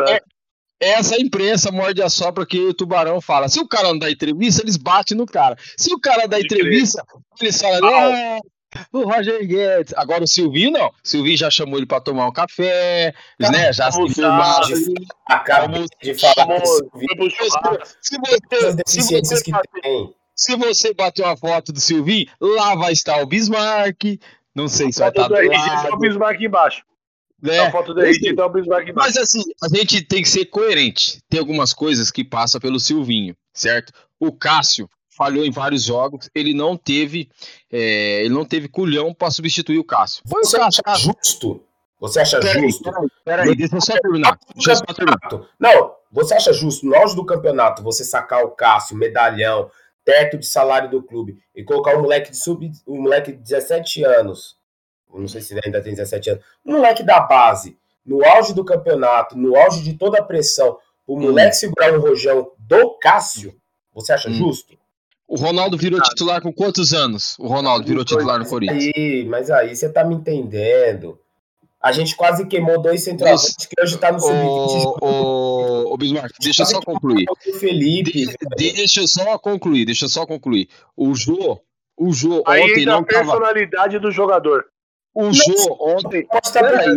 é, 0.08 0.20
essa 0.80 1.20
imprensa 1.20 1.70
morde 1.70 2.02
a 2.02 2.08
sopra 2.08 2.46
que 2.46 2.58
o 2.58 2.74
Tubarão 2.74 3.20
fala. 3.20 3.48
Se 3.48 3.58
o 3.60 3.68
cara 3.68 3.88
não 3.88 3.98
dá 3.98 4.10
entrevista, 4.10 4.62
eles 4.62 4.76
batem 4.76 5.16
no 5.16 5.26
cara. 5.26 5.56
Se 5.76 5.92
o 5.92 5.98
cara 5.98 6.26
dá 6.26 6.38
entrevista, 6.38 7.02
eles 7.40 7.60
falam, 7.60 7.80
ah, 7.84 8.38
o 8.92 9.04
Roger 9.04 9.46
Guedes. 9.46 9.94
Agora 9.96 10.24
o 10.24 10.26
Silvinho 10.26 10.70
não. 10.72 10.88
O 10.88 10.92
Silvinho 11.02 11.36
já 11.36 11.50
chamou 11.50 11.78
ele 11.78 11.86
para 11.86 12.00
tomar 12.00 12.26
um 12.26 12.32
café, 12.32 13.14
tá, 13.38 13.50
né? 13.50 13.72
Já 13.72 13.90
se 13.90 14.02
informaram. 14.02 14.68
Acabamos 15.28 15.88
de 16.02 16.14
falar 16.14 16.64
se 16.64 18.18
você, 18.18 18.76
se 18.86 19.02
você, 19.02 19.42
que 19.42 19.52
tem. 19.82 20.14
Se 20.34 20.54
você 20.54 20.92
bater 20.92 21.24
uma 21.24 21.36
foto 21.36 21.72
do 21.72 21.80
Silvinho, 21.80 22.26
lá 22.40 22.74
vai 22.74 22.92
estar 22.92 23.22
o 23.22 23.26
Bismarck. 23.26 24.20
Não 24.54 24.68
sei 24.68 24.92
se 24.92 25.00
vai 25.00 25.08
estar 25.08 25.28
do 25.28 25.34
lado. 25.34 25.94
o 25.94 25.98
Bismarck 25.98 26.40
embaixo. 26.42 26.82
Né? 27.40 27.58
A 27.60 27.70
foto 27.70 27.92
da 27.92 28.02
o 28.02 28.48
Bismarck 28.50 28.88
embaixo. 28.88 28.94
Mas 28.94 29.16
assim, 29.16 29.42
a 29.62 29.68
gente 29.68 30.02
tem 30.02 30.22
que 30.22 30.28
ser 30.28 30.46
coerente. 30.46 31.20
Tem 31.28 31.38
algumas 31.38 31.72
coisas 31.72 32.10
que 32.10 32.24
passam 32.24 32.60
pelo 32.60 32.80
Silvinho, 32.80 33.36
certo? 33.52 33.92
O 34.18 34.32
Cássio 34.32 34.88
falhou 35.16 35.44
em 35.44 35.50
vários 35.50 35.82
jogos, 35.82 36.28
ele 36.34 36.52
não 36.52 36.76
teve, 36.76 37.30
é, 37.72 38.20
ele 38.20 38.34
não 38.34 38.44
teve 38.44 38.68
culhão 38.68 39.14
para 39.14 39.30
substituir 39.30 39.78
o 39.78 39.84
Cássio. 39.84 40.22
Foi 40.28 40.44
Você 40.44 40.56
o 40.56 40.60
Cássio. 40.60 40.82
acha 40.86 40.98
justo? 40.98 41.62
Você 41.98 42.20
acha 42.20 42.38
pera 42.40 42.60
justo? 42.60 42.84
Peraí, 42.84 43.08
peraí, 43.24 43.56
deixa 43.56 43.76
eu 43.76 43.80
só 43.80 43.98
terminar. 43.98 44.38
Deixa 44.54 44.72
eu 44.72 44.76
só 44.76 44.84
terminar. 44.84 45.18
Não, 45.58 45.94
você 46.12 46.34
acha 46.34 46.52
justo, 46.52 46.86
no 46.86 46.94
auge 46.94 47.16
do 47.16 47.24
campeonato, 47.24 47.82
você 47.82 48.04
sacar 48.04 48.44
o 48.44 48.50
Cássio, 48.50 48.96
medalhão, 48.96 49.70
teto 50.04 50.36
de 50.38 50.46
salário 50.46 50.90
do 50.90 51.02
clube, 51.02 51.38
e 51.54 51.64
colocar 51.64 51.96
um 51.96 52.02
moleque 52.02 52.30
de 52.30 52.36
sub, 52.36 52.70
um 52.86 53.02
moleque 53.02 53.32
de 53.32 53.38
17 53.38 54.04
anos, 54.04 54.56
não 55.12 55.28
sei 55.28 55.40
se 55.40 55.54
ele 55.54 55.62
ainda 55.64 55.80
tem 55.80 55.94
17 55.94 56.30
anos, 56.30 56.44
um 56.64 56.72
moleque 56.72 57.02
da 57.02 57.20
base, 57.20 57.76
no 58.04 58.24
auge 58.24 58.54
do 58.54 58.64
campeonato, 58.64 59.36
no 59.36 59.56
auge 59.56 59.82
de 59.82 59.94
toda 59.94 60.18
a 60.18 60.22
pressão, 60.22 60.78
o 61.06 61.16
hum. 61.16 61.20
moleque 61.20 61.56
hum. 61.56 61.60
segurar 61.60 61.92
um 61.92 62.00
rojão 62.00 62.52
do 62.58 62.98
Cássio, 62.98 63.54
você 63.94 64.12
acha 64.12 64.28
hum. 64.28 64.34
justo? 64.34 64.76
O 65.28 65.36
Ronaldo 65.36 65.76
virou 65.76 66.00
titular 66.00 66.40
com 66.40 66.52
quantos 66.52 66.92
anos? 66.92 67.36
O 67.38 67.48
Ronaldo 67.48 67.84
virou 67.84 68.04
titular 68.04 68.38
no 68.38 68.46
Corinthians. 68.46 68.92
Aí, 68.94 69.24
mas 69.24 69.50
aí 69.50 69.74
você 69.74 69.88
tá 69.88 70.04
me 70.04 70.14
entendendo. 70.14 71.18
A 71.82 71.92
gente 71.92 72.16
quase 72.16 72.46
queimou 72.46 72.80
dois 72.80 73.02
centroavantes 73.02 73.66
que 73.66 73.80
hoje 73.80 73.98
tá 73.98 74.12
no 74.12 74.20
sub-20. 74.20 74.98
Ô, 75.02 75.92
ô, 75.92 75.96
Bismarck, 75.96 76.32
deixa 76.40 76.62
eu 76.62 76.66
só 76.66 76.80
concluir. 76.80 77.26
Felipe. 77.58 78.26
De, 78.56 78.72
deixa 78.72 79.00
eu 79.00 79.08
só 79.08 79.38
concluir, 79.38 79.84
deixa 79.84 80.04
eu 80.04 80.08
só 80.08 80.24
concluir. 80.26 80.68
O 80.96 81.14
Jô, 81.14 81.60
o 81.96 82.12
Jô 82.12 82.42
aí 82.46 82.62
ontem 82.62 82.86
não 82.86 82.98
a 82.98 83.04
personalidade 83.04 83.96
tava... 83.96 84.00
do 84.00 84.10
jogador. 84.10 84.64
O 85.16 85.32
Jô 85.32 85.76
ontem. 85.80 86.26
Peraí, 86.52 86.94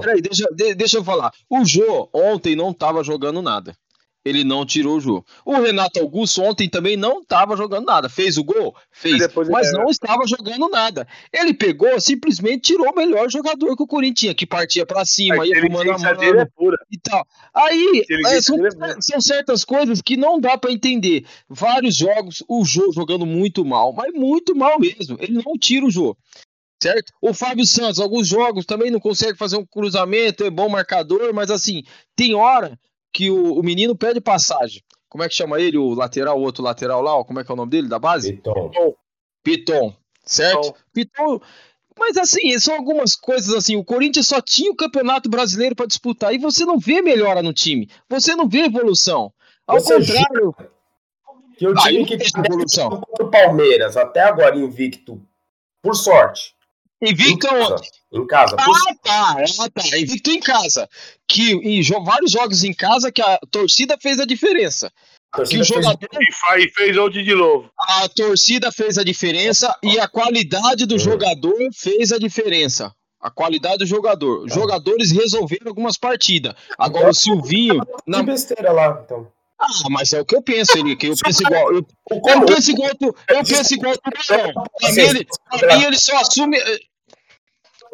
peraí 0.00 0.20
deixa, 0.20 0.46
deixa 0.76 0.98
eu 0.98 1.04
falar. 1.04 1.32
O 1.48 1.64
Jô 1.64 2.08
ontem 2.12 2.56
não 2.56 2.72
tava 2.72 3.04
jogando 3.04 3.40
nada 3.40 3.76
ele 4.24 4.42
não 4.42 4.64
tirou 4.64 4.96
o 4.96 5.00
jogo. 5.00 5.26
O 5.44 5.60
Renato 5.60 6.00
Augusto 6.00 6.42
ontem 6.42 6.68
também 6.68 6.96
não 6.96 7.20
estava 7.20 7.56
jogando 7.56 7.84
nada. 7.84 8.08
Fez 8.08 8.38
o 8.38 8.44
gol? 8.44 8.74
Fez. 8.90 9.28
Mas 9.50 9.70
não 9.72 9.88
estava 9.90 10.26
jogando 10.26 10.68
nada. 10.68 11.06
Ele 11.30 11.52
pegou, 11.52 12.00
simplesmente 12.00 12.72
tirou 12.72 12.90
o 12.90 12.96
melhor 12.96 13.30
jogador 13.30 13.76
que 13.76 13.82
o 13.82 13.86
Corinthians 13.86 14.14
tinha, 14.14 14.34
que 14.34 14.46
partia 14.46 14.86
para 14.86 15.04
cima, 15.04 15.44
ia 15.44 15.60
pro 15.60 15.72
mano 15.72 15.92
a 15.92 15.98
mano 15.98 16.40
é 16.40 16.46
e 16.90 16.98
tal. 16.98 17.26
Aí, 17.52 18.04
é, 18.26 18.40
são, 18.40 18.64
é 18.64 18.70
são, 19.00 19.20
certas 19.20 19.64
coisas 19.64 20.00
que 20.00 20.16
não 20.16 20.40
dá 20.40 20.56
para 20.56 20.72
entender. 20.72 21.26
Vários 21.48 21.96
jogos, 21.96 22.44
o 22.48 22.64
jogo 22.64 22.92
jogando 22.92 23.26
muito 23.26 23.64
mal, 23.64 23.92
mas 23.92 24.14
muito 24.14 24.54
mal 24.54 24.78
mesmo. 24.78 25.16
Ele 25.20 25.42
não 25.44 25.58
tira 25.58 25.84
o 25.84 25.90
jogo. 25.90 26.16
Certo? 26.84 27.14
O 27.18 27.32
Fábio 27.32 27.64
Santos, 27.64 27.98
alguns 27.98 28.28
jogos 28.28 28.66
também 28.66 28.90
não 28.90 29.00
consegue 29.00 29.38
fazer 29.38 29.56
um 29.56 29.64
cruzamento, 29.64 30.44
é 30.44 30.50
bom 30.50 30.68
marcador, 30.68 31.32
mas 31.32 31.50
assim, 31.50 31.82
tem 32.14 32.34
hora 32.34 32.78
que 33.10 33.30
o, 33.30 33.54
o 33.54 33.62
menino 33.62 33.96
pede 33.96 34.20
passagem. 34.20 34.82
Como 35.08 35.24
é 35.24 35.28
que 35.28 35.34
chama 35.34 35.58
ele? 35.58 35.78
O 35.78 35.94
lateral, 35.94 36.38
o 36.38 36.42
outro 36.42 36.62
lateral 36.62 37.00
lá? 37.00 37.24
Como 37.24 37.40
é 37.40 37.44
que 37.44 37.50
é 37.50 37.54
o 37.54 37.56
nome 37.56 37.70
dele, 37.70 37.88
da 37.88 37.98
base? 37.98 38.34
Piton. 38.34 38.70
Piton, 39.42 39.96
certo? 40.26 40.74
Piton. 40.92 41.40
Mas 41.98 42.18
assim, 42.18 42.58
são 42.58 42.74
algumas 42.74 43.16
coisas 43.16 43.54
assim. 43.54 43.76
O 43.76 43.84
Corinthians 43.84 44.28
só 44.28 44.42
tinha 44.42 44.70
o 44.70 44.76
Campeonato 44.76 45.30
Brasileiro 45.30 45.74
para 45.74 45.86
disputar 45.86 46.34
e 46.34 46.38
você 46.38 46.66
não 46.66 46.78
vê 46.78 47.00
melhora 47.00 47.42
no 47.42 47.54
time. 47.54 47.88
Você 48.10 48.36
não 48.36 48.46
vê 48.46 48.64
evolução. 48.64 49.32
Ao 49.66 49.80
você 49.80 49.94
contrário. 49.94 50.54
Que 51.56 51.66
o 51.66 51.74
time 51.74 52.04
que 52.04 52.18
tem 52.18 52.30
evolução 52.44 52.90
contra 52.90 53.24
o 53.24 53.30
Palmeiras 53.30 53.96
até 53.96 54.20
agora 54.20 54.54
invicto, 54.54 55.18
por 55.80 55.94
sorte, 55.94 56.53
Invicto 57.10 57.46
onde? 57.52 57.88
Em 58.12 58.26
casa. 58.26 58.56
Ah, 58.58 58.94
tá, 59.02 59.36
ah, 59.60 59.70
tá. 59.70 59.98
Invicto 59.98 60.30
em 60.30 60.40
casa. 60.40 60.88
Que 61.28 61.52
em 61.52 61.82
vários 62.04 62.30
jogos 62.30 62.64
em 62.64 62.72
casa 62.72 63.12
que 63.12 63.22
a 63.22 63.38
torcida 63.50 63.96
fez 64.00 64.20
a 64.20 64.24
diferença. 64.24 64.92
A 65.32 65.42
que 65.42 65.58
o 65.58 65.64
jogador 65.64 65.98
fez... 65.98 66.64
e 66.64 66.68
fez 66.70 66.96
ontem 66.96 67.24
de 67.24 67.34
novo. 67.34 67.70
A 67.78 68.08
torcida 68.08 68.70
fez 68.70 68.98
a 68.98 69.04
diferença 69.04 69.74
e 69.82 69.98
a 69.98 70.06
qualidade 70.06 70.86
do 70.86 70.94
hum. 70.94 70.98
jogador 70.98 71.58
fez 71.74 72.12
a 72.12 72.18
diferença. 72.18 72.94
A 73.20 73.30
qualidade 73.30 73.78
do 73.78 73.86
jogador. 73.86 74.46
Tá. 74.46 74.54
Jogadores 74.54 75.10
resolveram 75.10 75.68
algumas 75.68 75.96
partidas. 75.96 76.54
Agora 76.78 77.10
o 77.10 77.14
Silvinho. 77.14 77.80
Na... 78.06 78.22
besteira 78.22 78.70
lá, 78.70 79.02
então. 79.04 79.26
Ah, 79.58 79.88
mas 79.90 80.12
é 80.12 80.20
o 80.20 80.24
que 80.24 80.36
eu 80.36 80.42
penso, 80.42 80.76
ele, 80.76 80.94
que 80.94 81.06
eu 81.06 81.14
penso 81.16 81.42
igual. 81.42 81.72
Eu, 81.72 81.86
eu 82.10 82.44
penso 82.44 82.70
igual 82.70 82.90
tu, 82.96 83.16
eu 83.28 83.44
penso 83.44 83.74
igual 83.74 83.94
tu, 83.94 84.10
Pra 84.10 84.92
mim, 84.92 85.00
ele, 85.00 85.26
pra 85.58 85.76
mim, 85.78 85.84
ele 85.84 85.98
só 85.98 86.16
assume. 86.18 86.58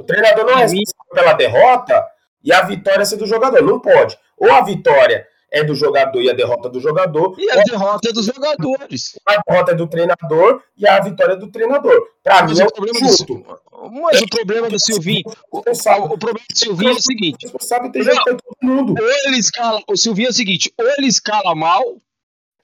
O 0.01 0.05
treinador 0.05 0.47
não 0.47 0.59
é 0.59 0.63
responsável 0.63 1.13
pela 1.13 1.33
derrota 1.35 2.07
e 2.43 2.51
a 2.53 2.63
vitória 2.63 3.05
ser 3.05 3.17
do 3.17 3.27
jogador. 3.27 3.63
Não 3.63 3.79
pode. 3.79 4.19
Ou 4.39 4.51
a 4.51 4.65
vitória 4.65 5.27
é 5.53 5.63
do 5.63 5.75
jogador 5.75 6.23
e 6.23 6.31
a 6.31 6.33
derrota 6.33 6.71
do 6.71 6.81
jogador. 6.81 7.35
E 7.39 7.51
a 7.51 7.63
derrota 7.63 8.09
é 8.09 8.13
dos 8.13 8.25
jogadores. 8.25 9.19
A 9.27 9.43
derrota 9.47 9.73
é 9.73 9.75
do 9.75 9.87
treinador 9.87 10.63
e 10.75 10.89
a 10.89 11.01
vitória 11.01 11.35
é 11.35 11.37
do 11.37 11.51
treinador. 11.51 12.01
Para 12.23 12.47
mim, 12.47 12.59
é 12.59 12.65
o 12.65 12.73
problema 12.73 12.99
do, 12.99 13.61
mas 13.93 14.23
o 14.23 14.27
problema 14.27 14.71
do 14.71 14.81
Silvinho. 14.81 15.25
O, 15.51 15.59
o, 15.59 16.05
o 16.15 16.19
problema 16.19 16.47
do 16.49 16.59
Silvinho 16.59 16.93
é 16.93 16.95
o 16.95 17.03
seguinte: 17.03 17.53
sabe 17.61 17.93
ter 17.93 18.05
jeito 18.05 18.25
todo 18.25 18.57
mundo. 18.63 18.95
Ou 18.99 19.11
ele 19.27 19.37
escala. 19.37 19.83
O 19.87 19.99
Silvinho 19.99 20.29
é 20.29 20.31
o 20.31 20.35
seguinte: 20.35 20.73
ou 20.79 20.89
ele 20.97 21.09
escala 21.09 21.55
mal, 21.55 21.85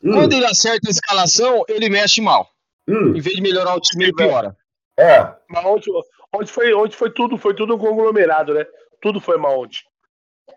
hum. 0.02 0.12
quando 0.12 0.32
ele 0.32 0.46
acerta 0.46 0.88
a 0.88 0.90
escalação, 0.90 1.64
ele 1.68 1.90
mexe 1.90 2.22
mal. 2.22 2.48
Hum. 2.88 3.14
Em 3.14 3.20
vez 3.20 3.36
de 3.36 3.42
melhorar 3.42 3.74
o 3.74 3.80
time, 3.80 4.04
ele 4.04 4.14
piora. 4.14 4.56
É. 4.98 5.28
Mas 5.50 5.64
ontem, 5.66 5.92
ontem, 6.36 6.52
foi, 6.52 6.74
ontem 6.74 6.96
foi 6.96 7.10
tudo, 7.10 7.36
foi 7.36 7.54
tudo 7.54 7.74
um 7.74 7.78
conglomerado, 7.78 8.54
né? 8.54 8.64
Tudo 9.00 9.20
foi 9.20 9.36
mal 9.36 9.60
ontem. 9.60 9.80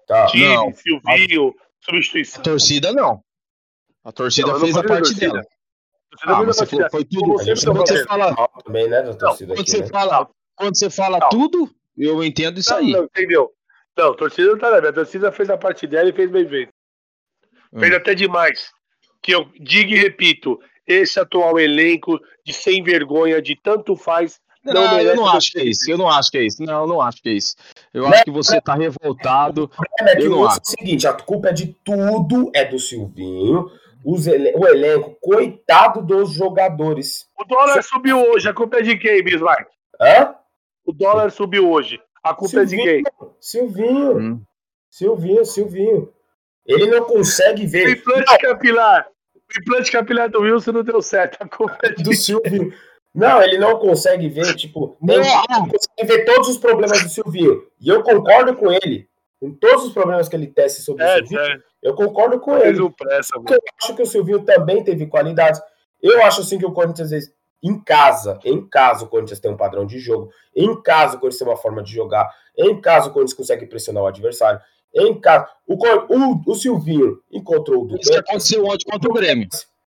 Tá. 0.07 0.27
Time, 0.27 0.55
não. 0.55 0.73
Silvinho, 0.73 1.55
substituição. 1.79 2.41
A 2.41 2.43
torcida 2.43 2.91
não. 2.93 3.23
A 4.03 4.11
torcida 4.11 4.51
não, 4.51 4.59
fez 4.59 4.75
a 4.77 4.83
parte 4.83 5.13
dela. 5.15 5.41
Ah, 6.23 6.43
você 6.43 6.65
falou, 6.65 6.89
foi 6.89 7.05
tudo. 7.05 7.35
Quando 7.35 7.77
você 7.77 8.05
fala, 8.05 8.49
também, 8.65 8.89
né, 8.89 9.03
da 9.03 9.13
torcida 9.13 9.53
quando, 9.53 9.61
aqui, 9.61 9.71
você 9.71 9.79
né? 9.81 9.87
fala, 9.87 10.29
quando 10.55 10.77
você 10.77 10.89
fala 10.89 11.19
não. 11.19 11.29
tudo, 11.29 11.69
eu 11.97 12.23
entendo 12.23 12.59
isso 12.59 12.71
não, 12.71 12.77
aí. 12.77 12.91
Não, 12.91 13.03
entendeu? 13.03 13.51
Não, 13.97 14.11
a 14.11 14.15
torcida 14.15 14.51
não 14.51 14.57
tá 14.57 14.69
leve. 14.69 14.87
A 14.87 14.93
torcida 14.93 15.31
fez 15.31 15.49
a 15.49 15.57
parte 15.57 15.85
dela 15.85 16.09
e 16.09 16.13
fez 16.13 16.31
bem 16.31 16.47
feito. 16.47 16.73
Hum. 17.71 17.79
Fez 17.79 17.93
até 17.93 18.15
demais. 18.15 18.71
Que 19.21 19.33
eu 19.35 19.49
digo 19.59 19.91
e 19.91 19.97
repito, 19.97 20.59
esse 20.87 21.19
atual 21.19 21.59
elenco 21.59 22.19
de 22.45 22.53
sem 22.53 22.81
vergonha, 22.81 23.41
de 23.41 23.55
tanto 23.61 23.95
faz, 23.95 24.39
não, 24.63 24.73
não 24.73 24.99
eu 24.99 25.15
não 25.15 25.25
acho 25.27 25.51
que 25.51 25.59
é 25.59 25.63
isso. 25.63 25.89
Eu 25.89 25.97
não 25.97 26.09
acho 26.09 26.31
que 26.31 26.37
é 26.37 26.45
isso. 26.45 26.61
Não, 26.61 26.81
eu 26.81 26.87
não 26.87 27.01
acho 27.01 27.21
que 27.21 27.29
é 27.29 27.33
isso. 27.33 27.55
Eu 27.93 28.07
acho 28.07 28.23
que 28.23 28.31
você 28.31 28.59
tá 28.59 28.75
revoltado. 28.75 29.69
É 29.99 30.15
que 30.15 30.23
eu 30.23 30.31
não 30.31 30.45
acho. 30.45 30.57
É 30.57 30.61
o 30.61 30.65
seguinte, 30.65 31.07
a 31.07 31.13
culpa 31.13 31.49
é 31.49 31.53
de 31.53 31.67
tudo 31.83 32.51
é 32.53 32.65
do 32.65 32.77
Silvinho. 32.77 33.71
o 34.03 34.67
elenco, 34.67 35.17
coitado 35.21 36.01
dos 36.01 36.31
jogadores. 36.31 37.27
O 37.39 37.45
dólar 37.45 37.81
subiu 37.83 38.17
hoje, 38.17 38.49
a 38.49 38.53
culpa 38.53 38.77
é 38.77 38.81
de 38.81 38.97
quem, 38.97 39.23
Bismarck? 39.23 39.67
Hã? 39.99 40.35
O 40.85 40.91
dólar 40.91 41.31
subiu 41.31 41.69
hoje. 41.69 41.99
A 42.23 42.33
culpa 42.33 42.65
Silvinho, 42.65 42.89
é 42.89 42.97
de 42.97 43.03
quem? 43.03 43.11
Silvinho. 43.39 44.17
Hum. 44.17 44.41
Silvinho, 44.89 45.45
Silvinho. 45.45 46.13
Ele 46.65 46.87
não 46.87 47.03
consegue 47.05 47.65
ver. 47.65 47.87
O 47.87 47.91
implante 47.91 48.37
capilar. 48.37 49.07
O 49.35 49.59
implante 49.61 49.91
capilar 49.91 50.29
do 50.29 50.41
Wilson 50.41 50.71
não 50.71 50.83
deu 50.83 51.01
certo. 51.01 51.37
A 51.39 51.47
culpa 51.47 51.77
é 51.83 51.89
de 51.91 52.03
do 52.03 52.13
Silvinho. 52.13 52.73
Não, 53.13 53.41
ele 53.41 53.57
não 53.57 53.77
consegue 53.79 54.29
ver, 54.29 54.55
tipo, 54.55 54.95
ele 55.01 55.17
não 55.17 55.67
consegue 55.67 56.05
ver 56.05 56.25
todos 56.25 56.49
os 56.49 56.57
problemas 56.57 57.01
do 57.01 57.09
Silvinho. 57.09 57.63
E 57.79 57.89
eu 57.89 58.03
concordo 58.03 58.55
com 58.55 58.71
ele. 58.71 59.09
Com 59.39 59.51
todos 59.53 59.85
os 59.85 59.93
problemas 59.93 60.27
que 60.27 60.35
ele 60.35 60.47
tece 60.47 60.81
sobre 60.81 61.03
é, 61.03 61.13
o 61.13 61.17
Silvinho, 61.17 61.39
é. 61.41 61.59
eu 61.81 61.93
concordo 61.95 62.39
com 62.39 62.57
ele. 62.57 62.89
Pressa, 62.91 63.33
eu 63.35 63.59
acho 63.81 63.95
que 63.95 64.01
o 64.01 64.05
Silvinho 64.05 64.43
também 64.43 64.83
teve 64.83 65.07
qualidades. 65.07 65.61
Eu 66.01 66.23
acho 66.23 66.41
assim 66.41 66.57
que 66.57 66.65
o 66.65 66.71
Corinthians, 66.71 67.11
em 67.63 67.79
casa, 67.79 68.39
em 68.43 68.65
casa 68.67 69.05
o 69.05 69.07
Corinthians 69.07 69.39
tem 69.39 69.51
um 69.51 69.57
padrão 69.57 69.85
de 69.85 69.97
jogo, 69.99 70.31
em 70.55 70.81
casa 70.81 71.15
o 71.15 71.19
Corinthians 71.19 71.39
tem 71.39 71.47
uma 71.47 71.57
forma 71.57 71.81
de 71.81 71.91
jogar, 71.91 72.29
em 72.57 72.79
casa 72.79 73.09
o 73.09 73.13
Corinthians 73.13 73.37
consegue 73.37 73.65
pressionar 73.65 74.03
o 74.03 74.07
adversário, 74.07 74.61
em 74.93 75.19
casa. 75.19 75.47
O, 75.67 75.75
o, 75.75 76.41
o 76.45 76.55
Silvinho 76.55 77.21
encontrou 77.31 77.83
o 77.83 77.87
Duque. 77.87 78.01
Isso 78.01 78.11
que 78.11 78.19
aconteceu 78.19 78.65
ontem 78.65 78.89
contra 78.89 79.09
o 79.09 79.13
Grêmio. 79.13 79.47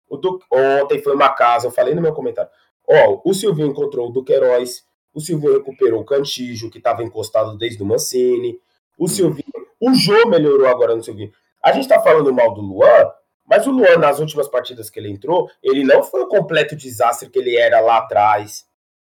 O 0.10 0.17
Duque, 0.17 0.45
ontem 0.51 1.01
foi 1.01 1.13
uma 1.13 1.30
casa, 1.30 1.67
eu 1.67 1.71
falei 1.71 1.93
no 1.93 2.01
meu 2.01 2.13
comentário. 2.13 2.49
Ó, 2.89 3.21
o 3.26 3.34
Silvinho 3.34 3.67
encontrou 3.67 4.08
o 4.08 4.12
Duqueiroz, 4.12 4.85
o 5.13 5.19
Silvinho 5.19 5.54
recuperou 5.54 6.02
o 6.02 6.06
Cantijo, 6.06 6.69
que 6.69 6.77
estava 6.77 7.04
encostado 7.04 7.58
desde 7.58 7.81
o 7.81 7.85
Mancini. 7.85 8.60
O 8.98 9.06
hum. 9.06 9.08
Silvinho, 9.08 9.67
o 9.79 9.94
Jô 9.94 10.27
melhorou 10.27 10.67
agora 10.67 10.96
no 10.96 11.04
Silvinho. 11.04 11.31
A 11.62 11.71
gente 11.71 11.83
está 11.83 12.00
falando 12.00 12.33
mal 12.33 12.54
do 12.54 12.62
Luan, 12.62 13.12
mas 13.46 13.67
o 13.67 13.71
Luan, 13.71 13.98
nas 13.98 14.19
últimas 14.19 14.48
partidas 14.48 14.90
que 14.90 15.00
ele 15.00 15.10
entrou, 15.10 15.50
ele 15.62 15.83
não 15.83 16.04
foi 16.04 16.21
o 16.21 16.27
completo 16.27 16.75
desastre 16.75 17.29
que 17.29 17.40
ele 17.40 17.58
era 17.58 17.79
lá 17.79 17.98
atrás, 17.98 18.65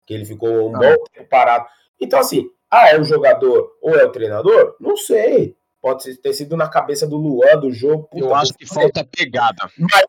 que 0.05 0.13
ele 0.13 0.25
ficou 0.25 0.69
um 0.69 0.71
bom 0.71 0.95
tempo 1.13 1.29
parado. 1.29 1.67
Então, 1.99 2.19
assim, 2.19 2.49
ah, 2.69 2.89
é 2.89 2.99
o 2.99 3.03
jogador 3.03 3.71
ou 3.81 3.95
é 3.95 4.03
o 4.03 4.11
treinador? 4.11 4.75
Não 4.79 4.95
sei. 4.95 5.55
Pode 5.81 6.17
ter 6.17 6.33
sido 6.33 6.57
na 6.57 6.67
cabeça 6.67 7.07
do 7.07 7.17
Luan, 7.17 7.59
do 7.59 7.71
jogo. 7.71 8.09
Eu 8.13 8.33
acho 8.33 8.53
que 8.53 8.65
falta 8.65 9.05
pegada. 9.05 9.69
Mas, 9.77 10.05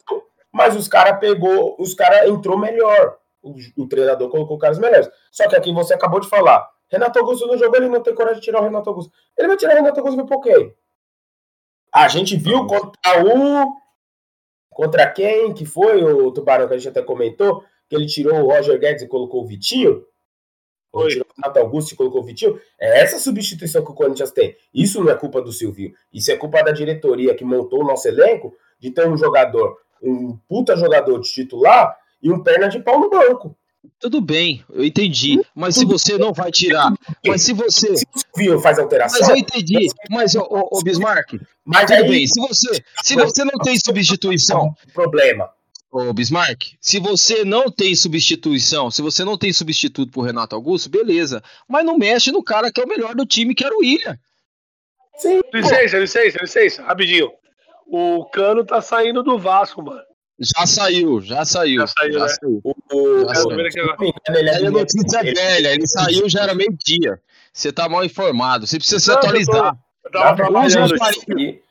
mas 0.52 0.76
os 0.76 0.88
caras 0.88 1.18
pegou, 1.20 1.76
os 1.78 1.94
caras 1.94 2.28
entrou 2.28 2.58
melhor 2.58 3.16
o, 3.42 3.54
o 3.76 3.88
treinador 3.88 4.28
colocou 4.28 4.58
caras 4.58 4.78
melhores. 4.78 5.08
Só 5.30 5.48
que 5.48 5.56
aqui 5.56 5.72
você 5.72 5.94
acabou 5.94 6.20
de 6.20 6.28
falar, 6.28 6.68
Renato 6.90 7.18
Augusto 7.18 7.46
no 7.46 7.56
jogo, 7.56 7.76
ele 7.76 7.88
não 7.88 8.02
tem 8.02 8.14
coragem 8.14 8.40
de 8.40 8.44
tirar 8.44 8.60
o 8.60 8.64
Renato 8.64 8.88
Augusto. 8.88 9.12
Ele 9.36 9.48
vai 9.48 9.56
tirar 9.56 9.74
o 9.74 9.76
Renato 9.76 10.00
Augusto 10.00 10.26
por 10.26 10.40
quê? 10.40 10.74
A 11.92 12.08
gente 12.08 12.36
viu 12.36 12.66
contra 12.66 13.24
o. 13.24 13.76
Contra 14.70 15.10
quem 15.10 15.52
que 15.52 15.64
foi 15.64 16.04
o 16.04 16.30
Tubarão 16.30 16.68
que 16.68 16.74
a 16.74 16.78
gente 16.78 16.88
até 16.88 17.02
comentou? 17.02 17.64
Que 17.88 17.96
ele 17.96 18.06
tirou 18.06 18.38
o 18.40 18.46
Roger 18.46 18.78
Guedes 18.78 19.02
e 19.02 19.08
colocou 19.08 19.42
o 19.42 19.46
Vitinho? 19.46 20.04
Ou 20.92 21.08
tirou 21.08 21.26
o 21.28 21.42
Renato 21.42 21.58
Augusto 21.58 21.92
e 21.92 21.96
colocou 21.96 22.20
o 22.20 22.24
Vitinho? 22.24 22.60
É 22.78 23.00
essa 23.00 23.18
substituição 23.18 23.84
que 23.84 23.90
o 23.90 23.94
Corinthians 23.94 24.30
tem. 24.30 24.56
Isso 24.72 25.02
não 25.02 25.10
é 25.10 25.16
culpa 25.16 25.42
do 25.42 25.52
Silvio. 25.52 25.92
Isso 26.12 26.30
é 26.30 26.36
culpa 26.36 26.62
da 26.62 26.70
diretoria 26.70 27.34
que 27.34 27.44
montou 27.44 27.82
o 27.82 27.86
nosso 27.86 28.06
elenco 28.06 28.54
de 28.78 28.90
ter 28.92 29.08
um 29.08 29.16
jogador, 29.16 29.78
um 30.00 30.36
puta 30.48 30.76
jogador 30.76 31.18
de 31.18 31.28
titular 31.28 31.96
e 32.22 32.30
um 32.32 32.42
perna 32.42 32.68
de 32.68 32.80
pau 32.80 33.00
no 33.00 33.10
banco. 33.10 33.56
Tudo 33.98 34.20
bem, 34.20 34.64
eu 34.72 34.84
entendi. 34.84 35.40
Mas 35.54 35.76
se 35.76 35.84
você 35.84 36.18
não 36.18 36.32
vai 36.32 36.50
tirar, 36.50 36.92
mas 37.26 37.42
se 37.42 37.52
você. 37.52 37.96
Se 37.96 38.04
o 38.14 38.36
Silvio 38.36 38.60
faz 38.60 38.78
alteração. 38.78 39.20
Mas 39.20 39.28
eu 39.28 39.36
entendi. 39.36 39.88
Mas, 40.10 40.34
ô, 40.34 40.46
ô, 40.48 40.82
Bismarck, 40.82 41.40
mas 41.64 41.90
tudo 41.90 42.04
aí... 42.04 42.08
bem. 42.08 42.26
Se 42.26 42.40
você, 42.40 42.84
se 43.02 43.14
você 43.14 43.44
não 43.44 43.58
tem 43.58 43.78
substituição. 43.78 44.74
Problema. 44.92 45.50
Ô, 45.90 46.12
Bismarck, 46.12 46.74
se 46.80 47.00
você 47.00 47.44
não 47.44 47.70
tem 47.70 47.94
substituição, 47.94 48.90
se 48.90 49.00
você 49.00 49.24
não 49.24 49.38
tem 49.38 49.52
substituto 49.52 50.12
pro 50.12 50.20
Renato 50.20 50.54
Augusto, 50.54 50.90
beleza. 50.90 51.42
Mas 51.66 51.84
não 51.84 51.96
mexe 51.96 52.30
no 52.30 52.42
cara 52.42 52.70
que 52.70 52.80
é 52.80 52.84
o 52.84 52.88
melhor 52.88 53.14
do 53.14 53.24
time, 53.24 53.54
que 53.54 53.64
era 53.64 53.74
o 53.74 53.80
William. 53.80 54.18
Sim. 55.16 55.40
Licença, 55.52 55.98
licença, 55.98 56.38
licença, 56.40 56.82
rapidinho. 56.82 57.30
O 57.86 58.26
Cano 58.26 58.64
tá 58.64 58.82
saindo 58.82 59.22
do 59.22 59.38
Vasco, 59.38 59.82
mano. 59.82 60.02
Já 60.40 60.66
saiu, 60.66 61.20
já 61.20 61.44
saiu. 61.44 61.80
Já 61.80 61.86
saiu, 61.88 62.12
já 62.12 62.20
né? 62.20 62.28
saiu. 62.28 62.60
O, 62.62 62.74
o, 62.92 63.28
já 63.28 63.34
saiu. 63.34 63.60
Ele 64.28 64.50
é 64.50 64.70
notícia 64.70 65.22
velha, 65.22 65.74
ele 65.74 65.86
saiu 65.86 66.28
já 66.28 66.42
era 66.42 66.54
meio-dia. 66.54 67.20
Você 67.52 67.72
tá 67.72 67.88
mal 67.88 68.04
informado, 68.04 68.66
você 68.66 68.76
precisa 68.76 69.00
se 69.00 69.10
atualizar. 69.10 69.76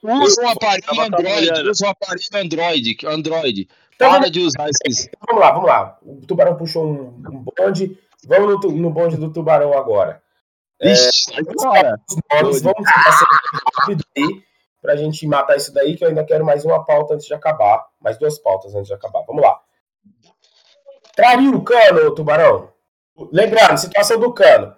Usa 0.03 0.41
um 0.41 0.49
aparelho 0.49 1.01
Android, 1.01 1.69
usa 1.69 1.85
um 1.85 1.89
aparelho 1.89 2.21
Android, 2.33 2.97
Android. 3.07 3.69
Então, 3.95 4.11
Para 4.11 4.29
de 4.29 4.41
usar 4.41 4.69
esses. 4.69 5.09
Vamos 5.27 5.41
lá, 5.41 5.51
vamos 5.51 5.67
lá. 5.67 5.97
O 6.03 6.25
Tubarão 6.27 6.55
puxou 6.55 6.85
um, 6.85 7.23
um 7.31 7.45
bonde. 7.57 7.97
Vamos 8.27 8.61
no, 8.63 8.71
no 8.73 8.89
bonde 8.91 9.17
do 9.17 9.31
Tubarão 9.31 9.75
agora. 9.75 10.21
Ixi, 10.81 11.33
é, 11.33 11.39
agora. 11.39 11.99
Nomes, 12.31 12.61
vamos 12.61 12.87
rápido 13.75 14.03
aí 14.15 14.43
para 14.81 14.93
a 14.93 14.95
gente 14.95 15.25
matar 15.27 15.57
isso 15.57 15.73
daí, 15.73 15.95
que 15.95 16.03
eu 16.03 16.09
ainda 16.09 16.23
quero 16.23 16.45
mais 16.45 16.63
uma 16.65 16.83
pauta 16.85 17.13
antes 17.13 17.25
de 17.25 17.33
acabar. 17.33 17.85
Mais 17.99 18.17
duas 18.17 18.37
pautas 18.39 18.75
antes 18.75 18.87
de 18.87 18.93
acabar. 18.93 19.23
Vamos 19.25 19.41
lá. 19.41 19.59
Traria 21.15 21.49
o 21.51 21.63
cano, 21.63 22.13
Tubarão. 22.13 22.69
Lembrando, 23.31 23.77
situação 23.77 24.19
do 24.19 24.31
cano. 24.33 24.75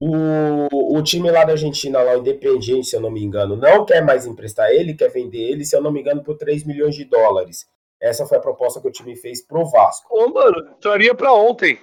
O, 0.00 0.96
o 0.96 1.02
time 1.02 1.30
lá 1.30 1.44
da 1.44 1.52
Argentina, 1.52 2.02
lá, 2.02 2.16
o 2.16 2.18
Independiente, 2.18 2.88
se 2.88 2.96
eu 2.96 3.00
não 3.00 3.10
me 3.10 3.22
engano, 3.22 3.54
não 3.54 3.84
quer 3.84 4.02
mais 4.02 4.26
emprestar 4.26 4.70
ele, 4.70 4.94
quer 4.94 5.08
vender 5.10 5.38
ele, 5.38 5.64
se 5.64 5.76
eu 5.76 5.80
não 5.80 5.92
me 5.92 6.00
engano, 6.00 6.24
por 6.24 6.36
3 6.36 6.64
milhões 6.64 6.96
de 6.96 7.04
dólares. 7.04 7.66
Essa 8.00 8.26
foi 8.26 8.38
a 8.38 8.40
proposta 8.40 8.80
que 8.80 8.88
o 8.88 8.90
time 8.90 9.14
fez 9.14 9.46
pro 9.46 9.64
Vasco. 9.64 10.08
Ô, 10.10 10.28
mano, 10.28 10.74
traria 10.80 11.14
para 11.14 11.32
ontem. 11.32 11.78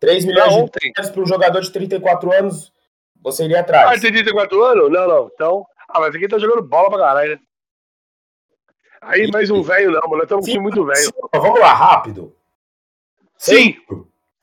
3 0.00 0.24
milhões 0.24 0.44
pra 0.44 0.54
de 0.54 0.62
ontem. 0.62 0.92
dólares 0.96 1.10
para 1.12 1.22
um 1.22 1.26
jogador 1.26 1.60
de 1.60 1.70
34 1.70 2.32
anos, 2.32 2.72
você 3.20 3.44
iria 3.44 3.60
atrás. 3.60 3.98
Ah, 3.98 4.00
tem 4.00 4.12
34 4.12 4.64
anos? 4.64 4.90
Não, 4.90 5.06
não. 5.06 5.30
Então, 5.34 5.66
ah, 5.94 6.00
mas 6.00 6.14
aqui 6.14 6.26
tá 6.26 6.38
jogando 6.38 6.62
bola 6.62 6.90
pra 6.90 6.98
caralho, 6.98 7.36
né? 7.36 7.40
Aí 9.00 9.30
mais 9.30 9.48
um 9.48 9.62
velho 9.62 9.92
não, 9.92 10.10
mano. 10.10 10.24
Estamos 10.24 10.44
um 10.44 10.48
time 10.48 10.62
muito 10.62 10.84
velho. 10.84 11.12
Vamos 11.32 11.60
lá, 11.60 11.72
rápido. 11.72 12.34
Sim. 13.36 13.76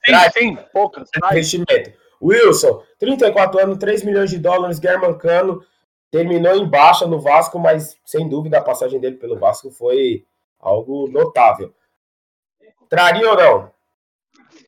Sim, 0.06 0.14
sim, 0.34 0.58
poucas. 0.72 1.10
Investimento. 1.32 1.99
Wilson, 2.22 2.84
34 2.99 3.60
anos, 3.60 3.78
3 3.80 4.04
milhões 4.04 4.30
de 4.30 4.38
dólares, 4.38 4.78
Germancano, 4.78 5.66
terminou 6.10 6.56
em 6.56 6.70
baixa 6.70 7.06
no 7.06 7.20
Vasco, 7.20 7.60
mas 7.60 7.97
sem 8.06 8.30
dúvida 8.30 8.60
a 8.60 8.64
passagem 8.64 8.99
dele 8.99 9.18
pelo 9.18 9.38
Vasco 9.38 9.72
foi 9.72 10.26
algo 10.60 11.08
notável. 11.10 11.74
Traria 12.88 13.30
ou 13.30 13.36
não? 13.36 13.72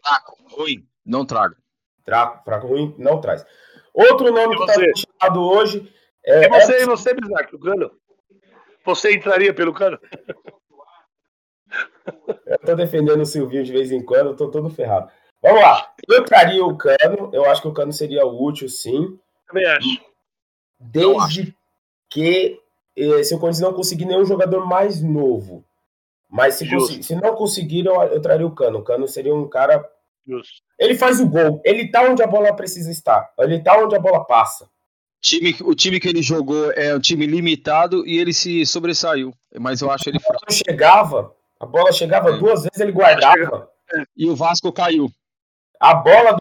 Fraco, 0.03 0.37
ruim, 0.49 0.87
não 1.05 1.25
trago. 1.25 1.55
Trago, 2.03 2.43
fraco, 2.43 2.67
ruim, 2.67 2.93
não 2.97 3.21
traz. 3.21 3.45
Outro 3.93 4.31
nome 4.31 4.57
que 4.57 4.63
está 4.63 4.79
mencionado 4.79 5.41
hoje 5.41 5.93
é, 6.25 6.45
e 6.45 6.49
você, 6.49 6.75
é... 6.77 6.85
você, 6.85 7.13
Bismarck, 7.13 7.53
o 7.53 7.59
Cano? 7.59 7.91
Você 8.85 9.13
entraria 9.13 9.53
pelo 9.53 9.73
Cano? 9.73 9.99
Eu 12.45 12.59
tô 12.59 12.75
defendendo 12.75 13.21
o 13.21 13.25
Silvinho 13.25 13.63
de 13.63 13.71
vez 13.71 13.91
em 13.91 14.03
quando, 14.03 14.27
eu 14.27 14.35
tô 14.35 14.49
todo 14.49 14.69
ferrado. 14.69 15.09
Vamos 15.41 15.61
lá. 15.61 15.93
Eu 16.07 16.23
traria 16.23 16.63
o 16.63 16.77
Cano, 16.77 17.29
eu 17.33 17.45
acho 17.45 17.61
que 17.61 17.67
o 17.67 17.73
Cano 17.73 17.91
seria 17.91 18.25
útil, 18.25 18.69
sim. 18.69 19.17
Também 19.47 19.65
acho. 19.65 20.01
Desde 20.79 21.55
que 22.09 22.59
eh, 22.95 23.23
se 23.23 23.33
o 23.33 23.39
Corinthians 23.39 23.61
não 23.61 23.73
conseguir 23.73 24.05
nenhum 24.05 24.25
jogador 24.25 24.65
mais 24.65 25.01
novo. 25.01 25.65
Mas 26.29 26.55
se, 26.55 27.03
se 27.03 27.15
não 27.15 27.35
conseguir, 27.35 27.85
eu, 27.85 28.01
eu 28.03 28.21
traria 28.21 28.45
o 28.45 28.55
Cano. 28.55 28.79
O 28.79 28.83
Cano 28.83 29.07
seria 29.07 29.33
um 29.33 29.47
cara. 29.47 29.83
Justo. 30.25 30.61
Ele 30.79 30.95
faz 30.95 31.19
o 31.19 31.27
gol. 31.27 31.61
Ele 31.63 31.89
tá 31.89 32.01
onde 32.03 32.23
a 32.23 32.27
bola 32.27 32.55
precisa 32.55 32.91
estar. 32.91 33.31
Ele 33.39 33.61
tá 33.61 33.77
onde 33.77 33.95
a 33.95 33.99
bola 33.99 34.25
passa 34.25 34.69
time, 35.23 35.55
o 35.61 35.73
time 35.73 35.99
que 35.99 36.07
ele 36.07 36.21
jogou 36.21 36.71
é 36.73 36.93
um 36.93 36.99
time 36.99 37.25
limitado 37.25 38.05
e 38.05 38.19
ele 38.19 38.33
se 38.33 38.65
sobressaiu. 38.65 39.33
Mas 39.57 39.81
eu 39.81 39.89
acho 39.89 40.09
ele 40.09 40.19
fraco. 40.19 40.45
chegava, 40.51 41.33
a 41.59 41.65
bola 41.65 41.91
chegava 41.91 42.31
é. 42.31 42.37
duas 42.37 42.63
vezes, 42.63 42.79
ele 42.79 42.91
guardava. 42.91 43.69
E 44.15 44.29
o 44.29 44.35
Vasco 44.35 44.71
caiu. 44.71 45.09
A 45.79 45.95
bola, 45.95 46.37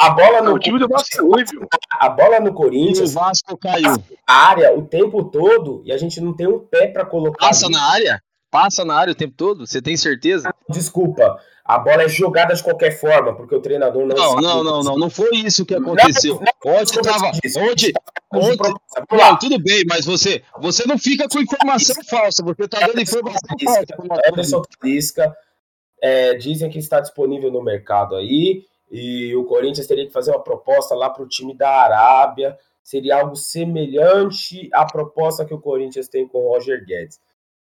a 0.00 0.10
bola 0.10 0.42
no 0.42 0.54
o 0.54 0.58
time 0.58 0.78
do 0.78 0.88
Vasco 0.88 1.30
caiu, 1.30 1.68
A 2.00 2.08
bola 2.08 2.40
no 2.40 2.52
Corinthians. 2.52 3.10
E 3.10 3.16
o 3.16 3.20
Vasco 3.20 3.56
caiu. 3.58 4.02
A 4.26 4.48
área 4.48 4.76
o 4.76 4.86
tempo 4.86 5.24
todo 5.24 5.82
e 5.84 5.92
a 5.92 5.98
gente 5.98 6.20
não 6.20 6.32
tem 6.34 6.46
um 6.46 6.58
pé 6.58 6.88
para 6.88 7.04
colocar. 7.04 7.46
Passa 7.46 7.66
ali. 7.66 7.74
na 7.74 7.92
área? 7.92 8.22
Passa 8.56 8.86
na 8.86 8.94
área 8.94 9.12
o 9.12 9.14
tempo 9.14 9.34
todo? 9.36 9.66
Você 9.66 9.82
tem 9.82 9.98
certeza? 9.98 10.50
Desculpa 10.66 11.38
a 11.62 11.78
bola 11.78 12.04
é 12.04 12.08
jogada 12.08 12.54
de 12.54 12.62
qualquer 12.62 12.92
forma, 12.98 13.34
porque 13.34 13.54
o 13.54 13.60
treinador 13.60 14.06
não. 14.06 14.14
Não, 14.14 14.40
não, 14.40 14.64
não, 14.64 14.82
não, 14.82 14.96
não 14.96 15.10
foi 15.10 15.30
isso 15.34 15.66
que 15.66 15.74
aconteceu. 15.74 16.40
Ontem 16.64 17.00
estava. 17.00 17.26
Ontem. 17.56 17.92
ontem 18.32 18.72
não, 19.10 19.36
tudo 19.36 19.58
bem, 19.58 19.82
mas 19.88 20.06
você, 20.06 20.44
você 20.60 20.86
não 20.86 20.96
fica 20.96 21.28
com 21.28 21.40
informação 21.40 21.96
falsa, 22.04 22.44
você 22.44 22.64
está 22.64 22.86
dando 22.86 23.00
informação 23.00 23.40
falsa. 23.64 23.84
Anderson 24.30 24.62
Talisca, 24.62 25.36
é, 26.00 26.34
dizem 26.34 26.70
que 26.70 26.78
está 26.78 27.00
disponível 27.00 27.50
no 27.50 27.62
mercado 27.62 28.14
aí, 28.14 28.62
e 28.88 29.34
o 29.34 29.44
Corinthians 29.44 29.88
teria 29.88 30.06
que 30.06 30.12
fazer 30.12 30.30
uma 30.30 30.44
proposta 30.44 30.94
lá 30.94 31.10
para 31.10 31.24
o 31.24 31.28
time 31.28 31.52
da 31.52 31.68
Arábia. 31.68 32.56
Seria 32.80 33.16
algo 33.16 33.34
semelhante 33.34 34.70
à 34.72 34.84
proposta 34.84 35.44
que 35.44 35.52
o 35.52 35.60
Corinthians 35.60 36.06
tem 36.06 36.28
com 36.28 36.38
o 36.38 36.48
Roger 36.52 36.84
Guedes. 36.86 37.18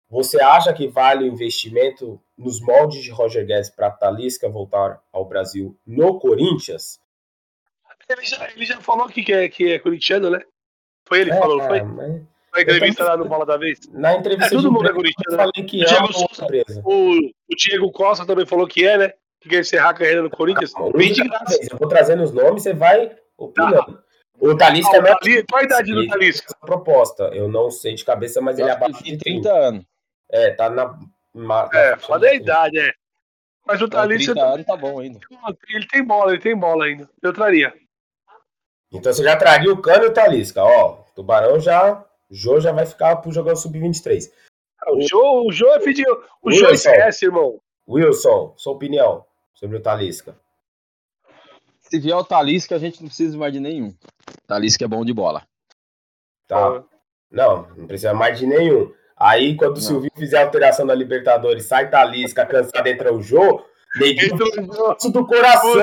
Você 0.10 0.42
acha 0.42 0.74
que 0.74 0.88
vale 0.88 1.26
o 1.26 1.28
investimento 1.28 2.20
nos 2.38 2.62
moldes 2.62 3.04
de 3.04 3.12
Roger 3.12 3.46
Guedes 3.46 3.70
para 3.70 3.92
Talisca 3.92 4.48
voltar 4.48 5.02
ao 5.12 5.26
Brasil 5.26 5.78
no 5.86 6.18
Corinthians? 6.20 7.00
Ele 8.10 8.24
já, 8.24 8.50
ele 8.52 8.66
já 8.66 8.80
falou 8.80 9.08
que 9.10 9.34
é, 9.34 9.50
que 9.50 9.74
é 9.74 9.80
corintiano, 9.80 10.30
né? 10.30 10.40
Foi 11.06 11.20
ele 11.20 11.32
que 11.32 11.36
é, 11.36 11.40
falou, 11.40 11.58
não 11.58 11.68
foi? 11.68 11.82
Mas... 11.82 12.22
Foi 12.50 12.60
a 12.60 12.64
entrevista 12.64 13.04
lá 13.04 13.18
no 13.18 13.26
Bola 13.26 13.46
da 13.46 13.58
Vez? 13.58 13.80
Na 13.92 14.16
entrevista 14.16 14.56
é, 14.56 14.58
todo 14.58 14.72
mundo 14.72 14.88
é 14.88 14.94
corintiano. 14.94 15.32
Eu 15.32 15.38
né? 15.38 15.44
falei 15.44 15.68
que 15.68 15.82
o, 15.82 15.86
Diego 15.86 16.14
Souza, 16.14 16.48
o, 16.86 17.18
o 17.18 17.56
Diego 17.56 17.92
Costa 17.92 18.26
também 18.26 18.46
falou 18.46 18.66
que 18.66 18.88
é, 18.88 18.98
né? 18.98 19.14
Que 19.42 19.50
quer 19.50 19.60
encerrar 19.60 19.90
a 19.90 19.94
carreira 19.94 20.22
no 20.22 20.30
Corinthians. 20.30 20.74
Ah, 20.76 20.90
Bem 20.96 21.12
de 21.12 21.22
graça. 21.28 21.60
Eu 21.70 21.78
vou 21.78 21.88
trazendo 21.90 22.24
os 22.24 22.32
nomes, 22.32 22.64
você 22.64 22.74
vai 22.74 23.12
opinando. 23.38 24.00
Ah. 24.02 24.08
O 24.40 24.56
Talisca 24.56 25.02
não, 25.02 25.10
é. 25.10 25.44
Qual 25.50 25.62
a 25.62 25.64
idade 25.64 25.94
do 25.94 26.08
Talisca? 26.08 26.56
Proposta. 26.62 27.24
Eu 27.34 27.48
não 27.50 27.70
sei 27.70 27.96
de 27.96 28.06
cabeça, 28.06 28.40
mas 28.40 28.58
ele 28.58 28.70
é 28.70 28.72
abaixo 28.72 29.04
de 29.04 29.18
30 29.18 29.52
anos. 29.52 29.86
É, 30.30 30.52
tá 30.52 30.70
na. 30.70 31.00
na 31.34 31.70
é, 31.74 31.98
foda 31.98 32.28
a 32.28 32.34
idade, 32.34 32.80
é. 32.80 32.94
Mas 33.66 33.82
o 33.82 33.90
Thalissa. 33.90 34.34
tá 34.66 34.78
bom 34.78 35.00
ainda. 35.00 35.20
Ele 35.70 35.88
tem 35.88 36.04
bola, 36.04 36.32
ele 36.32 36.42
tem 36.42 36.56
bola 36.56 36.86
ainda. 36.86 37.10
Eu 37.22 37.34
traria. 37.34 37.74
Então 38.92 39.12
você 39.12 39.24
já 39.24 39.36
traria 39.36 39.72
o 39.72 39.82
Cano 39.82 40.06
e 40.06 40.08
o 40.08 40.14
Talisca. 40.14 40.64
Ó, 40.64 41.04
Tubarão 41.14 41.60
já. 41.60 42.04
O 42.30 42.36
Jô 42.36 42.60
já 42.60 42.72
vai 42.72 42.86
ficar 42.86 43.18
pro 43.18 43.32
jogar 43.32 43.54
o 43.54 43.56
Sub-23. 43.58 44.32
O 44.88 45.02
Jô, 45.02 45.48
o 45.48 45.52
Jô 45.52 45.68
é. 45.74 45.80
O 46.42 46.52
Jô 46.52 46.70
esquece, 46.70 47.26
irmão. 47.26 47.60
Wilson, 47.88 48.54
sua 48.58 48.74
opinião 48.74 49.26
sobre 49.54 49.78
o 49.78 49.82
Talisca. 49.82 50.36
Se 51.80 52.00
vier 52.00 52.16
o 52.16 52.24
Talisca, 52.24 52.76
a 52.76 52.80
gente 52.80 53.02
não 53.02 53.08
precisa 53.08 53.38
mais 53.38 53.54
de 53.54 53.60
nenhum. 53.60 53.94
Talisca 54.46 54.86
é 54.86 54.88
bom 54.88 55.04
de 55.06 55.14
bola. 55.14 55.48
Tá. 56.48 56.84
Não, 57.32 57.68
não 57.76 57.88
precisa 57.88 58.14
mais 58.14 58.40
de 58.40 58.46
nenhum. 58.46 58.94
Aí, 59.20 59.56
quando 59.58 59.78
o 59.78 59.82
Silvio 59.82 60.12
fizer 60.16 60.38
a 60.38 60.44
alteração 60.44 60.86
na 60.86 60.94
Libertadores, 60.94 61.66
sai 61.66 61.90
Talisca, 61.90 62.46
cansado, 62.46 62.86
entra 62.88 63.12
o 63.12 63.22
Jô, 63.22 63.64
neguinho 64.00 64.38
do 65.12 65.26
coração. 65.26 65.82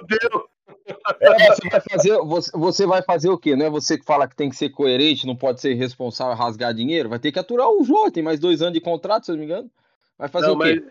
É, 1.21 1.55
você, 1.55 1.69
vai 1.69 1.81
fazer, 1.81 2.19
você, 2.19 2.51
você, 2.55 2.87
vai 2.87 3.03
fazer 3.03 3.29
o 3.31 3.39
quê? 3.39 3.57
Não 3.57 3.67
é 3.67 3.71
você 3.71 3.99
que 3.99 4.05
fala 4.05 4.29
que 4.29 4.37
tem 4.37 4.51
que 4.51 4.57
ser 4.57 4.69
coerente, 4.69 5.27
não 5.27 5.35
pode 5.35 5.61
ser 5.61 5.75
responsável 5.75 6.35
rasgar 6.37 6.75
dinheiro? 6.75 7.09
Vai 7.09 7.19
ter 7.19 7.33
que 7.33 7.39
aturar 7.39 7.69
o 7.69 7.83
Jô, 7.83 8.11
tem 8.11 8.23
mais 8.23 8.39
dois 8.39 8.61
anos 8.63 8.75
de 8.75 8.81
contrato, 8.81 9.25
se 9.25 9.33
eu 9.33 9.37
não 9.37 9.41
me 9.41 9.47
engano. 9.47 9.71
Vai 10.19 10.29
fazer 10.29 10.49
não, 10.49 10.55
o 10.55 10.61
quê? 10.61 10.85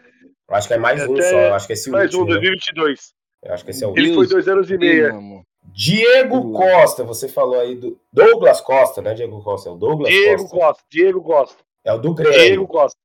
Mas... 0.50 0.58
acho 0.58 0.68
que 0.68 0.74
é 0.74 0.78
mais 0.78 1.08
um 1.08 1.16
só, 1.16 1.54
acho 1.54 1.68
que 1.68 1.74
é 1.74 1.76
esse 1.76 1.90
mais 1.90 2.14
último. 2.14 2.26
Mais 2.26 2.38
um, 2.38 2.42
2022. 2.42 3.14
Eu 3.44 3.54
acho 3.54 3.66
que 3.66 3.72
esse 3.72 3.84
é 3.84 3.88
o 3.88 3.98
Ele 3.98 4.14
foi 4.16 4.28
dois 4.28 4.48
anos 4.48 4.70
e 4.70 4.78
meio. 4.78 5.46
Diego 5.66 6.52
Costa, 6.52 7.04
você 7.04 7.30
falou 7.30 7.60
aí 7.60 7.76
do 7.76 7.98
Douglas 8.12 8.60
Costa, 8.62 9.02
né? 9.02 9.14
Diego 9.14 9.42
Costa, 9.42 9.70
é 9.70 9.72
o 9.72 9.76
Douglas 9.76 10.10
Diego 10.10 10.42
Costa. 10.42 10.58
Costa 10.58 10.84
Diego 10.90 11.22
Costa. 11.22 11.64
É 11.86 11.94
o 11.94 11.98
do 11.98 12.14
Grêmio. 12.14 12.40
Diego 12.40 12.68
Costa. 12.68 12.98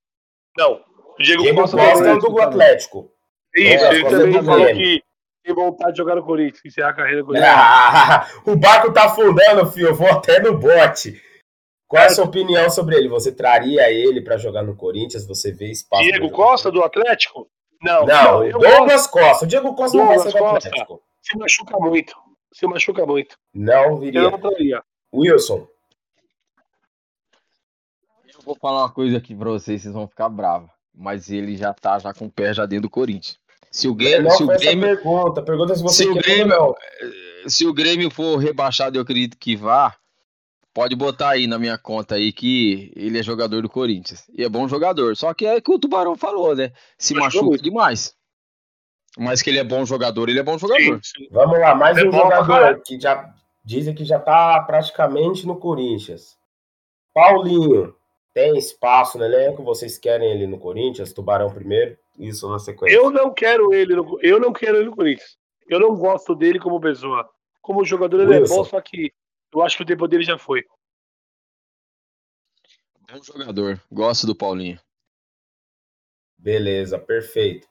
Não. 0.57 0.81
Diego, 1.19 1.43
Diego 1.43 1.61
Costa, 1.61 1.77
Costa 1.77 2.09
é 2.09 2.19
do 2.19 2.41
Atlético. 2.41 3.13
Isso, 3.55 3.85
é, 3.85 3.95
ele 3.95 4.05
também 4.05 4.43
falou 4.43 4.67
que 4.67 5.03
tem 5.43 5.55
vontade 5.55 5.93
de 5.93 5.99
jogar 5.99 6.15
no 6.15 6.25
Corinthians, 6.25 6.65
encerrar 6.65 6.91
a 6.91 6.95
carreira 6.95 7.25
com 7.25 7.35
ele. 7.35 7.45
Ah, 7.45 8.27
o 8.47 8.57
barco 8.57 8.93
tá 8.93 9.07
afundando, 9.07 9.67
filho. 9.71 9.89
Eu 9.89 9.95
vou 9.95 10.09
até 10.09 10.41
no 10.41 10.59
bote. 10.59 11.21
Qual 11.89 12.03
é 12.03 12.07
a 12.07 12.11
sua 12.11 12.27
opinião 12.27 12.69
sobre 12.69 12.97
ele? 12.97 13.09
Você 13.09 13.33
traria 13.33 13.91
ele 13.91 14.21
para 14.21 14.37
jogar 14.37 14.63
no 14.63 14.77
Corinthians? 14.77 15.27
Você 15.27 15.51
vê 15.51 15.71
espaço? 15.71 16.03
Diego 16.03 16.31
Costa 16.31 16.71
do 16.71 16.83
Atlético? 16.83 17.49
Não, 17.83 18.05
não, 18.05 18.41
não 18.41 18.61
Douglas 18.61 19.07
gosto. 19.07 19.11
Costa. 19.11 19.45
O 19.45 19.49
Diego 19.49 19.75
Costa 19.75 19.97
Douglas 19.97 20.17
não 20.17 20.25
vai 20.25 20.33
ser 20.33 20.39
do 20.39 20.45
Atlético. 20.45 21.03
Se 21.23 21.39
machuca 21.39 21.79
muito. 21.79 22.15
Se 22.53 22.67
machuca 22.67 23.07
muito. 23.07 23.37
Não 23.55 23.97
viria. 23.97 24.21
Eu 24.21 24.31
não 24.33 24.39
traria. 24.39 24.83
Wilson. 25.15 25.67
Vou 28.49 28.57
falar 28.57 28.85
uma 28.85 28.91
coisa 28.91 29.19
aqui 29.19 29.35
para 29.35 29.51
vocês, 29.51 29.83
vocês 29.83 29.93
vão 29.93 30.09
ficar 30.09 30.27
bravos. 30.31 30.71
Mas 30.95 31.31
ele 31.31 31.55
já 31.55 31.75
tá 31.75 31.99
já 31.99 32.15
com 32.15 32.25
o 32.25 32.33
pé 32.33 32.55
já 32.55 32.65
dentro 32.65 32.85
do 32.85 32.91
Corinthians. 32.91 33.39
Se 33.71 33.87
o 33.87 33.95
Grêmio. 33.95 34.31
Se 34.31 34.43
o 34.43 34.47
Grêmio 34.47 34.97
pergunta, 34.97 35.43
pergunta 35.43 35.75
se 35.77 35.83
você 35.83 36.05
se 36.05 36.09
o 36.09 36.15
Grêmio, 36.15 36.75
se 37.47 37.67
o 37.67 37.75
Grêmio 37.75 38.11
for 38.11 38.39
rebaixado, 38.39 38.97
eu 38.97 39.03
acredito 39.03 39.37
que 39.37 39.55
vá. 39.55 39.95
Pode 40.73 40.97
botar 40.97 41.31
aí 41.31 41.47
na 41.47 41.59
minha 41.59 41.77
conta 41.77 42.15
aí 42.15 42.33
que 42.33 42.91
ele 42.97 43.19
é 43.19 43.23
jogador 43.23 43.61
do 43.61 43.69
Corinthians. 43.69 44.25
E 44.33 44.43
é 44.43 44.49
bom 44.49 44.67
jogador. 44.67 45.15
Só 45.15 45.35
que 45.35 45.45
é 45.45 45.57
o 45.57 45.63
que 45.63 45.71
o 45.71 45.79
Tubarão 45.79 46.17
falou, 46.17 46.57
né? 46.57 46.73
Se 46.97 47.13
machuca 47.13 47.45
muito. 47.45 47.63
demais. 47.63 48.15
Mas 49.19 49.43
que 49.43 49.51
ele 49.51 49.59
é 49.59 49.65
bom 49.65 49.85
jogador, 49.85 50.27
ele 50.27 50.41
é 50.41 50.43
bom 50.43 50.57
jogador. 50.57 50.81
Sim, 50.81 51.01
sim. 51.03 51.29
Vamos 51.31 51.59
lá, 51.61 51.75
mais 51.75 51.99
é 51.99 52.09
um 52.09 52.13
jogador 52.13 52.81
que 52.81 52.99
já 52.99 53.31
dizem 53.63 53.95
que 53.95 54.07
já 54.07 54.19
tá 54.19 54.59
praticamente 54.63 55.47
no 55.47 55.57
Corinthians. 55.57 56.39
Paulinho. 57.13 57.98
Tem 58.39 58.57
espaço 58.57 59.19
no 59.19 59.25
elenco? 59.25 59.65
Vocês 59.65 59.99
querem 59.99 60.31
ele 60.31 60.47
no 60.47 60.61
Corinthians? 60.61 61.13
Tubarão 61.13 61.53
primeiro? 61.53 61.99
Isso 62.17 62.49
na 62.49 62.61
sequência. 62.61 62.95
Eu 62.95 63.11
não 63.11 63.35
quero 63.35 63.75
ele 63.75 63.97
no, 63.97 64.17
eu 64.23 64.39
não 64.39 64.53
quero 64.53 64.77
ele 64.77 64.85
no 64.85 64.95
Corinthians. 64.95 65.37
Eu 65.67 65.81
não 65.81 65.97
gosto 65.97 66.37
dele 66.37 66.61
como 66.61 66.81
pessoa. 66.81 67.29
Como 67.61 67.85
jogador 67.85 68.21
ele 68.21 68.39
Wilson. 68.39 68.55
é 68.55 68.57
bom, 68.57 68.65
só 68.65 68.81
que 68.81 69.13
eu 69.53 69.61
acho 69.61 69.77
que 69.77 69.83
o 69.83 69.87
tempo 69.87 70.07
dele 70.07 70.23
já 70.23 70.39
foi. 70.39 70.65
Bom 73.11 73.21
jogador. 73.25 73.83
Gosto 73.91 74.25
do 74.25 74.37
Paulinho. 74.37 74.81
Beleza, 76.39 76.97
perfeito. 76.97 77.67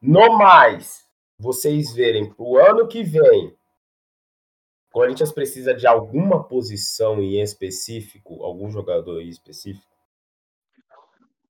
No 0.00 0.38
mais, 0.38 1.08
vocês 1.36 1.92
verem 1.92 2.32
pro 2.32 2.56
ano 2.58 2.86
que 2.86 3.02
vem, 3.02 3.48
o 3.48 4.92
Corinthians 4.92 5.32
precisa 5.32 5.74
de 5.74 5.88
alguma 5.88 6.44
posição 6.44 7.20
em 7.20 7.42
específico, 7.42 8.44
algum 8.44 8.70
jogador 8.70 9.20
em 9.20 9.28
específico? 9.28 9.92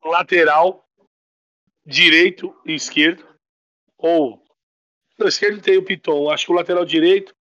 Lateral 0.05 0.85
direito 1.85 2.55
e 2.65 2.75
esquerdo. 2.75 3.27
Ou 3.99 4.43
no 5.19 5.29
esquerdo 5.29 5.63
tem 5.63 5.79
o 5.79 5.85
Piton, 5.85 6.31
acho 6.31 6.47
que 6.47 6.53
o 6.53 6.55
lateral 6.55 6.85
direito 6.85 7.35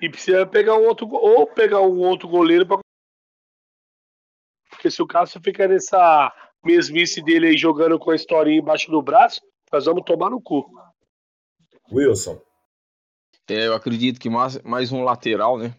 e 0.00 0.08
precisa 0.08 0.46
pegar 0.46 0.76
um 0.76 0.84
outro 0.86 1.08
ou 1.08 1.46
pegar 1.46 1.80
um 1.80 2.00
outro 2.00 2.28
goleiro 2.28 2.66
para 2.66 2.80
porque 4.68 4.90
se 4.90 5.00
o 5.00 5.06
Cássio 5.06 5.40
ficar 5.40 5.68
nessa 5.68 6.34
mesmice 6.64 7.22
dele 7.22 7.48
aí 7.48 7.56
jogando 7.56 7.98
com 7.98 8.10
a 8.10 8.16
historinha 8.16 8.58
embaixo 8.58 8.90
do 8.90 9.00
braço, 9.00 9.40
nós 9.70 9.84
vamos 9.84 10.02
tomar 10.04 10.30
no 10.30 10.40
cu. 10.40 10.68
Wilson. 11.92 12.42
É, 13.48 13.66
eu 13.66 13.74
acredito 13.74 14.18
que 14.18 14.28
mais, 14.28 14.60
mais 14.62 14.90
um 14.90 15.04
lateral, 15.04 15.56
né? 15.56 15.76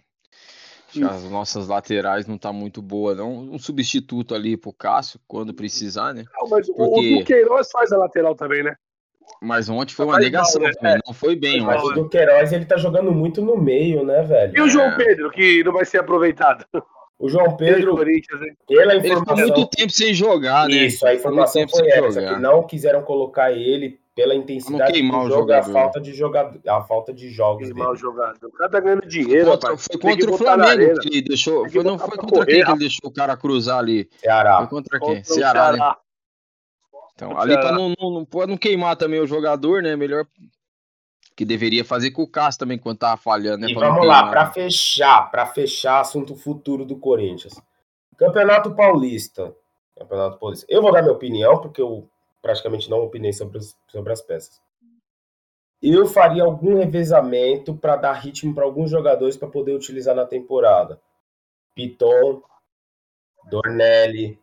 As 1.02 1.24
nossas 1.30 1.68
laterais 1.68 2.28
não 2.28 2.38
tá 2.38 2.52
muito 2.52 2.82
boa, 2.82 3.16
não. 3.16 3.40
Um 3.40 3.60
substituto 3.60 4.36
ali 4.36 4.58
pro 4.58 4.74
Cássio, 4.74 5.20
quando 5.28 5.54
precisar, 5.54 6.14
né? 6.14 6.26
Não, 6.34 6.50
mas 6.50 6.68
Porque... 6.68 7.16
o 7.16 7.20
Duqueiroz 7.20 7.72
faz 7.72 7.92
a 7.92 7.98
lateral 7.98 8.36
também, 8.36 8.64
né? 8.64 8.76
Mas 9.42 9.70
ontem 9.70 9.94
foi 9.94 10.06
uma 10.06 10.20
negação, 10.20 10.62
mal, 10.62 10.72
né? 10.82 11.00
não 11.06 11.14
foi 11.14 11.36
bem. 11.36 11.62
Mas 11.62 11.82
o 11.82 11.92
Duqueiroz, 11.92 12.52
ele 12.52 12.66
tá 12.66 12.78
jogando 12.78 13.12
muito 13.12 13.42
no 13.42 13.58
meio, 13.58 14.06
né, 14.06 14.22
velho? 14.24 14.54
E 14.56 14.62
o 14.62 14.70
João 14.70 14.88
é. 14.88 14.98
Pedro, 14.98 15.32
que 15.32 15.64
não 15.64 15.72
vai 15.72 15.86
ser 15.86 16.00
aproveitado? 16.00 16.66
O 17.18 17.30
João 17.30 17.56
Pedro, 17.56 17.96
pela 17.96 18.96
informação... 18.96 19.06
Ele 19.08 19.16
ficou 19.16 19.38
muito 19.38 19.68
tempo 19.68 19.92
sem 19.92 20.14
jogar, 20.14 20.68
né? 20.68 20.76
Isso, 20.76 21.06
a 21.06 21.14
informação 21.14 21.66
foi 21.70 21.88
essa, 21.88 22.12
jogar. 22.12 22.36
que 22.36 22.42
não 22.42 22.64
quiseram 22.64 23.02
colocar 23.02 23.52
ele 23.52 24.00
pela 24.16 24.36
intensidade 24.36 25.02
do 25.02 25.30
jogo, 25.30 25.52
a 25.52 25.64
falta 25.64 26.00
de 26.00 26.14
jogador, 26.14 26.62
a 26.68 26.82
falta 26.84 27.14
de 27.14 27.30
jogos 27.30 27.68
queimar 27.68 27.88
dele. 27.88 27.98
o 27.98 28.00
jogador. 28.00 28.48
O 28.48 28.52
cara 28.52 28.70
tá 28.70 28.80
ganhando 28.80 29.08
dinheiro, 29.08 29.52
contra, 29.52 29.70
rapaz. 29.70 29.88
Foi 29.88 30.00
contra 30.00 30.32
o 30.32 30.38
Flamengo 30.38 31.00
que 31.00 31.08
ele 31.08 31.22
deixou, 31.22 31.70
foi, 31.70 31.84
não 31.84 31.98
foi 31.98 32.18
contra 32.18 32.40
correr, 32.40 32.46
quem 32.46 32.64
que 32.64 32.72
ele 32.72 32.80
deixou 32.80 33.10
o 33.10 33.14
cara 33.14 33.36
cruzar 33.36 33.80
ali? 33.80 34.10
Ceará. 34.18 34.58
Foi 34.58 34.68
contra 34.68 35.00
quem? 35.00 35.16
Contra 35.16 35.34
Ceará, 35.34 35.72
né? 35.72 35.96
Então, 37.16 37.40
ali 37.40 37.54
para 37.56 37.72
não, 37.72 37.94
não, 38.00 38.12
não, 38.12 38.48
não 38.48 38.58
queimar 38.58 38.96
também 38.96 39.20
o 39.20 39.28
jogador, 39.28 39.82
né? 39.82 39.96
Melhor 39.96 40.26
que 41.36 41.46
deveria 41.46 41.84
fazer 41.84 42.12
com 42.12 42.22
o 42.22 42.28
Cássio 42.28 42.60
também 42.60 42.78
quando 42.78 43.00
tava 43.00 43.18
falhando, 43.18 43.60
né? 43.60 43.72
E 43.72 43.74
vamos 43.74 44.06
lá, 44.06 44.30
para 44.30 44.52
fechar, 44.52 45.32
para 45.32 45.46
fechar 45.48 46.00
assunto 46.00 46.36
futuro 46.36 46.86
do 46.86 46.98
Corinthians. 46.98 47.60
Campeonato 48.18 48.76
Paulista. 48.76 49.56
Campeonato 49.98 50.38
Paulista. 50.38 50.66
Eu 50.70 50.82
vou 50.82 50.92
dar 50.92 51.02
minha 51.02 51.14
opinião 51.14 51.60
porque 51.60 51.82
eu 51.82 52.08
praticamente 52.44 52.90
não 52.90 53.00
opinei 53.00 53.32
sobre, 53.32 53.58
as, 53.58 53.76
sobre 53.88 54.12
as 54.12 54.22
peças. 54.22 54.62
Eu 55.82 56.06
faria 56.06 56.44
algum 56.44 56.78
revezamento 56.78 57.74
para 57.74 57.96
dar 57.96 58.14
ritmo 58.14 58.54
para 58.54 58.66
alguns 58.66 58.92
jogadores 58.92 59.36
para 59.36 59.48
poder 59.48 59.74
utilizar 59.74 60.14
na 60.14 60.26
temporada. 60.26 61.02
Piton, 61.74 62.44
Dornelli, 63.50 64.40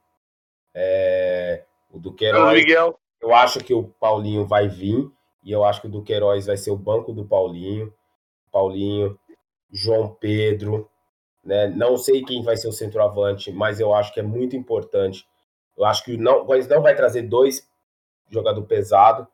é, 0.75 1.65
o 1.91 1.99
Duqueiroz. 1.99 2.55
Miguel. 2.55 2.99
Eu 3.21 3.35
acho 3.35 3.61
que 3.61 3.75
o 3.75 3.85
Paulinho 3.85 4.47
vai 4.47 4.67
vir 4.67 5.11
e 5.45 5.53
eu 5.53 5.63
acho 5.65 5.83
que 5.83 5.87
o 5.87 5.91
Duqueiroz 5.91 6.47
vai 6.47 6.57
ser 6.57 6.71
o 6.71 6.77
banco 6.77 7.13
do 7.13 7.25
Paulinho. 7.25 7.93
Paulinho, 8.51 9.19
João 9.71 10.09
Pedro, 10.09 10.91
né? 11.45 11.69
Não 11.69 11.97
sei 11.97 12.23
quem 12.23 12.43
vai 12.43 12.57
ser 12.57 12.69
o 12.69 12.73
centroavante, 12.73 13.53
mas 13.53 13.79
eu 13.79 13.95
acho 13.95 14.13
que 14.13 14.21
é 14.21 14.23
muito 14.23 14.57
importante. 14.57 15.27
Eu 15.77 15.85
acho 15.85 16.05
que 16.05 16.17
não, 16.17 16.47
o 16.47 16.69
não 16.69 16.83
vai 16.83 16.95
trazer 16.95 17.23
dois 17.23 17.70
jogador 18.31 18.63
pesado. 18.63 19.27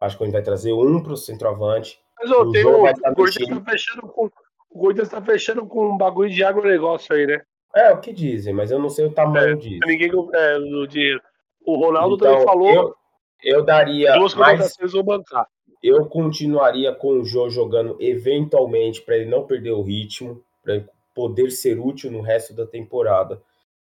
Acho 0.00 0.16
que 0.16 0.24
a 0.24 0.26
gente 0.26 0.34
vai 0.34 0.42
trazer 0.42 0.72
um 0.72 1.02
para 1.02 1.12
o 1.12 1.16
centroavante. 1.16 2.00
Mas 2.20 2.30
ô, 2.30 2.42
o, 2.42 2.52
tem 2.52 2.64
o, 2.64 2.84
o 2.84 3.14
Corinthians 3.14 3.48
está 3.48 3.60
fechando 3.60 4.02
com 4.08 4.30
o 4.74 4.78
Corinthians 4.78 5.08
tá 5.08 5.22
fechando 5.22 5.66
com 5.66 5.86
um 5.86 5.96
bagulho 5.96 6.30
de 6.30 6.42
agronegócio 6.42 7.14
aí, 7.14 7.26
né? 7.26 7.42
É, 7.74 7.92
o 7.92 8.00
que 8.00 8.12
dizem, 8.12 8.52
mas 8.52 8.70
eu 8.70 8.78
não 8.78 8.88
sei 8.88 9.06
o 9.06 9.12
tamanho 9.12 9.54
é, 9.54 9.56
disso. 9.56 9.80
Ninguém 9.86 10.10
é, 10.34 10.58
do 10.58 10.86
dinheiro. 10.86 11.20
O 11.64 11.76
Ronaldo 11.76 12.16
então, 12.16 12.30
também 12.30 12.44
falou. 12.44 12.72
Eu, 12.72 12.94
eu 13.42 13.64
daria. 13.64 14.14
Duas 14.14 14.34
contratações 14.34 14.92
vão 14.92 15.02
bancar. 15.02 15.46
Eu 15.82 16.06
continuaria 16.06 16.94
com 16.94 17.20
o 17.20 17.24
Jô 17.24 17.48
jogando 17.48 17.96
eventualmente 18.00 19.02
para 19.02 19.16
ele 19.16 19.28
não 19.28 19.44
perder 19.44 19.72
o 19.72 19.82
ritmo, 19.82 20.42
para 20.62 20.76
ele 20.76 20.86
poder 21.14 21.50
ser 21.50 21.78
útil 21.78 22.10
no 22.10 22.20
resto 22.20 22.54
da 22.54 22.66
temporada 22.66 23.42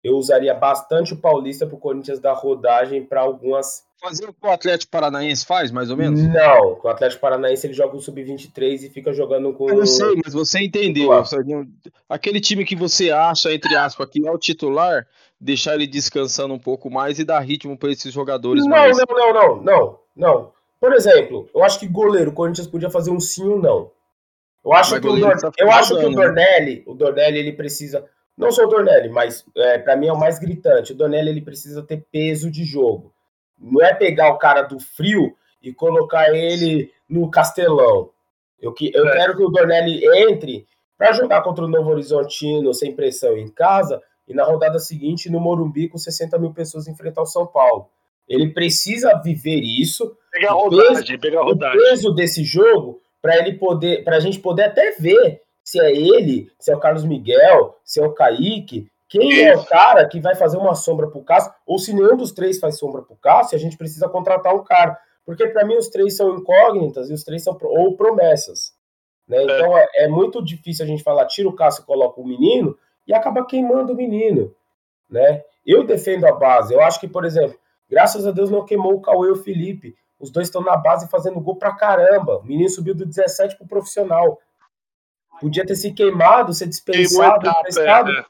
eu 0.05 0.17
usaria 0.17 0.53
bastante 0.53 1.15
o 1.15 1.17
Paulista 1.17 1.65
para 1.65 1.75
o 1.75 1.79
Corinthians 1.79 2.19
dar 2.19 2.33
rodagem 2.33 3.03
para 3.03 3.21
algumas. 3.21 3.83
Fazer 3.99 4.29
o 4.29 4.33
que 4.33 4.45
o 4.45 4.51
Atlético 4.51 4.91
Paranaense 4.91 5.43
faz, 5.43 5.71
mais 5.71 5.89
ou 5.89 5.97
menos? 5.97 6.21
Não, 6.21 6.79
o 6.83 6.87
Atlético 6.87 7.21
Paranaense 7.21 7.65
ele 7.65 7.73
joga 7.73 7.97
o 7.97 7.99
Sub-23 7.99 8.83
e 8.83 8.89
fica 8.91 9.11
jogando 9.11 9.51
com. 9.53 9.67
Eu 9.67 9.87
sei, 9.87 10.21
mas 10.23 10.31
você 10.31 10.59
entendeu. 10.59 11.09
Aquele 12.07 12.39
time 12.39 12.63
que 12.63 12.75
você 12.75 13.09
acha, 13.09 13.51
entre 13.51 13.75
aspas, 13.75 14.07
que 14.07 14.27
é 14.27 14.31
o 14.31 14.37
titular, 14.37 15.07
deixar 15.41 15.73
ele 15.73 15.87
descansando 15.87 16.53
um 16.53 16.59
pouco 16.59 16.91
mais 16.91 17.17
e 17.17 17.25
dar 17.25 17.39
ritmo 17.39 17.75
para 17.75 17.91
esses 17.91 18.13
jogadores. 18.13 18.63
Não, 18.63 18.69
mais... 18.69 18.95
não, 18.95 19.05
não, 19.09 19.33
não, 19.33 19.63
não, 19.63 19.99
não. 20.15 20.51
Por 20.79 20.93
exemplo, 20.93 21.49
eu 21.55 21.63
acho 21.63 21.79
que 21.79 21.87
goleiro, 21.87 22.29
o 22.29 22.33
Corinthians 22.33 22.67
podia 22.67 22.91
fazer 22.91 23.09
um 23.09 23.19
sim 23.19 23.47
ou 23.47 23.59
não. 23.59 23.89
Eu 24.63 24.71
acho, 24.71 25.01
que 25.01 25.07
o, 25.07 25.15
Dor... 25.15 25.35
tá 25.37 25.51
eu 25.57 25.71
acho 25.71 25.97
que 25.97 26.05
o 26.05 26.09
né? 26.09 26.15
Dornelli, 26.15 26.83
o 26.85 26.93
Dornelli, 26.93 27.39
ele 27.39 27.53
precisa 27.53 28.05
não 28.37 28.51
sou 28.51 28.65
o 28.65 28.69
Dornelli, 28.69 29.09
mas 29.09 29.45
é, 29.55 29.77
para 29.77 29.95
mim 29.95 30.07
é 30.07 30.13
o 30.13 30.19
mais 30.19 30.37
gritante. 30.39 30.91
O 30.91 30.95
Dornelli 30.95 31.29
ele 31.29 31.41
precisa 31.41 31.81
ter 31.81 32.05
peso 32.11 32.51
de 32.51 32.65
jogo. 32.65 33.13
Não 33.57 33.81
é 33.81 33.93
pegar 33.93 34.29
o 34.29 34.37
cara 34.37 34.61
do 34.61 34.79
frio 34.79 35.35
e 35.61 35.73
colocar 35.73 36.33
ele 36.33 36.91
no 37.07 37.29
Castelão. 37.31 38.09
Eu, 38.59 38.73
que, 38.73 38.91
eu 38.93 39.07
é. 39.07 39.11
quero 39.13 39.37
que 39.37 39.43
o 39.43 39.49
Dornelli 39.49 40.05
entre 40.27 40.67
para 40.97 41.13
jogar 41.13 41.41
contra 41.43 41.63
o 41.63 41.67
Novo 41.67 41.89
Horizontino 41.89 42.73
sem 42.73 42.95
pressão 42.95 43.37
em 43.37 43.47
casa 43.49 44.01
e 44.27 44.33
na 44.33 44.43
rodada 44.43 44.79
seguinte 44.79 45.29
no 45.29 45.39
Morumbi 45.39 45.87
com 45.87 45.97
60 45.97 46.37
mil 46.37 46.53
pessoas 46.53 46.87
enfrentar 46.87 47.21
o 47.21 47.25
São 47.25 47.45
Paulo. 47.45 47.89
Ele 48.27 48.49
precisa 48.49 49.21
viver 49.23 49.61
isso. 49.61 50.17
Pegar 50.31 50.49
a 50.49 50.53
rodagem, 50.53 51.05
peso, 51.05 51.19
pegar 51.19 51.43
rodagem. 51.43 51.79
O 51.79 51.83
peso 51.83 52.11
desse 52.13 52.43
jogo 52.43 53.01
para 53.21 53.37
ele 53.37 53.53
poder, 53.53 54.03
para 54.03 54.17
a 54.17 54.19
gente 54.19 54.39
poder 54.39 54.63
até 54.63 54.91
ver 54.99 55.41
se 55.65 55.79
é 55.81 55.91
ele, 55.91 56.49
se 56.57 56.71
é 56.71 56.75
o 56.75 56.79
Carlos 56.79 57.03
Miguel, 57.03 57.77
se 57.83 57.99
é 57.99 58.05
o 58.05 58.13
Kaique, 58.13 58.87
quem 59.09 59.43
é 59.43 59.53
o 59.55 59.65
cara 59.65 60.07
que 60.07 60.21
vai 60.21 60.35
fazer 60.35 60.57
uma 60.57 60.75
sombra 60.75 61.07
pro 61.07 61.23
Cássio, 61.23 61.51
ou 61.65 61.77
se 61.77 61.93
nenhum 61.93 62.15
dos 62.15 62.31
três 62.31 62.59
faz 62.59 62.77
sombra 62.77 63.01
pro 63.01 63.17
Cássio, 63.17 63.57
a 63.57 63.59
gente 63.59 63.77
precisa 63.77 64.07
contratar 64.07 64.55
um 64.55 64.63
cara. 64.63 64.97
Porque 65.25 65.47
para 65.47 65.65
mim 65.65 65.75
os 65.75 65.89
três 65.89 66.15
são 66.15 66.37
incógnitas 66.37 67.09
e 67.09 67.13
os 67.13 67.23
três 67.23 67.43
são 67.43 67.57
ou 67.61 67.97
promessas. 67.97 68.73
Né? 69.27 69.37
É. 69.37 69.43
Então 69.43 69.77
é, 69.77 69.87
é, 69.95 70.07
muito 70.07 70.41
difícil 70.41 70.85
a 70.85 70.87
gente 70.87 71.03
falar, 71.03 71.25
tira 71.25 71.49
o 71.49 71.55
Cássio 71.55 71.81
e 71.81 71.85
coloca 71.85 72.21
o 72.21 72.25
menino 72.25 72.77
e 73.05 73.13
acaba 73.13 73.45
queimando 73.45 73.91
o 73.91 73.95
menino. 73.95 74.55
Né? 75.09 75.43
Eu 75.65 75.83
defendo 75.83 76.25
a 76.25 76.31
base. 76.31 76.73
Eu 76.73 76.81
acho 76.81 76.99
que, 76.99 77.07
por 77.07 77.25
exemplo, 77.25 77.57
Graças 77.89 78.25
a 78.25 78.31
Deus 78.31 78.49
não 78.49 78.65
queimou 78.65 78.95
o 78.95 79.01
Cauê 79.01 79.29
e 79.29 79.31
o 79.31 79.35
Felipe. 79.35 79.95
Os 80.19 80.31
dois 80.31 80.47
estão 80.47 80.61
na 80.61 80.75
base 80.75 81.07
fazendo 81.09 81.39
gol 81.39 81.57
pra 81.57 81.75
caramba. 81.75 82.37
O 82.39 82.43
menino 82.43 82.69
subiu 82.69 82.95
do 82.95 83.05
17 83.05 83.57
pro 83.57 83.67
profissional. 83.67 84.39
Podia 85.39 85.65
ter 85.65 85.75
se 85.75 85.91
queimado, 85.91 86.53
ser 86.53 86.67
dispensado, 86.67 87.47
emprestado. 87.47 88.11
É, 88.11 88.19
é. 88.19 88.25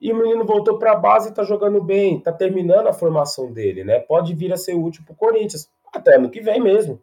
E 0.00 0.12
o 0.12 0.16
menino 0.16 0.44
voltou 0.44 0.78
para 0.78 0.92
a 0.92 0.96
base 0.96 1.28
e 1.28 1.34
tá 1.34 1.44
jogando 1.44 1.82
bem, 1.82 2.20
tá 2.20 2.32
terminando 2.32 2.86
a 2.86 2.92
formação 2.92 3.52
dele, 3.52 3.84
né? 3.84 4.00
Pode 4.00 4.34
vir 4.34 4.52
a 4.52 4.56
ser 4.56 4.74
útil 4.74 5.02
pro 5.04 5.14
Corinthians, 5.14 5.68
até 5.92 6.16
ano 6.16 6.30
que 6.30 6.40
vem 6.40 6.60
mesmo. 6.60 7.00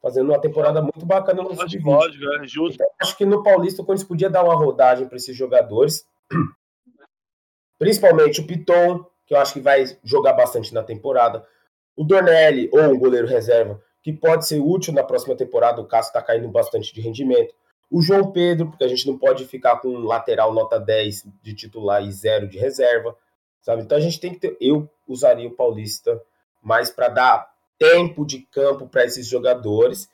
Fazendo 0.00 0.30
uma 0.30 0.40
temporada 0.40 0.80
muito 0.80 1.04
bacana 1.04 1.42
no 1.42 1.54
sub 1.54 1.82
Pode, 1.82 2.16
é 2.16 2.46
justo. 2.46 2.74
Então, 2.74 2.86
acho 3.00 3.16
que 3.16 3.26
no 3.26 3.42
Paulista 3.42 3.82
o 3.82 3.84
Corinthians 3.84 4.08
podia 4.08 4.30
dar 4.30 4.44
uma 4.44 4.54
rodagem 4.54 5.06
para 5.06 5.16
esses 5.16 5.36
jogadores. 5.36 6.06
Principalmente 7.78 8.40
o 8.40 8.46
Piton, 8.46 9.04
que 9.26 9.34
eu 9.34 9.38
acho 9.38 9.52
que 9.52 9.60
vai 9.60 9.84
jogar 10.04 10.32
bastante 10.32 10.72
na 10.72 10.82
temporada. 10.82 11.44
O 11.96 12.04
Dornelli, 12.04 12.70
ou 12.72 12.80
um 12.80 12.98
goleiro 12.98 13.26
reserva, 13.26 13.82
que 14.02 14.12
pode 14.12 14.46
ser 14.46 14.60
útil 14.60 14.94
na 14.94 15.02
próxima 15.02 15.36
temporada. 15.36 15.80
O 15.80 15.86
Cássio 15.86 16.10
está 16.10 16.22
caindo 16.22 16.48
bastante 16.48 16.94
de 16.94 17.00
rendimento. 17.00 17.52
O 17.90 18.02
João 18.02 18.30
Pedro, 18.32 18.68
porque 18.68 18.84
a 18.84 18.88
gente 18.88 19.06
não 19.06 19.16
pode 19.16 19.46
ficar 19.46 19.76
com 19.78 19.88
um 19.88 20.04
lateral 20.04 20.52
nota 20.52 20.78
10 20.78 21.26
de 21.42 21.54
titular 21.54 22.02
e 22.04 22.12
zero 22.12 22.46
de 22.46 22.58
reserva, 22.58 23.16
sabe? 23.62 23.82
Então 23.82 23.96
a 23.96 24.00
gente 24.00 24.20
tem 24.20 24.32
que 24.32 24.40
ter. 24.40 24.56
Eu 24.60 24.88
usaria 25.06 25.48
o 25.48 25.56
Paulista 25.56 26.20
mais 26.62 26.90
para 26.90 27.08
dar 27.08 27.50
tempo 27.78 28.26
de 28.26 28.40
campo 28.40 28.86
para 28.86 29.04
esses 29.04 29.26
jogadores. 29.26 30.10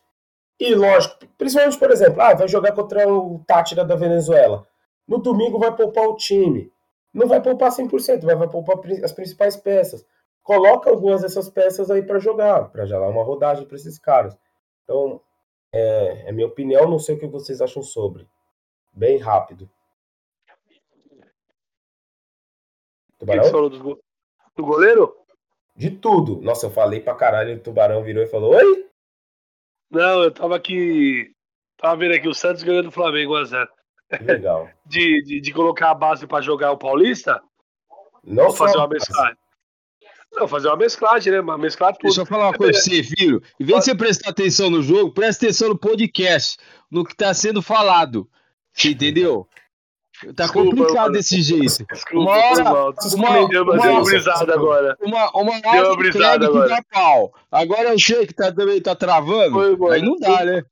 E 0.61 0.75
lógico, 0.75 1.17
principalmente, 1.37 1.79
por 1.79 1.91
exemplo, 1.91 2.21
ah, 2.21 2.35
vai 2.35 2.47
jogar 2.47 2.73
contra 2.73 3.09
o 3.09 3.43
Tátira 3.47 3.85
da 3.85 3.97
Venezuela. 3.97 4.67
No 5.07 5.19
domingo 5.19 5.59
vai 5.59 5.75
poupar 5.75 6.05
o 6.05 6.17
time. 6.17 6.73
Não 7.13 7.27
vai 7.27 7.41
poupar 7.41 7.71
100%, 7.71 8.25
vai, 8.25 8.37
vai 8.37 8.49
poupar 8.49 8.77
as 9.03 9.13
principais 9.13 9.57
peças. 9.57 10.05
Coloca 10.43 10.91
algumas 10.91 11.23
dessas 11.23 11.49
peças 11.49 11.91
aí 11.91 12.03
para 12.03 12.19
jogar, 12.19 12.71
para 12.71 12.85
já 12.87 12.99
dar 12.99 13.09
uma 13.09 13.25
rodagem 13.25 13.67
para 13.67 13.77
esses 13.77 13.99
caras. 13.99 14.37
Então, 14.83 15.21
é, 15.75 16.29
é 16.29 16.33
minha 16.33 16.47
opinião, 16.47 16.89
não 16.89 17.01
sei 17.01 17.17
o 17.17 17.19
que 17.19 17.27
vocês 17.27 17.61
acham 17.61 17.83
sobre. 17.83 18.29
Bem 18.93 19.19
rápido. 19.19 19.69
Tubarão? 23.19 23.51
Falou 23.51 23.71
do, 23.71 24.03
do 24.57 24.65
goleiro? 24.65 25.17
De 25.75 25.91
tudo. 25.91 26.41
Nossa, 26.41 26.67
eu 26.67 26.71
falei 26.71 27.01
pra 27.01 27.17
caralho, 27.17 27.57
o 27.57 27.61
Tubarão 27.61 28.05
virou 28.05 28.23
e 28.23 28.29
falou: 28.29 28.55
Oi? 28.55 28.89
Não, 29.91 30.23
eu 30.23 30.31
tava 30.31 30.55
aqui. 30.55 31.35
Tava 31.77 31.97
vendo 31.97 32.15
aqui 32.15 32.29
o 32.29 32.35
Santos 32.35 32.63
ganhando 32.63 32.87
do 32.87 32.93
Flamengo 32.93 33.35
1x0. 33.35 33.69
Legal. 34.21 34.69
de, 34.87 35.23
de, 35.25 35.41
de, 35.41 35.53
colocar 35.53 35.91
a 35.91 35.95
base 35.95 36.27
pra 36.27 36.41
jogar 36.41 36.71
o 36.71 36.79
Paulista? 36.79 37.43
Não 38.23 38.45
Vou 38.45 38.53
fazer 38.53 38.77
uma 38.77 38.89
mesclagem. 38.89 39.37
Não, 40.35 40.49
fazer 40.49 40.69
uma 40.69 40.77
mesclagem, 40.77 41.33
né? 41.33 41.41
Uma 41.41 41.57
mesclar 41.57 41.93
tudo. 41.93 42.03
Deixa 42.05 42.23
eu 42.23 42.27
falar 42.27 42.49
uma 42.49 42.55
coisa 42.55 42.73
pra 42.73 42.81
você, 42.81 43.03
filho. 43.03 43.43
Em 43.61 43.65
vez 43.65 43.79
de 43.81 43.85
você 43.85 43.95
prestar 43.95 44.31
atenção 44.31 44.69
no 44.69 44.83
jogo, 44.83 45.13
presta 45.13 45.47
atenção 45.47 45.69
no 45.69 45.79
podcast, 45.79 46.57
no 46.91 47.05
que 47.05 47.15
tá 47.17 47.33
sendo 47.33 47.63
falado. 47.63 48.29
Você 48.73 48.91
entendeu? 48.91 49.49
Tá 50.35 50.45
desculpa, 50.45 50.71
complicado 50.71 50.97
mano. 50.97 51.13
desse 51.13 51.43
jeito. 51.43 51.85
Desculpa, 51.93 52.17
uma 52.17 52.33
hora. 52.33 52.93
Uma, 53.15 53.49
deu 53.49 53.63
uma, 53.63 53.75
uma, 53.75 54.05
brisada 54.05 54.55
agora. 54.55 54.97
Uma, 55.01 55.31
uma 55.31 55.53
hora 55.53 55.73
deu 55.73 55.87
uma 55.87 55.97
brisada 55.97 56.47
agora. 56.47 56.69
dá 56.69 56.83
pau. 56.91 57.35
Agora 57.51 57.91
eu 57.91 57.99
sei 57.99 58.27
que 58.27 58.35
tá, 58.35 58.53
também 58.53 58.81
tá 58.81 58.95
travando. 58.95 59.77
Foi, 59.77 59.95
aí 59.95 60.03
não 60.03 60.17
dá, 60.17 60.45
né? 60.45 60.63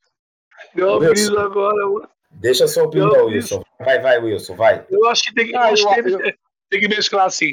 Deu 0.74 0.88
uma 0.88 0.98
brisa 1.00 1.40
agora, 1.40 1.86
mano. 1.86 2.08
Deixa 2.30 2.64
a 2.64 2.68
sua 2.68 2.84
opinião, 2.84 3.26
Wilson. 3.26 3.62
Vai, 3.78 4.00
vai, 4.00 4.18
Wilson, 4.18 4.54
vai. 4.54 4.86
Eu 4.90 5.06
acho 5.08 5.24
que 5.24 5.34
tem 5.34 5.46
que, 5.48 5.56
ah, 5.56 5.64
acho 5.64 5.86
eu, 5.86 6.02
que 6.02 6.10
eu, 6.10 6.34
tem 6.70 6.80
que 6.80 6.88
mesclar 6.88 7.26
assim. 7.26 7.52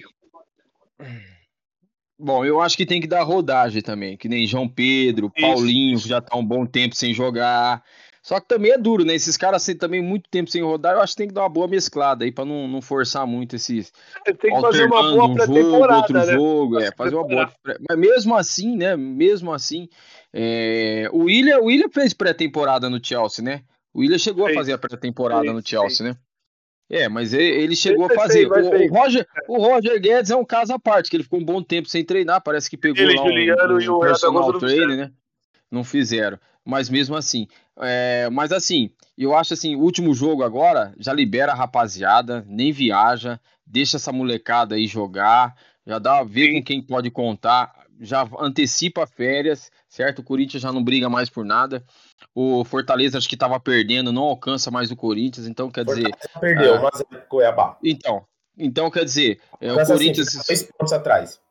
Bom, 2.20 2.44
eu 2.44 2.60
acho 2.60 2.76
que 2.76 2.86
tem 2.86 3.00
que 3.00 3.08
dar 3.08 3.24
rodagem 3.24 3.82
também, 3.82 4.18
que 4.18 4.28
nem 4.28 4.46
João 4.46 4.68
Pedro, 4.68 5.32
Isso. 5.36 5.48
Paulinho, 5.48 5.98
que 5.98 6.10
já 6.10 6.20
tá 6.20 6.36
um 6.36 6.46
bom 6.46 6.66
tempo 6.66 6.94
sem 6.94 7.14
jogar. 7.14 7.82
Só 8.22 8.42
que 8.42 8.48
também 8.48 8.72
é 8.72 8.78
duro, 8.78 9.06
né? 9.06 9.16
Esses 9.16 9.38
caras 9.38 9.64
assim, 9.64 9.74
também 9.74 10.02
muito 10.02 10.30
tempo 10.30 10.52
sem 10.52 10.62
rodar, 10.62 10.96
eu 10.96 11.02
acho 11.02 11.14
que 11.14 11.18
tem 11.18 11.28
que 11.30 11.34
dar 11.34 11.44
uma 11.44 11.50
boa 11.50 11.68
mesclada 11.68 12.26
aí 12.26 12.32
para 12.32 12.44
não, 12.44 12.68
não 12.68 12.82
forçar 12.82 13.26
muito 13.26 13.56
esses. 13.56 13.94
Tem 14.26 14.54
que 14.54 14.62
fazer 14.62 14.86
uma 14.86 15.02
boa 15.02 15.34
pré-temporada. 15.34 15.94
Um 15.94 15.98
outro 15.98 16.14
né? 16.14 16.34
jogo, 16.34 16.80
é, 16.80 16.92
fazer 16.92 17.16
uma 17.16 17.26
boa. 17.26 17.52
Mas 17.90 17.98
mesmo 17.98 18.36
assim, 18.36 18.76
né? 18.76 18.98
Mesmo 18.98 19.54
assim, 19.54 19.88
é... 20.34 21.10
o 21.14 21.24
William, 21.24 21.60
o 21.60 21.66
William 21.66 21.90
fez 21.90 22.14
pré-temporada 22.14 22.90
no 22.90 23.04
Chelsea, 23.04 23.44
né? 23.44 23.62
O 23.94 24.02
William 24.02 24.18
chegou 24.18 24.46
a 24.46 24.54
fazer 24.54 24.74
a 24.74 24.78
pré-temporada 24.78 25.54
no 25.54 25.66
Chelsea, 25.66 26.06
né? 26.06 26.18
É, 26.90 27.08
mas 27.08 27.34
ele, 27.34 27.76
chegou 27.76 28.06
a 28.06 28.10
fazer. 28.10 28.48
O, 28.48 28.86
o, 28.86 28.88
Roger, 28.90 29.28
o 29.48 29.58
Roger 29.58 30.02
Guedes 30.02 30.32
é 30.32 30.36
um 30.36 30.44
caso 30.44 30.74
à 30.74 30.80
parte, 30.80 31.10
que 31.10 31.16
ele 31.16 31.24
ficou 31.24 31.40
um 31.40 31.46
bom 31.46 31.62
tempo 31.62 31.88
sem 31.88 32.04
treinar, 32.04 32.42
parece 32.42 32.68
que 32.68 32.76
pegou 32.76 32.98
ele, 33.04 33.16
lá 33.16 33.22
um, 33.22 33.28
Juliano 33.28 33.76
um, 33.76 33.80
e 33.80 33.90
o 33.90 34.00
personal 34.00 34.58
trainer, 34.58 34.98
né? 34.98 35.12
Não 35.70 35.84
fizeram. 35.84 36.40
Mas 36.66 36.90
mesmo 36.90 37.16
assim. 37.16 37.48
É, 37.80 38.28
mas 38.32 38.52
assim, 38.52 38.90
eu 39.16 39.36
acho 39.36 39.54
assim, 39.54 39.76
o 39.76 39.82
último 39.82 40.14
jogo 40.16 40.44
agora, 40.44 40.94
já 40.98 41.14
libera 41.14 41.52
a 41.52 41.56
rapaziada, 41.56 42.44
nem 42.48 42.72
viaja, 42.72 43.40
deixa 43.66 43.98
essa 43.98 44.12
molecada 44.12 44.76
aí 44.76 44.88
jogar, 44.88 45.56
já 45.86 46.00
dá 46.00 46.20
a 46.20 46.24
ver 46.24 46.48
Sim. 46.48 46.54
com 46.54 46.64
quem 46.64 46.82
pode 46.82 47.12
contar, 47.12 47.72
já 48.00 48.28
antecipa 48.40 49.06
férias, 49.06 49.72
certo? 49.90 50.20
O 50.20 50.24
Corinthians 50.24 50.62
já 50.62 50.72
não 50.72 50.84
briga 50.84 51.10
mais 51.10 51.30
por 51.30 51.44
nada. 51.44 51.84
O 52.34 52.64
Fortaleza 52.64 53.18
acho 53.18 53.28
que 53.28 53.36
estava 53.36 53.60
perdendo, 53.60 54.14
não 54.14 54.24
alcança 54.24 54.72
mais 54.72 54.92
o 54.92 54.96
Corinthians, 54.96 55.48
então 55.48 55.70
quer 55.70 55.84
dizer. 55.84 56.12
Perdeu, 56.40 56.76
ah, 56.76 56.92
mas 56.94 57.02
é 57.02 57.18
Cuiabá. 57.28 57.78
Então, 57.84 58.24
então 58.58 58.90
quer 58.92 59.04
dizer, 59.04 59.42
é, 59.60 59.74
o 59.74 59.80
assim, 59.80 59.92
Corinthians. 59.92 60.28
Assim, 60.28 60.48
dois 60.48 60.64
pontos 60.64 60.94
atrás. 60.94 61.42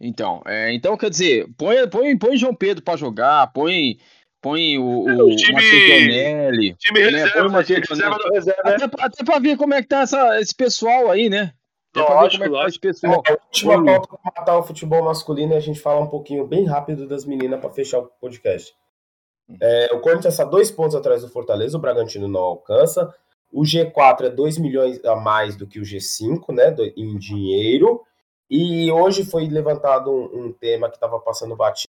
Então, 0.00 0.42
é, 0.46 0.72
então 0.72 0.96
quer 0.96 1.10
dizer, 1.10 1.46
põe, 1.56 1.88
põe, 1.88 2.16
põe 2.16 2.36
João 2.36 2.54
Pedro 2.54 2.82
para 2.82 2.96
jogar, 2.96 3.52
põe 3.52 3.98
põe 4.40 4.76
o, 4.76 4.82
o, 4.82 5.32
o 5.32 5.36
time, 5.36 5.52
Matheus 5.52 6.76
time 6.80 7.00
né? 7.00 7.10
reserva, 7.10 7.32
põe 7.32 7.46
o 7.46 7.52
Matheus 7.52 7.88
reserva, 7.88 8.18
reserva 8.32 8.62
né? 8.64 8.74
até, 8.74 9.04
até 9.04 9.24
para 9.24 9.38
ver 9.38 9.56
como 9.56 9.74
é 9.74 9.80
que 9.80 9.86
tá 9.86 10.00
essa, 10.00 10.40
esse 10.40 10.52
pessoal 10.52 11.08
aí, 11.08 11.30
né? 11.30 11.52
Até 11.94 12.00
ver 12.38 12.48
como 12.48 12.56
é 12.62 12.70
que. 12.70 12.86
É, 13.06 13.32
a 13.32 13.44
última 13.44 13.84
pauta 13.84 14.08
para 14.08 14.32
matar 14.36 14.58
o 14.58 14.62
futebol 14.62 15.04
masculino 15.04 15.52
e 15.52 15.56
a 15.56 15.60
gente 15.60 15.80
fala 15.80 16.00
um 16.00 16.08
pouquinho 16.08 16.46
bem 16.46 16.64
rápido 16.64 17.06
das 17.06 17.24
meninas 17.24 17.60
para 17.60 17.70
fechar 17.70 17.98
o 17.98 18.10
podcast. 18.20 18.74
É, 19.60 19.90
o 19.92 20.00
Corinthians 20.00 20.34
está 20.34 20.44
dois 20.44 20.70
pontos 20.70 20.94
atrás 20.94 21.22
do 21.22 21.28
Fortaleza, 21.28 21.76
o 21.76 21.80
Bragantino 21.80 22.28
não 22.28 22.40
alcança. 22.40 23.14
O 23.52 23.62
G4 23.62 24.22
é 24.22 24.30
2 24.30 24.56
milhões 24.56 25.04
a 25.04 25.14
mais 25.14 25.56
do 25.56 25.66
que 25.66 25.78
o 25.78 25.82
G5, 25.82 26.54
né, 26.54 26.74
em 26.96 27.18
dinheiro. 27.18 28.02
E 28.48 28.90
hoje 28.90 29.24
foi 29.24 29.46
levantado 29.46 30.10
um, 30.10 30.46
um 30.46 30.52
tema 30.52 30.88
que 30.88 30.96
estava 30.96 31.18
passando 31.20 31.54
batido. 31.54 31.90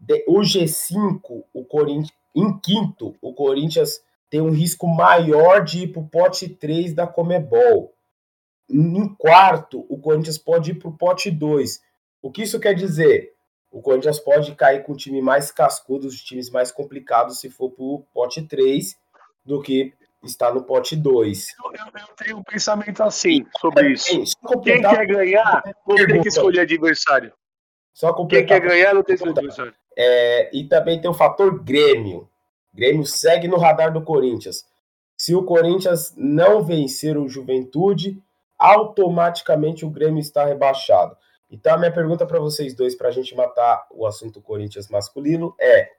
De, 0.00 0.24
o 0.26 0.40
G5, 0.40 1.44
o 1.52 1.64
Corinthians, 1.64 2.12
em 2.34 2.58
quinto, 2.58 3.14
o 3.20 3.34
Corinthians 3.34 4.02
tem 4.30 4.40
um 4.40 4.50
risco 4.50 4.86
maior 4.86 5.62
de 5.62 5.84
ir 5.84 5.88
para 5.88 6.00
o 6.00 6.08
pote 6.08 6.48
3 6.48 6.94
da 6.94 7.06
Comebol. 7.06 7.92
Em 8.70 9.08
quarto, 9.14 9.86
o 9.88 9.98
Corinthians 9.98 10.38
pode 10.38 10.72
ir 10.72 10.74
para 10.74 10.88
o 10.88 10.96
pote 10.96 11.30
2. 11.30 11.80
O 12.20 12.30
que 12.30 12.42
isso 12.42 12.60
quer 12.60 12.74
dizer? 12.74 13.34
o 13.70 13.82
Corinthians 13.82 14.18
pode 14.18 14.54
cair 14.54 14.82
com 14.82 14.92
o 14.92 14.96
time 14.96 15.20
mais 15.20 15.50
cascudo, 15.50 16.06
os 16.06 16.22
times 16.22 16.50
mais 16.50 16.72
complicados, 16.72 17.40
se 17.40 17.50
for 17.50 17.70
pro 17.70 18.04
pote 18.12 18.42
3, 18.42 18.96
do 19.44 19.60
que 19.60 19.92
está 20.22 20.52
no 20.52 20.62
pote 20.62 20.96
2. 20.96 21.46
Eu, 21.64 21.72
eu, 21.72 22.16
tenho 22.16 22.38
um 22.38 22.42
pensamento 22.42 23.02
assim 23.02 23.44
sobre 23.60 23.92
isso. 23.92 24.36
Quem 24.64 24.80
quer 24.80 25.06
ganhar, 25.06 25.62
não 25.86 25.96
tem 25.96 26.22
que 26.22 26.28
escolher 26.28 26.60
adversário. 26.60 27.32
Só 27.92 28.12
Quem 28.26 28.46
quer 28.46 28.60
ganhar, 28.60 28.94
não 28.94 29.02
tem 29.02 29.16
que 29.16 29.22
escolher 29.22 29.38
adversário. 29.38 29.74
É, 29.96 30.56
e 30.56 30.64
também 30.64 31.00
tem 31.00 31.10
o 31.10 31.14
fator 31.14 31.62
Grêmio. 31.62 32.28
Grêmio 32.72 33.04
segue 33.04 33.48
no 33.48 33.58
radar 33.58 33.92
do 33.92 34.02
Corinthians. 34.02 34.64
Se 35.16 35.34
o 35.34 35.42
Corinthians 35.42 36.14
não 36.16 36.62
vencer 36.62 37.18
o 37.18 37.28
Juventude, 37.28 38.22
automaticamente 38.58 39.84
o 39.84 39.90
Grêmio 39.90 40.20
está 40.20 40.44
rebaixado. 40.44 41.16
Então, 41.50 41.74
a 41.74 41.78
minha 41.78 41.92
pergunta 41.92 42.26
para 42.26 42.40
vocês 42.40 42.74
dois, 42.74 42.94
para 42.94 43.08
a 43.08 43.12
gente 43.12 43.34
matar 43.34 43.86
o 43.90 44.06
assunto 44.06 44.42
Corinthians 44.42 44.88
masculino, 44.88 45.54
é: 45.58 45.92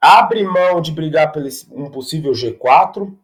abre 0.00 0.44
mão 0.44 0.80
de 0.80 0.92
brigar 0.92 1.32
pelo 1.32 1.48
um 1.72 1.90
possível 1.90 2.32
G4? 2.32 3.16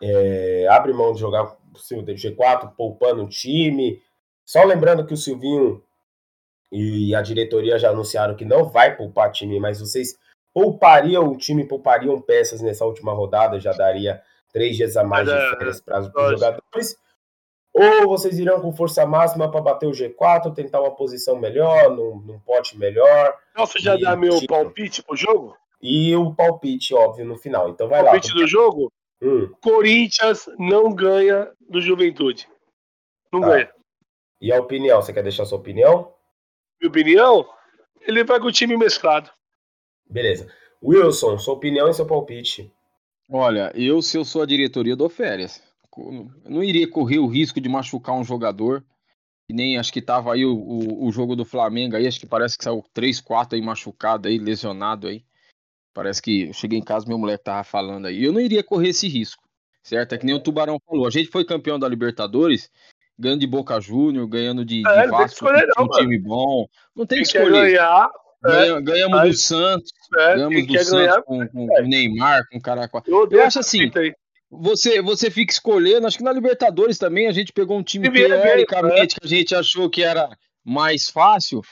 É, 0.00 0.66
abre 0.68 0.92
mão 0.92 1.12
de 1.12 1.20
jogar 1.20 1.56
possível 1.72 2.04
G4, 2.04 2.74
poupando 2.74 3.22
o 3.22 3.28
time? 3.28 4.02
Só 4.44 4.64
lembrando 4.64 5.06
que 5.06 5.14
o 5.14 5.16
Silvinho 5.16 5.84
e 6.72 7.14
a 7.14 7.22
diretoria 7.22 7.78
já 7.78 7.90
anunciaram 7.90 8.34
que 8.34 8.44
não 8.44 8.64
vai 8.64 8.96
poupar 8.96 9.30
time, 9.30 9.60
mas 9.60 9.78
vocês 9.78 10.18
poupariam 10.52 11.28
o 11.28 11.36
time, 11.36 11.66
poupariam 11.66 12.20
peças 12.20 12.60
nessa 12.60 12.84
última 12.84 13.12
rodada, 13.12 13.60
já 13.60 13.72
daria 13.72 14.20
três 14.52 14.76
dias 14.76 14.96
a 14.96 15.04
mais 15.04 15.26
de 15.26 15.34
é, 15.34 15.50
férias 15.50 15.80
para 15.80 16.00
os 16.00 16.06
jogadores? 16.06 16.96
Ou 17.74 18.06
vocês 18.06 18.38
irão 18.38 18.60
com 18.60 18.72
força 18.72 19.06
máxima 19.06 19.50
para 19.50 19.62
bater 19.62 19.86
o 19.86 19.92
G4, 19.92 20.54
tentar 20.54 20.80
uma 20.80 20.94
posição 20.94 21.38
melhor, 21.38 21.90
num, 21.90 22.20
num 22.20 22.38
pote 22.40 22.76
melhor? 22.78 23.34
Posso 23.54 23.78
já 23.78 23.96
dar 23.96 24.14
meu 24.14 24.38
tipo, 24.38 24.52
palpite 24.52 25.02
pro 25.02 25.16
jogo? 25.16 25.56
E 25.80 26.14
o 26.14 26.34
palpite, 26.34 26.94
óbvio, 26.94 27.24
no 27.24 27.36
final. 27.36 27.70
Então 27.70 27.88
vai 27.88 28.02
palpite 28.04 28.28
lá. 28.28 28.34
Palpite 28.34 28.34
do 28.34 28.46
jogo? 28.46 28.92
Hum. 29.22 29.52
Corinthians 29.60 30.48
não 30.58 30.92
ganha 30.92 31.50
do 31.60 31.80
Juventude. 31.80 32.46
Não 33.32 33.40
tá. 33.40 33.48
ganha. 33.48 33.70
E 34.40 34.52
a 34.52 34.60
opinião? 34.60 35.00
Você 35.00 35.12
quer 35.12 35.22
deixar 35.22 35.46
sua 35.46 35.58
opinião? 35.58 36.12
Minha 36.80 36.90
opinião? 36.90 37.48
Ele 38.00 38.24
vai 38.24 38.38
com 38.38 38.46
o 38.46 38.52
time 38.52 38.76
mesclado. 38.76 39.30
Beleza. 40.10 40.52
Wilson, 40.82 41.38
sua 41.38 41.54
opinião 41.54 41.88
e 41.88 41.94
seu 41.94 42.04
palpite. 42.04 42.70
Olha, 43.30 43.72
eu, 43.74 44.02
se 44.02 44.16
eu 44.16 44.24
sou 44.24 44.42
a 44.42 44.46
diretoria, 44.46 44.96
dou 44.96 45.08
férias. 45.08 45.62
não 46.44 46.62
iria 46.62 46.88
correr 46.88 47.18
o 47.18 47.26
risco 47.26 47.60
de 47.60 47.68
machucar 47.68 48.14
um 48.14 48.24
jogador. 48.24 48.84
Que 49.48 49.54
nem 49.54 49.76
acho 49.76 49.92
que 49.92 50.00
tava 50.00 50.32
aí 50.32 50.44
o, 50.44 50.54
o, 50.54 51.06
o, 51.06 51.12
jogo 51.12 51.34
do 51.34 51.44
Flamengo 51.44 51.96
aí, 51.96 52.06
acho 52.06 52.20
que 52.20 52.26
parece 52.26 52.56
que 52.56 52.62
saiu 52.62 52.84
3, 52.94 53.20
4 53.20 53.56
aí 53.56 53.62
machucado 53.62 54.28
aí, 54.28 54.38
lesionado 54.38 55.08
aí. 55.08 55.24
Parece 55.92 56.22
que 56.22 56.48
eu 56.48 56.52
cheguei 56.52 56.78
em 56.78 56.84
casa, 56.84 57.06
meu 57.06 57.18
moleque 57.18 57.44
tava 57.44 57.64
falando 57.64 58.06
aí. 58.06 58.24
Eu 58.24 58.32
não 58.32 58.40
iria 58.40 58.62
correr 58.62 58.90
esse 58.90 59.08
risco, 59.08 59.42
certo? 59.82 60.14
É 60.14 60.18
que 60.18 60.24
nem 60.24 60.34
o 60.34 60.40
Tubarão 60.40 60.78
falou. 60.86 61.06
A 61.06 61.10
gente 61.10 61.28
foi 61.28 61.44
campeão 61.44 61.78
da 61.78 61.88
Libertadores, 61.88 62.70
ganhando 63.18 63.40
de 63.40 63.46
Boca 63.46 63.78
Júnior, 63.80 64.26
ganhando 64.26 64.64
de, 64.64 64.86
é, 64.86 65.02
de 65.02 65.08
Vasco, 65.08 65.44
um 65.78 65.88
time 65.88 66.18
bom. 66.18 66.66
Não 66.94 67.04
tem 67.04 67.18
que 67.18 67.24
escolher. 67.24 67.72
Ganhar, 67.72 68.10
Ganha, 68.42 68.80
ganhamos 68.80 69.20
é, 69.20 69.28
do 69.28 69.34
Santos, 69.34 69.92
é, 70.18 70.34
ganhamos 70.34 70.66
do 70.66 70.72
Santos 70.72 70.90
ganhar, 70.90 71.22
com, 71.22 71.48
com, 71.48 71.66
com, 71.66 71.80
o 71.80 71.86
Neymar, 71.86 72.42
com 72.50 72.58
o 72.58 72.60
Caraca. 72.60 73.02
Eu, 73.06 73.28
eu 73.30 73.44
acho 73.44 73.60
assim, 73.60 73.90
você, 74.50 75.00
você 75.00 75.30
fica 75.30 75.52
escolhendo, 75.52 76.06
acho 76.06 76.18
que 76.18 76.24
na 76.24 76.32
Libertadores 76.32 76.98
também 76.98 77.28
a 77.28 77.32
gente 77.32 77.52
pegou 77.52 77.78
um 77.78 77.82
time 77.82 78.10
que, 78.10 78.18
teoricamente, 78.18 79.18
que 79.18 79.26
a 79.26 79.28
gente 79.28 79.54
achou 79.54 79.88
que 79.88 80.02
era 80.02 80.28
mais 80.64 81.08
fácil. 81.08 81.62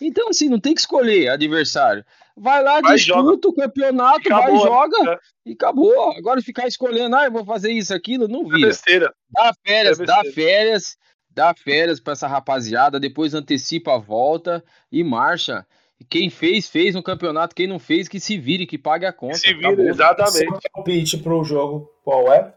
Então, 0.00 0.28
assim, 0.28 0.48
não 0.48 0.60
tem 0.60 0.74
que 0.74 0.80
escolher 0.80 1.28
adversário. 1.28 2.04
Vai 2.36 2.62
lá, 2.62 2.80
vai, 2.80 2.96
disputa 2.96 3.22
joga. 3.22 3.48
o 3.48 3.54
campeonato, 3.54 4.28
acabou, 4.28 4.58
vai, 4.58 4.68
joga 4.68 5.12
é. 5.12 5.18
e 5.46 5.52
acabou. 5.52 6.10
Agora 6.12 6.42
ficar 6.42 6.66
escolhendo, 6.66 7.14
ah, 7.14 7.26
eu 7.26 7.32
vou 7.32 7.44
fazer 7.44 7.70
isso, 7.70 7.94
aquilo, 7.94 8.26
não 8.26 8.44
vira. 8.44 8.66
É 8.66 8.70
besteira. 8.70 9.14
Dá 9.30 9.54
férias, 9.64 10.00
é 10.00 10.04
dá 10.04 10.22
férias 10.34 10.96
dá 11.34 11.54
férias 11.54 11.98
para 12.00 12.12
essa 12.12 12.28
rapaziada, 12.28 13.00
depois 13.00 13.34
antecipa 13.34 13.94
a 13.94 13.98
volta 13.98 14.64
e 14.90 15.02
marcha. 15.02 15.66
Quem 16.08 16.28
fez, 16.30 16.68
fez 16.68 16.94
no 16.94 17.02
campeonato. 17.02 17.54
Quem 17.54 17.66
não 17.66 17.78
fez, 17.78 18.08
que 18.08 18.20
se 18.20 18.36
vire, 18.36 18.66
que 18.66 18.78
pague 18.78 19.06
a 19.06 19.12
conta. 19.12 19.38
Se 19.38 19.52
vire, 19.54 19.66
Acabou. 19.66 19.86
exatamente. 19.86 20.32
Seu 20.32 20.70
palpite 20.72 21.18
pro 21.18 21.44
jogo, 21.44 21.90
qual 22.02 22.32
é? 22.32 22.54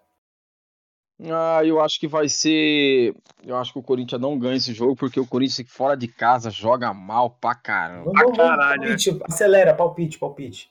Ah, 1.23 1.61
eu 1.63 1.81
acho 1.81 1.99
que 1.99 2.07
vai 2.07 2.29
ser. 2.29 3.15
Eu 3.43 3.57
acho 3.57 3.73
que 3.73 3.79
o 3.79 3.83
Corinthians 3.83 4.21
não 4.21 4.37
ganha 4.37 4.57
esse 4.57 4.73
jogo, 4.73 4.95
porque 4.95 5.19
o 5.19 5.25
Corinthians 5.25 5.67
fora 5.69 5.97
de 5.97 6.07
casa 6.07 6.51
joga 6.51 6.93
mal 6.93 7.31
pra 7.31 7.55
caramba. 7.55 8.11
Vamos, 8.13 8.21
vamos, 8.21 8.37
caralho. 8.37 8.81
Palpite, 8.81 9.11
né? 9.11 9.19
acelera, 9.23 9.73
palpite, 9.73 10.19
palpite. 10.19 10.69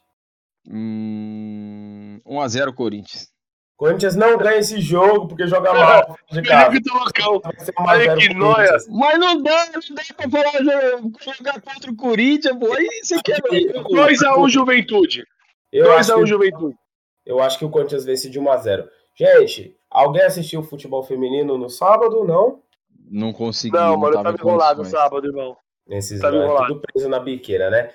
Hum, 0.68 2.20
1x0 2.24 2.72
Corinthians. 2.74 3.35
Corinthians 3.76 4.16
não 4.16 4.38
ganha 4.38 4.58
esse 4.58 4.80
jogo 4.80 5.28
porque 5.28 5.46
joga 5.46 5.72
mal 5.72 6.16
de 6.30 6.42
casa. 6.42 6.80
Olha 7.78 8.16
que 8.16 8.32
noia. 8.32 8.76
Mas 8.88 9.18
não 9.18 9.42
dá, 9.42 9.66
não 9.66 9.94
dá 9.94 10.02
pra 10.16 10.30
falar 10.30 11.02
jogar 11.20 11.60
contra 11.60 11.90
o 11.90 11.96
Corinthians, 11.96 12.56
pô. 12.58 12.72
Aí 12.72 12.88
você 13.02 13.20
quer 13.22 13.40
2x1 13.42 14.48
Juventude. 14.48 15.24
2x1 15.74 16.26
Juventude. 16.26 16.76
Eu 17.24 17.40
acho 17.40 17.58
que 17.58 17.64
o 17.64 17.70
Corinthians 17.70 18.04
vence 18.04 18.30
de 18.30 18.40
1x0. 18.40 18.86
Gente, 19.14 19.76
alguém 19.90 20.22
assistiu 20.22 20.60
o 20.60 20.64
futebol 20.64 21.02
feminino 21.02 21.58
no 21.58 21.68
sábado, 21.68 22.24
não? 22.24 22.62
Não 23.10 23.32
consegui. 23.32 23.76
Não, 23.76 23.96
mano, 23.96 24.16
eu 24.16 24.22
tava 24.22 24.36
enrolado 24.36 24.82
no 24.82 24.88
sábado, 24.88 25.26
irmão. 25.26 25.56
Nesses 25.86 26.20
tá 26.20 26.30
tudo 26.30 26.80
preso 26.80 27.08
na 27.08 27.20
biqueira, 27.20 27.68
né? 27.68 27.90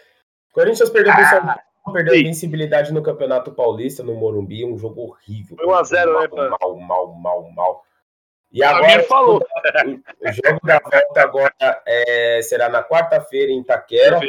Corinthians 0.54 0.90
perdeu 0.90 1.14
pro 1.14 1.26
São 1.26 1.46
Paulo 1.46 1.60
perdeu 1.92 2.14
a 2.14 2.18
invencibilidade 2.18 2.94
no 2.94 3.02
Campeonato 3.02 3.52
Paulista, 3.52 4.04
no 4.04 4.14
Morumbi, 4.14 4.66
um 4.66 4.78
jogo 4.78 5.02
horrível. 5.02 5.58
Foi 5.58 5.66
1x0, 5.66 6.22
né, 6.22 6.28
pai? 6.28 6.50
Mal, 6.50 6.76
mal, 6.78 7.14
mal, 7.14 7.52
mal. 7.52 7.86
E 8.52 8.62
agora, 8.64 9.04
falou. 9.04 9.38
O, 9.38 10.30
o, 10.30 10.32
jogo 10.32 10.60
da 10.64 10.80
volta 10.80 11.22
agora 11.22 11.82
é, 11.86 12.42
será 12.44 12.70
na 12.70 12.84
quarta-feira 12.84 13.52
em 13.52 13.62
Itaquera. 13.62 14.20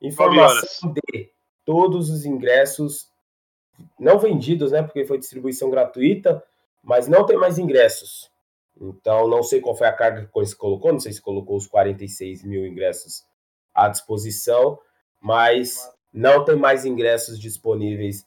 Informação 0.00 0.92
de 0.92 1.30
todos 1.64 2.08
os 2.08 2.24
ingressos 2.24 3.10
não 3.98 4.18
vendidos, 4.18 4.72
né? 4.72 4.82
Porque 4.82 5.04
foi 5.04 5.18
distribuição 5.18 5.70
gratuita, 5.70 6.42
mas 6.82 7.06
não 7.06 7.26
tem 7.26 7.36
mais 7.36 7.58
ingressos. 7.58 8.30
Então, 8.80 9.28
não 9.28 9.42
sei 9.42 9.60
qual 9.60 9.76
foi 9.76 9.86
a 9.86 9.92
carga 9.92 10.28
que 10.32 10.46
se 10.46 10.56
colocou, 10.56 10.92
não 10.92 11.00
sei 11.00 11.12
se 11.12 11.20
colocou 11.20 11.56
os 11.56 11.66
46 11.66 12.44
mil 12.44 12.64
ingressos 12.64 13.24
à 13.74 13.88
disposição, 13.88 14.78
mas 15.20 15.90
não 16.12 16.44
tem 16.44 16.56
mais 16.56 16.84
ingressos 16.84 17.38
disponíveis 17.38 18.26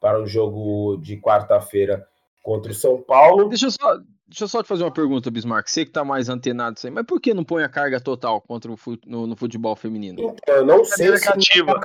para 0.00 0.20
o 0.20 0.26
jogo 0.26 0.96
de 0.98 1.16
quarta-feira 1.16 2.06
contra 2.42 2.72
o 2.72 2.74
São 2.74 3.00
Paulo. 3.00 3.48
Deixa 3.48 3.66
eu 3.66 3.70
só, 3.70 3.96
deixa 4.26 4.44
eu 4.44 4.48
só 4.48 4.62
te 4.62 4.68
fazer 4.68 4.82
uma 4.82 4.92
pergunta, 4.92 5.30
Bismarck. 5.30 5.68
Você 5.68 5.84
que 5.84 5.90
está 5.90 6.04
mais 6.04 6.28
antenado 6.28 6.80
aí, 6.82 6.90
mas 6.90 7.06
por 7.06 7.20
que 7.20 7.32
não 7.32 7.44
põe 7.44 7.62
a 7.62 7.68
carga 7.68 8.00
total 8.00 8.40
contra 8.40 8.70
o 8.70 8.76
no, 9.06 9.26
no 9.26 9.36
futebol 9.36 9.76
feminino? 9.76 10.20
Então, 10.20 10.56
eu 10.56 10.66
não 10.66 10.84
sei 10.84 11.16
se 11.16 11.24
cativa. 11.24 11.80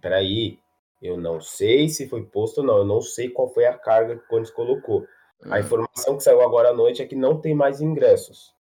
Peraí, 0.00 0.58
eu 1.00 1.16
não 1.16 1.40
sei 1.40 1.88
se 1.88 2.08
foi 2.08 2.24
posto 2.24 2.58
ou 2.58 2.66
não. 2.66 2.78
Eu 2.78 2.84
não 2.84 3.00
sei 3.00 3.28
qual 3.28 3.48
foi 3.48 3.66
a 3.66 3.74
carga 3.74 4.16
que 4.16 4.24
o 4.24 4.28
Corinthians 4.28 4.54
colocou. 4.54 5.06
A 5.44 5.56
ah. 5.56 5.60
informação 5.60 6.16
que 6.16 6.22
saiu 6.22 6.40
agora 6.42 6.70
à 6.70 6.74
noite 6.74 7.02
é 7.02 7.06
que 7.06 7.14
não 7.14 7.40
tem 7.40 7.54
mais 7.54 7.80
ingressos. 7.80 8.54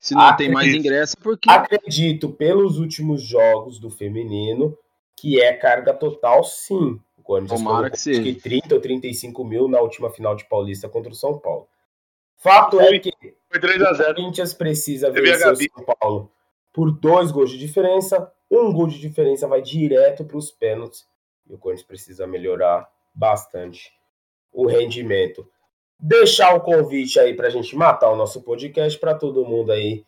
Se 0.00 0.14
não 0.14 0.22
acredito, 0.22 0.38
tem 0.38 0.52
mais 0.52 0.74
ingressos, 0.74 1.14
porque 1.14 1.50
acredito 1.50 2.28
pelos 2.30 2.78
últimos 2.78 3.22
jogos 3.22 3.78
do 3.78 3.88
feminino 3.88 4.76
que 5.16 5.40
é 5.40 5.52
carga 5.52 5.94
total, 5.94 6.44
sim. 6.44 7.00
O 7.16 7.22
Corinthians 7.22 7.60
Tomara 7.60 7.90
que 7.90 7.98
seja. 7.98 8.22
Que 8.22 8.34
30 8.34 8.74
ou 8.74 8.80
35 8.80 9.44
mil 9.44 9.68
na 9.68 9.80
última 9.80 10.10
final 10.10 10.34
de 10.34 10.44
Paulista 10.46 10.88
contra 10.88 11.12
o 11.12 11.14
São 11.14 11.38
Paulo. 11.38 11.68
Fato 12.36 12.80
é 12.80 12.98
que 12.98 13.12
foi 13.50 13.60
3 13.60 13.82
a 13.82 13.92
0. 13.94 14.12
o 14.12 14.14
Corinthians 14.16 14.52
precisa 14.52 15.10
vencer 15.10 15.52
o 15.52 15.56
São 15.56 15.96
Paulo 15.98 16.30
por 16.72 16.90
dois 16.90 17.30
gols 17.30 17.50
de 17.50 17.58
diferença. 17.58 18.30
Um 18.50 18.72
gol 18.72 18.86
de 18.86 18.98
diferença 18.98 19.48
vai 19.48 19.62
direto 19.62 20.24
para 20.24 20.36
os 20.36 20.50
pênaltis. 20.50 21.06
E 21.48 21.54
o 21.54 21.58
Corinthians 21.58 21.86
precisa 21.86 22.26
melhorar 22.26 22.88
bastante 23.14 23.92
o 24.52 24.66
rendimento. 24.66 25.48
Deixar 25.98 26.54
o 26.54 26.60
convite 26.60 27.18
aí 27.18 27.34
para 27.34 27.46
a 27.46 27.50
gente 27.50 27.74
matar 27.76 28.10
o 28.10 28.16
nosso 28.16 28.42
podcast 28.42 28.98
para 28.98 29.14
todo 29.14 29.46
mundo 29.46 29.72
aí 29.72 30.04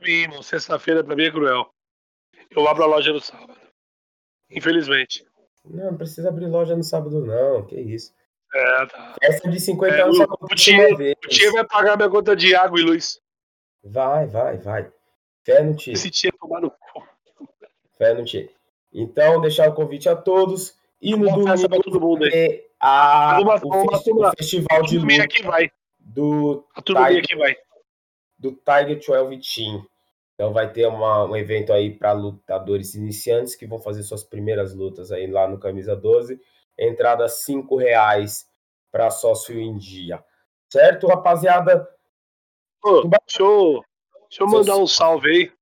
Mim, 0.03 0.11
irmão. 0.11 0.43
Sexta-feira 0.43 1.03
pra 1.03 1.17
mim 1.17 1.25
é 1.25 1.31
cruel. 1.31 1.71
Eu 2.51 2.69
abro 2.69 2.83
a 2.85 2.87
loja 2.87 3.15
no 3.15 3.21
sábado. 3.21 3.59
Infelizmente. 4.51 5.27
Não, 5.65 5.87
não 5.87 5.97
precisa 5.97 6.29
abrir 6.29 6.49
loja 6.49 6.77
no 6.77 6.85
sábado, 6.85 7.25
não. 7.25 7.65
Que 7.65 7.81
isso. 7.81 8.15
É, 8.55 8.87
tá. 8.87 9.15
Festa 9.25 9.49
de 9.49 9.59
50 9.59 9.95
é, 9.95 10.03
anos 10.03 10.19
o, 10.19 10.27
o, 10.39 10.55
tia, 10.55 10.95
o 10.95 11.29
tia 11.29 11.53
vai 11.53 11.65
pagar 11.65 11.97
minha 11.97 12.11
conta 12.11 12.37
de 12.37 12.55
água 12.55 12.79
e 12.79 12.83
luz. 12.83 13.19
Vai, 13.83 14.27
vai, 14.27 14.59
vai. 14.59 14.93
Fé 15.47 15.63
no 15.63 15.75
tia. 15.75 15.95
Esse 15.95 16.11
tia 16.11 16.31
tomar 16.39 16.61
no 16.61 16.71
cu. 16.71 17.09
Fé 17.97 18.13
no 18.13 18.23
tia. 18.23 18.51
Então, 18.93 19.41
deixar 19.41 19.71
o 19.71 19.75
convite 19.75 20.11
a 20.11 20.15
todos. 20.15 20.77
E 21.01 21.17
no 21.17 21.27
domingo 21.27 21.69
pra 21.69 21.81
todo 21.81 22.01
mundo 22.01 22.27
é 22.27 22.67
a, 22.81 23.39
uma, 23.41 23.57
o, 23.63 23.69
uma, 23.69 23.93
festi 23.97 24.13
uma, 24.13 24.33
festival 24.37 24.83
de 24.83 24.99
luta 24.99 25.23
aqui 25.23 25.43
vai. 25.43 25.71
do 25.99 26.67
a 26.75 26.83
Tiger, 26.83 27.19
aqui 27.19 27.37
vai. 27.37 27.57
do 28.39 28.53
Tiger 28.53 28.99
12 28.99 29.55
Team. 29.55 29.87
Então 30.35 30.53
vai 30.53 30.71
ter 30.71 30.87
uma, 30.87 31.25
um 31.25 31.35
evento 31.35 31.73
aí 31.73 31.91
para 31.91 32.13
lutadores 32.13 32.95
iniciantes 32.95 33.55
que 33.55 33.67
vão 33.67 33.79
fazer 33.79 34.03
suas 34.03 34.23
primeiras 34.23 34.75
lutas 34.75 35.11
aí 35.11 35.27
lá 35.27 35.49
no 35.49 35.59
Camisa 35.59 35.97
12. 35.97 36.39
Entrada 36.79 37.27
cinco 37.29 37.77
reais 37.77 38.47
para 38.93 39.11
sócio 39.11 39.59
em 39.59 39.79
dia. 39.79 40.23
Certo, 40.69 41.07
rapaziada? 41.07 41.89
Ô, 42.85 43.03
deixa, 43.03 43.43
eu, 43.43 43.83
deixa 44.29 44.43
eu 44.43 44.47
mandar 44.47 44.77
um 44.77 44.87
salve 44.87 45.31
aí. 45.31 45.53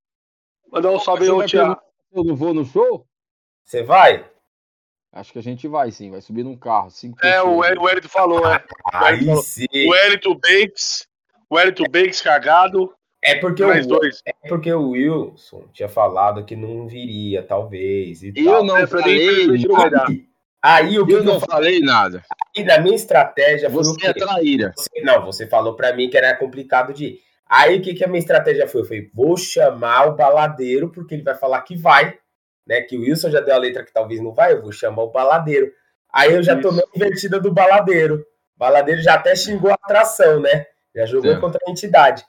Mandar 0.72 0.90
um 0.90 0.98
salve 0.98 1.30
aí, 1.30 1.46
Thiago. 1.46 1.80
Eu 2.12 2.24
não 2.24 2.34
vou 2.34 2.52
no 2.52 2.64
show? 2.64 3.06
Você 3.64 3.82
vai? 3.82 4.28
Acho 5.14 5.32
que 5.32 5.38
a 5.38 5.42
gente 5.42 5.68
vai 5.68 5.92
sim, 5.92 6.10
vai 6.10 6.20
subir 6.20 6.42
num 6.42 6.56
carro. 6.56 6.90
Cinco 6.90 7.24
é, 7.24 7.40
o, 7.40 7.58
o 7.58 7.88
Elito 7.88 8.08
falou, 8.08 8.44
é. 8.52 8.60
Aí 8.92 9.24
sim. 9.42 9.66
O 9.72 9.94
Elito 9.94 10.34
Banks, 10.34 11.06
o 11.48 11.58
Elito 11.58 11.84
Banks 11.88 12.20
cagado. 12.20 12.92
É 13.22 13.36
porque, 13.36 13.62
o, 13.62 13.86
dois. 13.86 14.20
é 14.26 14.48
porque 14.48 14.70
o 14.70 14.90
Wilson 14.90 15.66
tinha 15.72 15.88
falado 15.88 16.44
que 16.44 16.54
não 16.56 16.86
viria, 16.86 17.42
talvez. 17.42 18.22
eu 18.22 18.34
tal. 18.44 18.64
não 18.64 18.76
é, 18.76 18.86
falei. 18.86 19.28
Aí, 19.30 20.26
aí 20.62 20.98
o 20.98 21.06
que 21.06 21.12
eu 21.12 21.24
não 21.24 21.34
eu 21.34 21.40
falei 21.40 21.80
nada. 21.80 22.22
E 22.54 22.64
na 22.64 22.78
minha 22.80 22.96
estratégia 22.96 23.70
você 23.70 24.08
é 24.08 24.12
traíra. 24.12 24.72
Você, 24.76 25.00
não, 25.00 25.24
você 25.24 25.46
falou 25.46 25.74
para 25.74 25.94
mim 25.94 26.10
que 26.10 26.18
era 26.18 26.36
complicado 26.36 26.92
de 26.92 27.04
ir. 27.06 27.20
Aí 27.48 27.78
o 27.78 27.82
que, 27.82 27.94
que 27.94 28.04
a 28.04 28.08
minha 28.08 28.18
estratégia 28.18 28.66
foi? 28.66 28.80
Eu 28.80 28.84
falei, 28.84 29.10
vou 29.14 29.36
chamar 29.36 30.08
o 30.08 30.16
baladeiro, 30.16 30.90
porque 30.90 31.14
ele 31.14 31.22
vai 31.22 31.36
falar 31.36 31.62
que 31.62 31.76
vai, 31.76 32.18
né? 32.66 32.80
Que 32.80 32.96
o 32.96 33.00
Wilson 33.00 33.30
já 33.30 33.40
deu 33.40 33.54
a 33.54 33.58
letra 33.58 33.84
que 33.84 33.92
talvez 33.92 34.20
não 34.20 34.32
vai, 34.32 34.52
eu 34.52 34.62
vou 34.62 34.72
chamar 34.72 35.02
o 35.02 35.10
baladeiro. 35.10 35.72
Aí 36.12 36.32
eu 36.32 36.42
já 36.42 36.60
tomei 36.60 36.84
a 36.84 36.96
invertida 36.96 37.40
do 37.40 37.52
baladeiro. 37.52 38.24
O 38.56 38.58
baladeiro 38.58 39.02
já 39.02 39.14
até 39.14 39.34
xingou 39.34 39.70
a 39.70 39.74
atração, 39.74 40.40
né? 40.40 40.66
Já 40.94 41.06
jogou 41.06 41.32
é. 41.32 41.40
contra 41.40 41.60
a 41.66 41.70
entidade. 41.70 42.24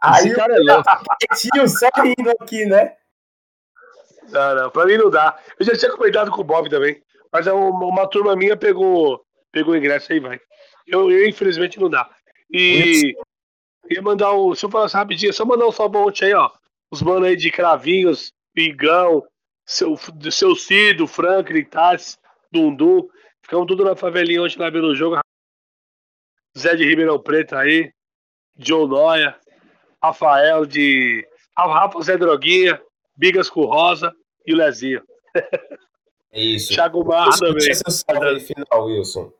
Aí 0.00 0.32
o 0.32 0.36
cara 0.36 0.54
é 0.54 0.58
louco. 0.58 0.88
Tio, 1.36 1.68
só 1.68 1.88
rindo 2.02 2.30
aqui, 2.40 2.64
né? 2.64 2.94
Não, 4.30 4.54
não, 4.54 4.70
pra 4.70 4.86
mim 4.86 4.96
não 4.96 5.10
dá. 5.10 5.38
Eu 5.58 5.66
já 5.66 5.76
tinha 5.76 5.92
comentado 5.92 6.30
com 6.30 6.40
o 6.40 6.44
Bob 6.44 6.68
também. 6.68 7.02
Mas 7.32 7.46
uma, 7.46 7.86
uma 7.86 8.08
turma 8.08 8.34
minha 8.34 8.56
pegou, 8.56 9.20
pegou 9.52 9.74
o 9.74 9.76
ingresso 9.76 10.12
aí, 10.12 10.20
vai. 10.20 10.40
Eu, 10.86 11.10
eu, 11.10 11.28
infelizmente, 11.28 11.78
não 11.78 11.90
dá. 11.90 12.08
E 12.50 13.14
ia 13.90 14.02
mandar 14.02 14.32
um. 14.32 14.54
Se 14.54 14.64
eu 14.64 14.70
falasse 14.70 14.96
rapidinho, 14.96 15.32
só 15.32 15.44
mandar 15.44 15.66
um 15.66 15.72
salve 15.72 15.98
aí, 16.22 16.34
ó. 16.34 16.50
Os 16.90 17.02
manos 17.02 17.28
aí 17.28 17.36
de 17.36 17.50
Cravinhos, 17.50 18.32
Pingão, 18.54 19.22
seu, 19.66 19.98
seu 20.30 20.54
Cido, 20.54 21.06
Franklin, 21.06 21.64
Tassi, 21.64 22.16
Dundum. 22.52 23.08
Ficamos 23.42 23.66
tudo 23.66 23.84
na 23.84 23.96
favelinha 23.96 24.42
ontem 24.42 24.58
lá 24.58 24.70
vendo 24.70 24.88
o 24.88 24.94
jogo. 24.94 25.18
Zé 26.56 26.74
de 26.74 26.84
Ribeirão 26.84 27.20
Preto 27.20 27.54
aí, 27.54 27.92
John 28.56 28.86
Noia, 28.86 29.38
Rafael 30.02 30.64
de. 30.64 31.26
Rafa 31.56 32.00
Zé 32.02 32.16
Droguinha, 32.16 32.80
Bigas 33.16 33.50
com 33.50 33.64
Rosa 33.64 34.14
e 34.46 34.52
o 34.52 34.56
Lezinho. 34.56 35.02
É 36.32 36.42
isso. 36.42 36.74
Thiago 36.74 37.02
Barra 37.02 37.30
também. 37.38 37.72
Seu 37.74 37.90
salve 37.90 38.40
final, 38.40 38.86
Wilson. 38.86 39.32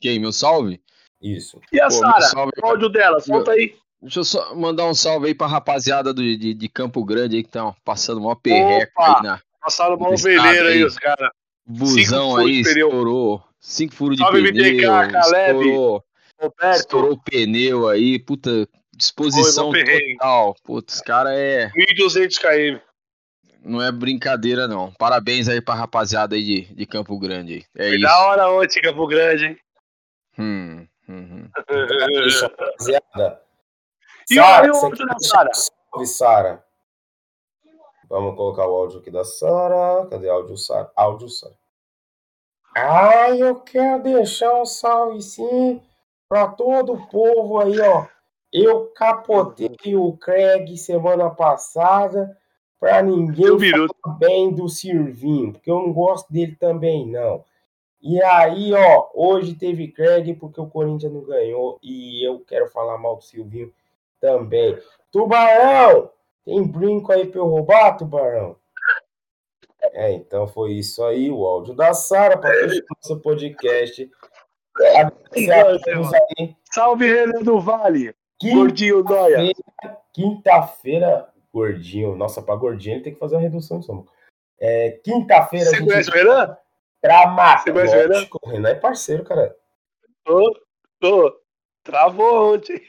Quem? 0.00 0.20
Meu 0.20 0.32
salve? 0.32 0.80
Isso. 1.20 1.60
E 1.72 1.80
a 1.80 1.90
Sara? 1.90 2.50
O 2.62 2.66
áudio 2.66 2.88
dela, 2.88 3.18
solta 3.18 3.50
aí. 3.50 3.74
Deixa 4.00 4.20
eu 4.20 4.24
só 4.24 4.54
mandar 4.54 4.84
um 4.86 4.94
salve 4.94 5.26
aí 5.26 5.34
pra 5.34 5.48
rapaziada 5.48 6.14
do, 6.14 6.22
de, 6.22 6.54
de 6.54 6.68
Campo 6.68 7.04
Grande 7.04 7.36
aí 7.36 7.42
que 7.42 7.48
estão 7.48 7.74
passando 7.84 8.20
uma 8.20 8.36
perreca 8.36 8.92
aí 8.96 9.22
na. 9.22 9.40
Passaram 9.66 9.96
uma 9.96 10.10
ovelheira 10.10 10.68
aí, 10.68 10.84
os 10.84 10.96
caras. 10.96 11.28
Busão 11.66 12.36
aí, 12.36 12.60
estourou. 12.60 13.42
Cinco 13.58 13.96
furos 13.96 14.16
de 14.16 14.22
salve 14.22 14.52
pneu. 14.52 14.88
Caleb, 15.10 15.58
estourou, 15.58 16.04
Roberto. 16.40 16.76
estourou 16.76 17.12
o 17.14 17.20
pneu 17.20 17.88
aí, 17.88 18.16
puta, 18.20 18.68
disposição 18.94 19.72
Foi, 19.72 19.82
total. 19.82 20.54
Putz, 20.62 21.00
cara 21.00 21.34
é. 21.34 21.68
1.200 21.70 22.38
km. 22.38 22.80
Não 23.60 23.82
é 23.82 23.90
brincadeira, 23.90 24.68
não. 24.68 24.92
Parabéns 24.92 25.48
aí 25.48 25.60
pra 25.60 25.74
rapaziada 25.74 26.36
aí 26.36 26.44
de, 26.44 26.60
de 26.72 26.86
Campo 26.86 27.18
Grande. 27.18 27.66
Aí. 27.76 27.86
É 27.86 27.88
Foi 27.88 27.96
isso. 27.96 28.02
da 28.02 28.18
hora 28.20 28.50
ontem, 28.52 28.80
Campo 28.82 29.04
Grande, 29.08 29.46
hein? 29.46 29.58
Hum, 30.38 30.86
uhum. 31.08 31.50
rapaziada. 32.40 33.42
E 34.30 34.34
Sarah, 34.36 34.72
o 34.72 34.76
áudio 34.76 35.06
da 35.06 35.18
Sara? 36.04 36.64
Vamos 38.08 38.36
colocar 38.36 38.66
o 38.66 38.76
áudio 38.76 39.00
aqui 39.00 39.10
da 39.10 39.24
Sara. 39.24 40.06
Cadê 40.08 40.28
áudio 40.28 40.56
Sara? 40.56 40.90
Áudio 40.94 41.28
Sara. 41.28 41.54
Ai, 42.74 43.42
eu 43.42 43.56
quero 43.56 44.02
deixar 44.02 44.60
um 44.60 44.66
salve 44.66 45.22
sim 45.22 45.80
para 46.28 46.48
todo 46.48 46.92
o 46.92 47.06
povo 47.08 47.58
aí, 47.58 47.80
ó. 47.80 48.06
Eu 48.52 48.86
capotei 48.94 49.96
o 49.96 50.12
Craig 50.16 50.76
semana 50.76 51.30
passada 51.30 52.36
para 52.78 53.02
ninguém 53.02 53.58
falar 53.58 54.18
bem 54.18 54.52
do 54.52 54.68
Sirvinho, 54.68 55.52
porque 55.52 55.70
eu 55.70 55.80
não 55.80 55.92
gosto 55.92 56.32
dele 56.32 56.54
também, 56.56 57.06
não. 57.06 57.44
E 58.00 58.22
aí, 58.22 58.72
ó, 58.72 59.08
hoje 59.14 59.54
teve 59.54 59.88
Craig 59.88 60.34
porque 60.34 60.60
o 60.60 60.68
Corinthians 60.68 61.12
não 61.12 61.22
ganhou 61.22 61.78
e 61.82 62.26
eu 62.26 62.40
quero 62.40 62.68
falar 62.68 62.98
mal 62.98 63.16
do 63.16 63.24
Silvinho 63.24 63.72
também. 64.20 64.78
Tubarão! 65.10 66.10
Tem 66.46 66.62
brinco 66.62 67.10
aí 67.10 67.26
pra 67.26 67.40
eu 67.40 67.46
roubar, 67.48 67.96
Tubarão? 67.96 68.56
É, 69.92 70.12
então 70.12 70.46
foi 70.46 70.74
isso 70.74 71.02
aí, 71.04 71.28
o 71.28 71.44
áudio 71.44 71.74
da 71.74 71.92
Sara 71.92 72.38
para 72.38 72.50
o 72.66 72.82
nosso 73.02 73.20
podcast. 73.20 74.08
Salve, 76.72 77.12
Renan 77.12 77.42
do 77.42 77.58
Vale! 77.58 78.14
Gordinho 78.40 79.02
Noia! 79.02 79.52
Quinta-feira, 80.12 81.28
gordinho. 81.52 82.14
Nossa, 82.14 82.40
para 82.40 82.54
gordinho 82.54 82.94
ele 82.96 83.02
tem 83.02 83.12
que 83.12 83.18
fazer 83.18 83.34
uma 83.34 83.42
redução 83.42 83.80
de 83.80 83.86
soma. 83.86 84.04
É, 84.60 85.00
Quinta-feira. 85.02 85.70
Você 85.70 85.84
conhece 85.84 86.10
o 86.10 86.12
Renan? 86.12 86.56
Pra 87.00 87.26
matar. 87.26 87.64
Você 87.64 87.72
conhece 87.72 87.96
o 87.96 87.98
Renan? 87.98 88.28
O 88.42 88.50
Renan 88.50 88.68
é 88.68 88.74
parceiro, 88.74 89.24
cara. 89.24 89.56
Tô, 90.24 90.60
tô. 91.00 91.40
Travou 91.82 92.54
ontem. 92.54 92.80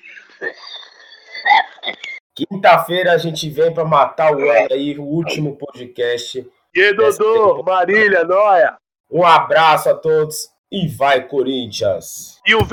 Quinta-feira 2.37 3.13
a 3.13 3.17
gente 3.17 3.49
vem 3.49 3.73
para 3.73 3.83
matar 3.83 4.31
o 4.31 4.45
Ela 4.45 4.75
aí, 4.75 4.95
o 4.95 5.01
último 5.01 5.55
podcast. 5.55 6.47
E 6.71 6.93
Dodô, 6.93 7.63
Marília, 7.63 8.23
Noia. 8.23 8.77
Um 9.09 9.25
abraço 9.25 9.89
a 9.89 9.95
todos 9.95 10.47
e 10.71 10.87
vai, 10.87 11.27
Corinthians. 11.27 12.39
E 12.45 12.53
o 12.53 12.63